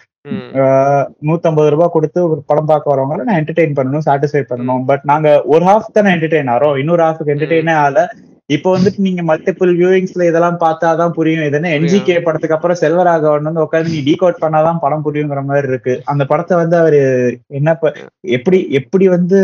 நூத்தம்பது 1.25 1.69
ரூபாய் 1.69 1.89
கொடுத்து 1.91 2.29
ஒரு 2.29 2.43
படம் 2.45 2.65
பார்க்க 2.65 2.95
வரவங்கள 2.95 3.23
நான் 3.23 3.43
என்டர்டெயின் 3.43 3.75
பண்ணணும் 3.75 4.05
சாட்டிஸ்ஃபை 4.05 4.43
பண்ணணும். 4.49 4.85
பட் 4.85 5.01
நாங்க 5.03 5.41
ஒரு 5.45 5.65
ஹாஃப் 5.65 5.91
தானே 5.93 6.11
என்டர்டெயின் 6.11 6.53
ஆறோம். 6.55 6.77
இன்னொரு 6.77 7.03
ஹாஃப்க்கு 7.03 7.33
என்டர்டெயினே 7.33 7.73
ஆகல. 7.85 8.05
இப்போ 8.45 8.77
வந்துட்டு 8.77 8.97
நீங்க 8.97 9.21
மல்டிபிள் 9.21 9.71
வியூவிங்ஸ்ல 9.79 10.27
இதெல்லாம் 10.27 10.59
பார்த்தாதான் 10.59 11.09
புரியும். 11.09 11.45
இதென்ன 11.45 11.69
என்ஜிகே 11.69 12.21
படத்துக்கு 12.21 12.55
அப்புறம் 12.55 12.77
செல்வராகவன் 12.81 13.41
வந்து 13.41 13.63
உட்காந்து 13.63 13.89
நீ 13.89 13.99
டீகோட் 14.11 14.41
பண்ணாதான் 14.41 14.81
படம் 14.81 15.05
புரியுங்கிற 15.05 15.43
மாதிரி 15.43 15.67
இருக்கு. 15.67 16.01
அந்த 16.05 16.25
படத்தை 16.25 16.57
வந்து 16.57 16.77
அவரு 16.77 17.01
என்ன 17.47 17.79
எப்படி 18.27 18.71
எப்படி 18.71 19.07
வந்து. 19.07 19.39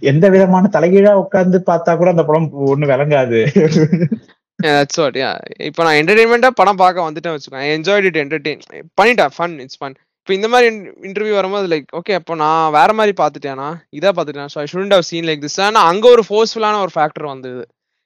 எந்த 0.00 0.28
விதமான 0.28 0.68
தலைகீழா 0.72 1.12
உட்கார்ந்து 1.12 1.62
பார்த்தா 1.66 1.96
கூட 1.96 2.10
அந்த 2.10 2.24
படம் 2.24 2.50
ஒண்ணு 2.66 2.86
விளங்காது. 2.92 3.40
தட்ஸ் 4.66 5.00
வாட் 5.02 5.18
யா 5.22 5.30
இப்போ 5.68 5.82
நான் 5.86 5.98
என்டர்டைன்மெண்ட்டா 6.00 6.50
படம் 6.60 6.80
பார்க்க 6.82 7.06
வந்துட்டேன் 7.08 7.34
வச்சுக்கோங்க 7.34 7.68
என்ஜாய்ட் 7.76 8.08
இட் 8.10 8.18
என்டர்டெயின் 8.24 8.62
பண்ணிட்டேன் 9.00 9.34
ஃபன் 9.36 9.54
இட்ஸ் 9.64 9.78
ஃபன் 9.80 9.94
இப்போ 10.20 10.32
இந்த 10.38 10.48
மாதிரி 10.50 10.66
இன்டர்வியூ 11.08 11.34
வரும்போது 11.38 11.66
லைக் 11.72 11.86
ஓகே 11.98 12.12
அப்போ 12.18 12.32
நான் 12.42 12.72
வேற 12.76 12.90
மாதிரி 12.98 13.12
பார்த்துட்டேனா? 13.20 13.68
இதா 13.98 14.10
பார்த்துட்டேன்? 14.16 14.50
So 14.52 14.58
I 14.62 14.66
shouldn't 14.72 14.94
have 14.96 15.06
seen 15.08 15.26
like 15.28 15.40
this 15.44 15.58
ஆனால் 15.66 15.86
அங்க 15.92 16.04
ஒரு 16.14 16.22
ஃபோர்ஸ்ஃபுல்லான 16.28 16.80
ஒரு 16.84 16.92
ஃபேக்டர் 16.96 17.26
வந்தது. 17.32 17.62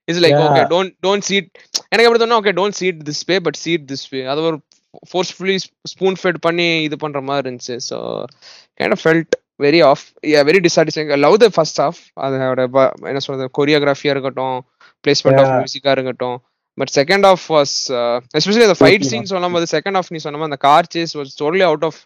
It's 0.08 0.22
like. 0.24 0.38
Okay 0.46 0.62
don't 0.72 0.92
don't 1.06 1.26
see it 1.28 1.48
எனக்கு 1.92 2.06
எப்படி 2.06 2.20
தோணும் 2.22 2.38
okay 2.40 2.54
don't 2.60 2.78
see it 2.80 3.00
this 3.08 3.22
way 3.30 3.36
but 3.48 3.58
see it 3.64 3.84
this 3.92 4.06
way 4.12 4.20
அது 4.32 4.46
ஒரு 4.50 4.58
ஃபோர்ஸ்ஃபுல்லி 5.10 5.56
ஸ்பூன் 5.92 6.16
ஃபெட் 6.20 6.40
பண்ணி 6.46 6.68
இது 6.86 6.98
பண்ற 7.04 7.20
மாதிரி 7.28 7.44
இருந்துச்சு. 7.44 7.76
So 7.90 7.98
kind 8.80 8.96
of 8.96 9.02
felt 9.04 9.34
very 9.60 9.82
off 9.90 10.06
very 10.48 10.62
dissatisfying 10.68 11.12
love 11.26 11.36
the 11.44 11.48
first 11.56 11.82
half 11.86 12.00
அதோட 12.24 12.64
என்ன 13.10 13.22
சொல்றது 13.26 13.50
கொரியோகிராஃபியா 13.60 14.14
இருக்கட்டும் 14.16 14.56
பிளேஸ்மெண்ட் 15.06 15.40
ஆஃப். 15.44 15.54
மியூசிக்கா 15.54 15.94
இருக்கட்டும். 15.96 16.38
But 16.78 16.92
second 16.94 17.26
half 17.26 17.44
was 17.54 17.74
especially 18.38 18.66
அந்த 18.68 18.78
ஃபைட் 18.80 19.08
சீன் 19.10 19.32
சொல்லும்போது 19.32 19.78
செகண்ட் 19.78 19.98
ஆஃப் 20.00 20.12
நீ 20.16 20.18
சொன்ன 20.26 20.46
அந்த 20.50 20.60
car 20.66 20.92
chase 20.94 21.14
was 21.18 21.34
totally 21.42 21.64
out 21.70 21.86
of 21.90 22.00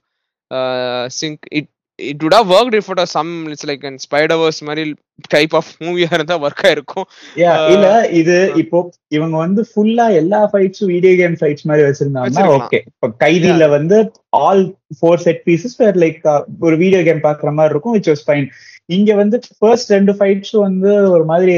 sync 1.20 1.40
it 1.60 1.70
it 2.08 2.24
have 2.30 2.48
worked 2.48 2.74
if 2.74 2.88
it 2.92 2.98
was 2.98 3.10
some 3.10 3.30
it's 3.52 3.64
like 3.64 3.84
an 3.84 3.96
spider-verse 4.04 4.60
மாதிரி 4.68 4.84
டைப் 5.30 5.54
ஆஃப் 5.58 5.70
மூவியா 5.84 6.10
இருந்தா 6.16 6.36
ஒர்க் 6.44 6.62
ஆயிருக்கும் 6.66 7.06
Uh, 7.44 7.56
இல்ல 7.74 7.86
இது 8.20 8.36
இப்போ 8.62 8.78
இவங்க 9.16 9.36
வந்து 9.44 9.62
ஃபுல்லா 9.70 10.06
எல்லா 10.20 10.40
ஃபைட்ஸும் 10.52 10.90
வீடியோ 10.94 11.12
கேம் 11.20 11.36
ஃபைட்ஸ் 11.40 11.66
மாதிரி 11.70 11.84
வச்சிருந்தாங்கன்னா. 11.88 12.46
ஓகே 12.58 12.78
இப்போ 12.90 13.08
கைதில 13.24 13.68
வந்து 13.76 13.98
all 14.40 14.64
four 14.98 15.22
set 15.26 15.42
pieces 15.48 15.76
like 16.04 16.20
ஒரு 16.68 16.76
வீடியோ 16.84 17.02
கேம் 17.08 17.22
பாக்குற 17.28 17.52
மாதிரி 17.58 17.74
இருக்கும் 17.74 17.96
விச் 17.96 18.10
வாஸ் 18.12 18.26
ஃபைன் 18.28 18.46
இங்க 18.88 19.10
வந்து 19.14 19.36
ஃபர்ஸ்ட் 19.58 19.92
ரெண்டு 19.96 20.12
ஃபைட்ஸும் 20.18 20.66
வந்து 20.68 20.92
ஒரு 21.14 21.24
மாதிரி 21.24 21.52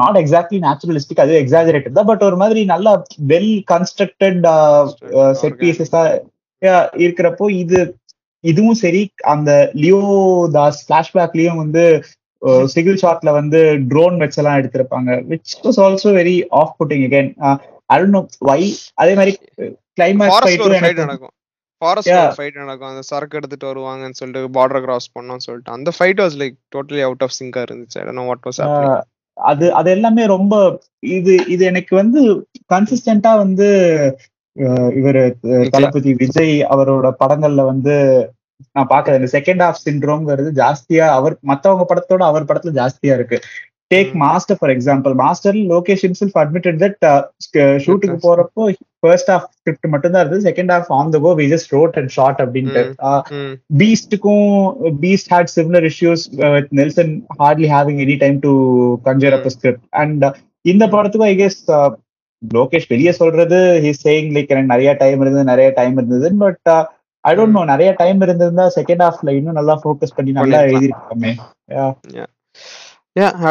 நாட் 0.00 0.18
எக்ஸாக்ட்லி 0.22 0.60
நேச்சுரலிஸ்டிக் 0.66 1.24
அது 1.24 1.34
எக்ஸாஜரேட்டட் 1.44 1.98
தான் 1.98 2.10
பட் 2.10 2.24
ஒரு 2.28 2.38
மாதிரி 2.42 2.62
நல்ல 2.72 2.94
வெல் 3.32 3.52
கன்ஸ்ட்ரக்டட் 3.72 4.40
செட் 5.42 5.58
பீசஸ் 5.62 5.94
தான் 5.96 6.10
இருக்கிறப்போ 7.04 7.46
இது 7.62 7.78
இதுவும் 8.44 8.80
சரி 8.84 9.02
அந்த 9.32 9.50
லியோ 9.82 10.00
தாஸ் 10.56 10.80
பிளாஷ்பேக்லயும் 10.88 11.60
வந்து 11.62 11.84
சிகில் 12.72 13.00
ஷாட்ல 13.02 13.32
வந்து 13.40 13.58
ட்ரோன் 13.90 14.16
வச்செல்லாம் 14.22 14.58
எடுத்திருப்பாங்க. 14.60 15.10
Which 15.30 15.52
was 15.66 15.78
also 15.84 16.10
very 16.20 16.36
off 16.60 16.74
putting 16.78 17.04
again 17.08 17.30
no 18.14 18.20
why 18.48 18.60
அதே 19.02 19.12
மாதிரி 19.18 19.32
கிளைமேக்ஸ் 19.98 20.58
நடக்கும். 21.04 21.32
ஒரு 21.82 22.02
ஃபைட் 22.36 22.58
நடக்கும். 22.60 22.90
அந்த 22.90 23.02
சரக்கு 23.10 23.38
எடுத்துட்டு 23.38 23.70
வருவாங்கன்னு 23.70 24.18
சொல்லிட்டு 24.20 24.50
பார்டர் 24.58 24.84
கிராஸ் 24.84 25.08
பண்ணோம்னு 25.16 25.46
சொல்லிட்டு. 25.46 25.76
அந்த 25.76 25.90
fight 25.96 26.20
was 26.24 26.36
like 26.42 26.56
totally 26.74 27.02
out 27.06 27.24
of 27.26 27.36
சிங்கா 27.38 27.62
இருந்துச்சு. 27.66 27.98
ஐ 28.02 28.14
நோ 28.20 28.26
வாட் 28.30 28.46
வாஸ் 28.48 28.60
அது 29.36 29.66
அது 29.78 29.88
எல்லாமே 29.96 30.24
ரொம்ப 30.34 30.54
இது 31.16 31.34
இது 31.54 31.62
எனக்கு 31.70 31.92
வந்து 32.00 32.20
கன்சிஸ்டன்டா 32.72 33.32
வந்து 33.44 33.68
இவர் 35.00 35.20
தளபதி 35.74 36.12
விஜய் 36.22 36.54
அவரோட 36.74 37.08
படங்கள்ல 37.22 37.64
வந்து 37.72 37.94
நான் 38.76 38.90
பாக்குறேன். 38.92 39.18
இந்த 39.20 39.30
செகண்ட் 39.38 39.62
ஹாஃப் 39.64 39.84
சிண்ட்ரோம்ங்கிறது 39.88 40.50
ஜாஸ்தியா 40.62 41.06
அவர் 41.18 41.34
மத்தவங்க 41.50 41.84
படத்தோட 41.90 42.22
அவர் 42.30 42.48
படத்துல 42.50 42.74
ஜாஸ்தியா 42.80 43.14
இருக்கு. 43.18 43.38
Take. 43.90 44.12
Master 44.22 44.58
for 44.58 44.72
example 44.74 45.14
Master 45.22 45.56
Lokesh 45.72 46.04
himself 46.06 46.34
admitted 46.42 46.76
that 46.82 46.94
ஷூட்டுக்கு. 47.84 48.16
போறப்போ 48.26 48.62
ஃபர்ஸ்ட் 49.02 49.30
ஹாஃப் 49.32 49.48
ஸ்கிரிப்ட் 49.56 49.90
மட்டும் 49.94 50.12
தான் 50.14 50.22
இருந்தது. 50.22 50.46
Second 50.50 50.72
half 50.74 50.92
on 50.98 51.10
the 51.14 51.18
go 51.24 51.32
we 51.40 51.46
just 51.54 51.72
wrote 51.76 51.96
and 52.00 52.12
shot 52.16 52.40
அப்படின்ட்டு. 52.44 52.84
பீஸ்டுக்கும் 53.80 54.46
Beast 55.02 55.32
had 55.34 55.52
similar 55.56 55.86
issues 55.90 56.24
with 56.54 56.70
Nelson 56.80 57.12
hardly 57.42 57.70
having 57.74 58.00
any 58.06 58.16
time 58.24 58.38
to 58.46 58.52
conjure 59.08 59.36
up 59.38 59.50
script 59.56 59.84
and 60.02 60.24
இந்த 60.72 60.86
படத்துக்கும் 60.94 61.30
I 61.32 61.36
guess 61.42 61.60
Lokesh 62.54 62.88
வெளியே 62.88 63.12
சொல்றது 63.12 63.80
ஹிஸ் 63.82 64.02
சேயிங் 64.04 64.30
லைக் 64.30 64.48
எனக்கு 64.48 64.72
நிறைய 64.74 64.92
டைம் 64.92 65.20
இருந்தது 65.20 65.44
நிறைய 65.44 65.70
time 65.70 65.92
இருந்தது 65.92 66.36
பட் 66.36 66.70
ஐ 67.20 67.34
டோன்ட் 67.34 67.50
நோ 67.50 67.64
நிறைய 67.64 67.92
டைம் 67.92 68.20
இருந்திருந்தா 68.20 68.70
செகண்ட் 68.76 69.02
ஹாஃப்ல 69.02 69.36
இன்னும் 69.36 69.54
நல்லா 69.54 69.80
ஃபோக்கஸ் 69.84 70.16
பண்ணி 70.16 70.32
நல்லா. 70.32 70.60
எழுதிருக்கோமே 70.62 71.32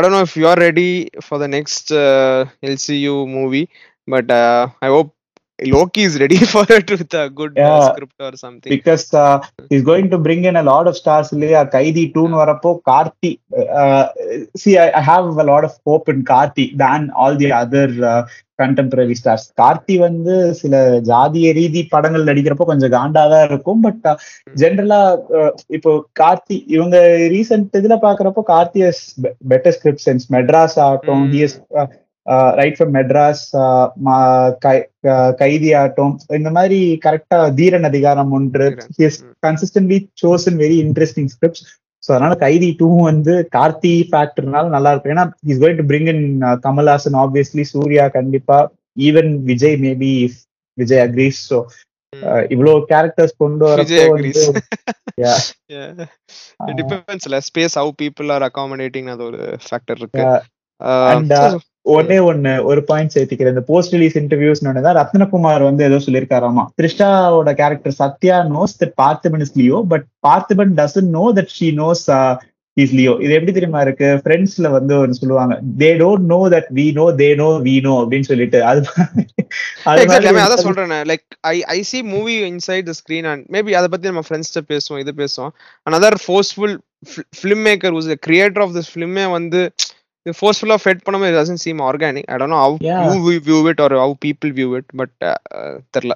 don't 0.01 0.11
know 0.11 0.21
if 0.21 0.35
you 0.35 0.47
are 0.47 0.59
ready 0.59 1.07
for 1.21 1.37
the 1.37 1.47
next 1.47 1.91
uh, 1.91 2.45
LCU 2.63 3.27
movie, 3.27 3.69
but 4.07 4.31
uh, 4.31 4.67
I 4.81 4.87
hope 4.87 5.13
Loki 5.61 6.01
is 6.01 6.19
ready 6.19 6.37
for 6.53 6.65
it 6.69 6.89
with 6.89 7.13
a 7.13 7.29
good 7.29 7.51
uh, 7.51 7.61
Yeah. 7.61 7.89
script 7.89 8.15
or 8.19 8.31
something. 8.35 8.71
Because 8.73 9.03
is 9.71 9.83
going 9.89 10.09
to 10.13 10.17
bring 10.27 10.45
in 10.49 10.59
a 10.61 10.63
lot 10.69 10.87
of 10.91 10.97
stars 11.01 11.31
இல்லையா 11.35 11.61
கைதி 11.75 12.03
டூன் 12.15 12.33
வரப்போ 12.41 12.71
Karthi 12.89 13.31
see 14.63 14.71
I 14.77 15.03
have 15.09 15.27
a 15.43 15.47
lot 15.51 15.67
of 15.69 15.77
hope 15.89 16.09
in 16.13 16.23
Karthi 16.31 16.65
than 16.83 17.05
all 17.23 17.37
the 17.43 17.49
other 17.61 17.93
contemporary 18.59 19.15
stars 19.21 19.45
Karthi 19.61 19.95
வந்து 19.97 20.33
சில 20.61 20.75
ஜாதிய 21.11 21.53
ரீதி 21.59 21.81
படங்கள் 21.93 22.27
நடிக்கிறப்போ 22.29 22.67
கொஞ்சம் 22.71 22.93
காண்டாதான் 22.97 23.47
இருக்கும் 23.49 23.81
பட் 23.81 24.07
ஜென்ரலா 24.61 25.01
இப்போ 25.77 25.93
கார்த்தி 26.19 26.57
இவங்க 26.75 26.97
ரீசெண்ட் 27.35 27.81
இதுல 27.81 27.97
பாக்குறப்போ 28.07 28.43
Karthi 28.53 28.81
better 29.53 29.75
script 29.79 30.05
sense 30.09 30.27
Madras 30.37 30.79
ஆகட்டும் 30.87 31.25
ரைட் 32.23 32.75
ஃப்ரம் 32.79 32.95
மெட்ராஸ் 32.97 34.55
கைதி 35.35 35.73
ஆகட்டும் 35.73 36.19
இந்த 36.27 36.51
மாதிரி 36.51 36.99
கரெக்டா 37.05 37.53
Theeran 37.53 37.83
Adhigaaram 37.83 38.31
Ondru. 38.31 38.77
Consistently 39.45 40.07
chosen 40.23 40.57
very 40.63 40.77
interesting 40.85 41.27
scripts 41.35 41.63
so 42.07 42.11
அதனால 42.11 42.35
கைதி 42.35 42.75
டூ 42.77 43.03
வந்து 43.03 43.47
கார்த்தி 43.55 44.03
ஃபேக்டர்னால 44.11 44.67
நல்லா 44.67 44.91
இருக்கும். 44.91 45.15
ஏன்னா 45.15 45.31
is 45.45 45.61
going 45.61 45.75
to 45.75 45.83
bring 45.83 46.07
in 46.07 46.41
Kamal Haasan 46.41 47.19
obviously 47.23 47.61
Suriya 47.61 48.07
கண்டிப்பா. 48.07 48.71
Even 48.99 49.35
Vijay 49.41 49.81
maybe 49.81 50.29
Vijay 50.73 51.07
agrees 51.07 51.39
so. 51.49 51.63
இவ்வளவு 52.49 52.85
கேரக்டர்ஸ் 52.89 53.37
கொண்டு 53.37 53.67
வரப்போ. 53.67 53.99
Uh, 55.21 55.37
space 57.49 57.73
how 57.73 57.91
people 58.01 58.27
are 58.27 58.47
accommodating 58.49 59.09
அது 59.09 59.23
ஒரு 59.23 59.57
factor 59.69 59.95
இருக்கு. 59.95 60.39
ஒன்னே 61.85 62.17
ஒண்ணு 62.29 62.51
ஒரு 62.69 62.81
பாயிண்ட் 62.89 63.13
சேர்த்துக்கிறேன். 63.15 63.53
இந்த 63.55 63.65
போஸ்ட் 63.71 63.93
ரிலீஸ் 63.95 64.17
இன்டர்வியூஸ் 64.21 64.63
தான் 64.87 64.97
ரத்னகுமார் 65.01 65.63
வந்து 65.69 65.83
ஏதோ 65.89 65.97
சொல்லியிருக்காராமா. 66.05 66.63
த்ரிஷாவோட 66.79 67.51
character 67.61 67.99
Sathya 68.03 68.37
knows 68.55 68.77
that 68.81 68.95
Parthiban 69.03 69.43
is 69.45 69.57
Leo 69.61 69.79
but 69.93 70.05
Parthiban 70.27 70.73
doesn't 70.79 71.11
know 71.17 71.25
that 71.39 71.53
she 71.57 71.69
knows 71.81 72.03
is 72.81 72.93
Leo 72.97 73.13
இது 73.23 73.31
எப்படி 73.37 73.53
தெரியுமா 73.55 73.79
இருக்கு? 73.85 74.09
ஃப்ரெண்ட்ஸ்ல 74.25 74.67
வந்து 74.75 74.93
ஒரு 74.99 75.17
சொல்லுவாங்க 75.21 75.53
they 75.81 75.89
don't 76.01 76.27
know 76.33 76.39
that 76.53 76.69
we 76.77 76.85
know 76.99 77.05
they 77.21 77.29
know 77.41 77.47
we 77.65 77.73
know 77.87 77.93
அப்படின்னு 78.03 78.29
சொல்லிட்டு. 78.29 78.59
அது 78.69 78.81
அதான் 79.91 80.63
சொல்றேன். 80.67 80.93
Like 81.11 81.25
I 81.53 81.57
I 81.75 81.79
see 81.89 81.99
movie 82.13 82.35
inside 82.51 82.87
the 82.89 82.95
screen 82.99 83.27
and 83.31 83.43
maybe 83.55 83.73
அதை 83.79 83.89
பத்தி 83.93 84.11
நம்ம 84.11 84.23
ஃப்ரெண்ட்ஸ்ட 84.27 84.63
பேசுவோம் 84.71 85.01
இது 85.03 85.13
பேசுவோம். 85.23 85.51
Another 85.91 86.11
forceful 86.27 86.73
filmmaker 87.69 87.97
the 88.13 88.19
creator 88.27 88.61
of 88.67 88.71
this 88.77 88.87
ஃபிலிமே 88.93 89.25
வந்து 89.37 89.61
ஃபோர்ஸ்ஃபுல்லா 90.25 90.77
ஃபெட் 90.81 91.03
பண்ணும்போது 91.05 91.35
doesn't 91.37 91.61
seem 91.63 91.79
organic 91.81 92.27
I 92.27 92.37
don't 92.37 92.53
know 92.53 92.61
how. 92.63 92.75
You 93.07 93.33
view 93.47 93.57
it 93.71 93.81
or 93.81 93.95
how 93.97 94.13
people 94.25 94.51
view 94.59 94.69
it 94.77 94.89
but 94.99 95.13
தெரியல 95.93 96.15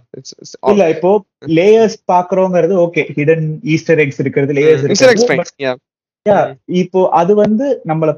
இல்ல 0.71 0.85
இப்போ 0.95 1.11
லேயர்ஸ் 1.55 1.97
பாக்குறோங்கிறது 2.11 2.75
ஓகே 2.85 3.03
ஹிடன் 3.17 3.45
ஈஸ்டர் 3.73 4.01
எக்ஸ் 4.05 4.21
இருக்கிறது 4.23 4.53
லேயர்ஸ் 4.59 4.85
எக்ஸ்பெக்ட் 5.09 5.63
யா 6.25 6.39
இப்போ 6.83 7.01
அது 7.13 7.31
வந்து 7.35 7.65
நம்மள 7.87 8.11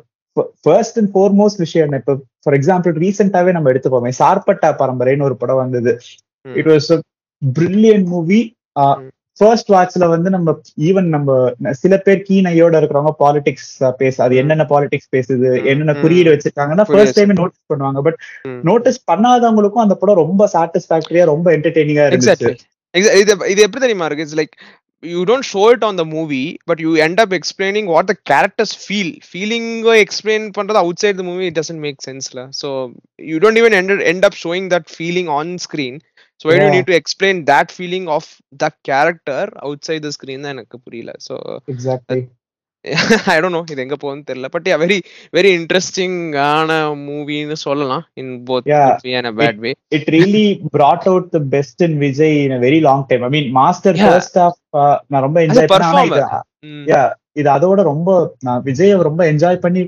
ஃபர்ஸ்ட் 0.65 0.97
அண்ட் 0.99 1.11
ஃபோர்மோஸ்ட் 1.13 1.59
விஷயம் 1.59 1.95
இப்போ 1.99 2.13
ஃபார் 2.43 2.55
எக்ஸாம்பிள் 2.55 2.93
ரீசெண்டாவே 3.03 3.51
நம்ம 3.51 3.71
எடுத்துப்போமே 3.73 4.11
சார்பட்டா 4.19 4.69
பரம்பரைன்னு 4.81 5.27
ஒரு 5.29 5.35
படம் 5.35 5.61
வந்தது. 5.63 5.93
It 6.55 6.69
was 6.71 6.89
brilliant 7.41 8.05
movie. 8.05 8.41
First 9.39 9.69
வாட்ச்ல 9.73 10.05
வந்து 10.13 10.29
நம்ம 10.35 10.53
ஈவன் 10.87 11.09
நம்ம 11.15 11.35
சில 11.81 11.97
பேர் 12.05 12.21
கீன் 12.29 12.49
ஐயோட 12.51 12.75
இருக்கிறவங்க 12.81 13.13
பாலிடிக்ஸ் 13.23 13.69
பேச 13.97 14.23
அது. 14.23 14.35
என்னென்ன 14.41 14.65
பாலிடிக்ஸ் 14.69 15.11
பேசுது. 15.15 15.49
என்னென்ன. 15.71 15.95
குறியீடு 16.03 16.33
வச்சிருக்காங்கன்னா 16.33 16.87
ஃபர்ஸ்ட் 16.91 17.17
டைம் 17.19 17.37
நோட்டீஸ் 17.41 17.69
பண்ணுவாங்க 17.73 18.01
பட். 18.07 18.17
நோட்டீஸ் 18.69 18.99
பண்ணாதவங்களுக்கும் 19.11 19.85
அந்த 19.85 19.97
படம் 20.01 20.21
ரொம்ப 20.23 20.49
சாட்டிஸ்பாக்டரியா 20.55 21.25
ரொம்ப 21.33 21.47
என்டர்டெய்னிங்கா 21.57 22.07
இருந்துச்சு 22.09 22.51
இது 23.21 23.37
இது 23.53 23.61
எப்படி 23.67 23.81
தெரியுமா 23.85 24.05
இருக்கு 24.09 24.25
it's 24.27 24.39
like 24.41 24.55
you 25.03 25.23
don't 25.29 25.45
show 25.49 25.63
it 25.73 25.81
on 25.87 25.95
the 25.99 26.05
movie 26.13 26.47
but 26.69 26.77
you 26.83 26.91
end 27.05 27.17
up 27.23 27.31
explaining 27.37 27.85
what 27.93 28.05
the 28.11 28.15
characters 28.29 28.71
feel 28.85 29.09
feeling 29.33 29.65
explain 30.03 30.41
பண்றது 30.57 30.79
outside 30.83 31.15
the 31.19 31.25
movie 31.27 31.47
it 31.49 31.55
doesn't 31.59 31.81
make 31.87 31.99
sense 32.07 32.27
la. 32.37 32.45
so 32.59 32.67
you 33.31 33.37
don't 33.43 33.59
even 33.61 33.73
end, 33.79 33.91
end 34.13 34.23
up 34.27 34.35
showing 34.43 34.65
that 34.73 34.85
feeling 34.97 35.27
on 35.37 35.47
screen 35.65 35.95
so 36.39 36.49
why 36.49 36.55
do 36.55 36.59
you 36.59 36.65
Yeah. 36.65 36.75
need 36.75 36.87
to 36.87 36.95
explain 36.95 37.45
that 37.45 37.67
feeling 37.71 38.07
of 38.09 38.25
that 38.59 38.75
character 38.83 39.41
outside 39.67 40.01
the 40.01 40.13
screen 40.17 40.41
தான் 40.41 40.55
எனக்கு 40.55 40.79
புரியல 40.79 41.13
so 41.27 41.35
exactly 41.73 42.23
I 43.33 43.41
don't 43.41 43.51
know 43.51 43.63
இது 43.71 43.81
எங்க 43.81 43.95
போகுதுன்னு 43.95 44.27
தெரியல 44.27 44.47
but 44.47 44.67
very 44.83 44.97
very 45.33 45.49
interesting 45.57 46.17
ஆன 46.43 46.77
மூவின்னு 47.07 47.57
சொல்லலாம் 47.65 48.03
in 48.13 48.33
both. 48.49 48.67
And 49.19 49.39
bad 49.39 49.59
way 49.65 49.71
it 49.87 50.09
really 50.15 50.45
brought 50.77 51.05
out 51.05 51.29
the 51.29 51.39
best 51.49 51.81
in 51.81 51.97
Vijay 51.97 52.37
in 52.43 52.57
very 52.59 52.79
long 52.79 53.05
time 53.07 53.21
I 53.21 53.29
mean 53.29 53.49
Master 53.51 53.97
Yeah. 53.97 54.11
First 54.11 54.37
of 54.37 54.59
நான் 55.07 55.25
ரொம்ப 55.27 55.39
enjoy. 55.41 55.71
பண்ணேன் 55.73 56.13
Yeah. 56.87 57.07
இது 57.41 57.47
அதோட 57.55 57.79
ரொம்ப 57.89 58.09
நான் 58.45 58.61
விஜய் 58.67 58.93
ரொம்ப 59.07 59.21
என்ஜாய் 59.31 59.57
பண்ணி 59.65 59.81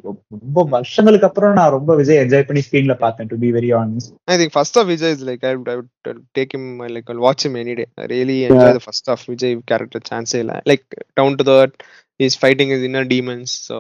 ரொம்ப 0.46 0.64
வருஷங்களுக்கு 0.76 1.28
அப்புறம் 1.30 1.58
நான் 1.60 1.74
ரொம்ப 1.78 1.96
விஜய் 2.00 2.22
என்ஜாய் 2.24 2.48
பண்ணி 2.50 2.62
ஸ்கிரீன்ல 2.68 2.96
பார்த்தேன் 3.04 3.32
to 3.34 3.38
be 3.46 3.52
very 3.58 3.72
honest 3.82 4.14
I 4.34 4.38
think 4.40 4.52
first 4.58 4.76
half 4.78 4.88
Vijay 4.92 5.12
is 5.18 5.22
like 5.30 5.44
I 5.50 5.56
would, 5.58 5.70
I 5.74 5.78
would 5.80 5.92
uh, 6.12 6.18
take 6.38 6.52
him 6.56 6.66
uh, 6.86 6.90
like 6.96 7.08
I'll 7.12 7.24
watch 7.28 7.44
him 7.48 7.56
any 7.64 7.76
day. 7.80 7.88
I 8.04 8.08
really 8.16 8.38
enjoy 8.50 8.68
Yeah. 8.70 8.78
the 8.80 8.86
first 8.88 9.06
half 9.12 9.22
Vijay 9.32 9.52
character 9.72 10.00
chance 10.10 10.34
like 10.72 10.86
down 11.20 11.32
to 11.40 11.46
the 11.50 11.56
earth. 11.64 11.78
He's 12.22 12.36
fighting 12.44 12.70
his 12.76 12.84
inner 12.90 13.04
demons. 13.14 13.52
So 13.68 13.78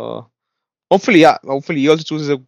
hopefully, 0.91 1.21
yeah, 1.27 1.37
hopefully 1.53 1.81
he 1.83 1.89
also 1.93 2.07
chooses 2.11 2.29
a 2.35 2.39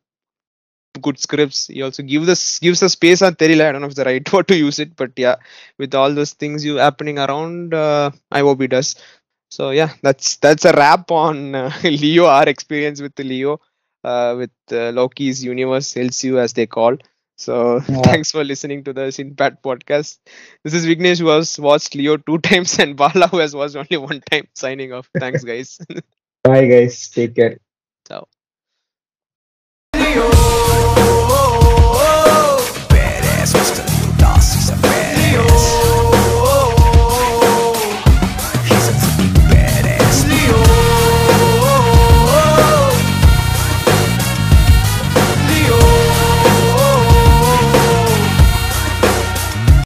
good 0.96 1.20
scripts. 1.20 1.68
He 1.76 1.82
also 1.82 2.04
gives 2.04 2.30
us 2.36 2.42
gives 2.60 2.82
us 2.88 2.94
space 2.94 3.22
on 3.22 3.36
Terila. 3.36 3.66
I 3.68 3.72
don't 3.72 3.82
know 3.82 3.88
if 3.88 3.92
it's 3.92 4.00
the 4.00 4.10
right 4.12 4.34
word 4.34 4.48
to 4.52 4.58
use 4.58 4.80
it, 4.86 4.96
but 5.02 5.12
yeah, 5.26 5.36
with 5.78 5.94
all 6.00 6.14
those 6.20 6.34
things 6.34 6.66
you 6.66 6.76
happening 6.88 7.20
around, 7.20 7.74
uh, 7.74 8.08
I 8.32 8.42
hope 8.48 8.62
he 8.62 8.68
does. 8.68 8.90
So 9.52 9.72
yeah, 9.72 9.94
that's 10.02 10.38
that's 10.38 10.64
a 10.64 10.72
wrap 10.72 11.12
on 11.12 11.54
uh, 11.54 11.72
Leo. 11.84 12.26
Our 12.26 12.48
experience 12.48 13.02
with 13.02 13.20
Leo, 13.20 13.60
uh, 14.04 14.36
with 14.38 14.52
uh, 14.72 14.92
Loki's 14.92 15.44
universe, 15.44 15.94
LCU 15.94 16.38
as 16.38 16.54
they 16.54 16.68
call. 16.68 16.98
So 17.36 17.82
yeah. 17.90 18.02
thanks 18.02 18.32
for 18.32 18.46
listening 18.46 18.86
to 18.86 18.94
the 18.94 19.12
Sinbad 19.12 19.62
podcast. 19.62 20.20
This 20.64 20.74
is 20.74 20.86
Vignesh 20.86 21.20
who 21.20 21.28
has 21.28 21.60
watched 21.60 21.96
Leo 21.96 22.16
two 22.16 22.38
times 22.50 22.80
and 22.80 22.96
Bala 22.96 23.28
who 23.28 23.40
has 23.40 23.54
watched 23.54 23.76
only 23.76 23.98
one 23.98 24.22
time. 24.32 24.48
Signing 24.56 24.94
off. 24.94 25.10
Thanks, 25.20 25.44
guys. 25.44 25.78
Bye, 26.44 26.68
guys. 26.68 27.10
Take 27.10 27.36
care. 27.36 27.60
Ciao. 28.08 28.28
Leo, 29.96 30.30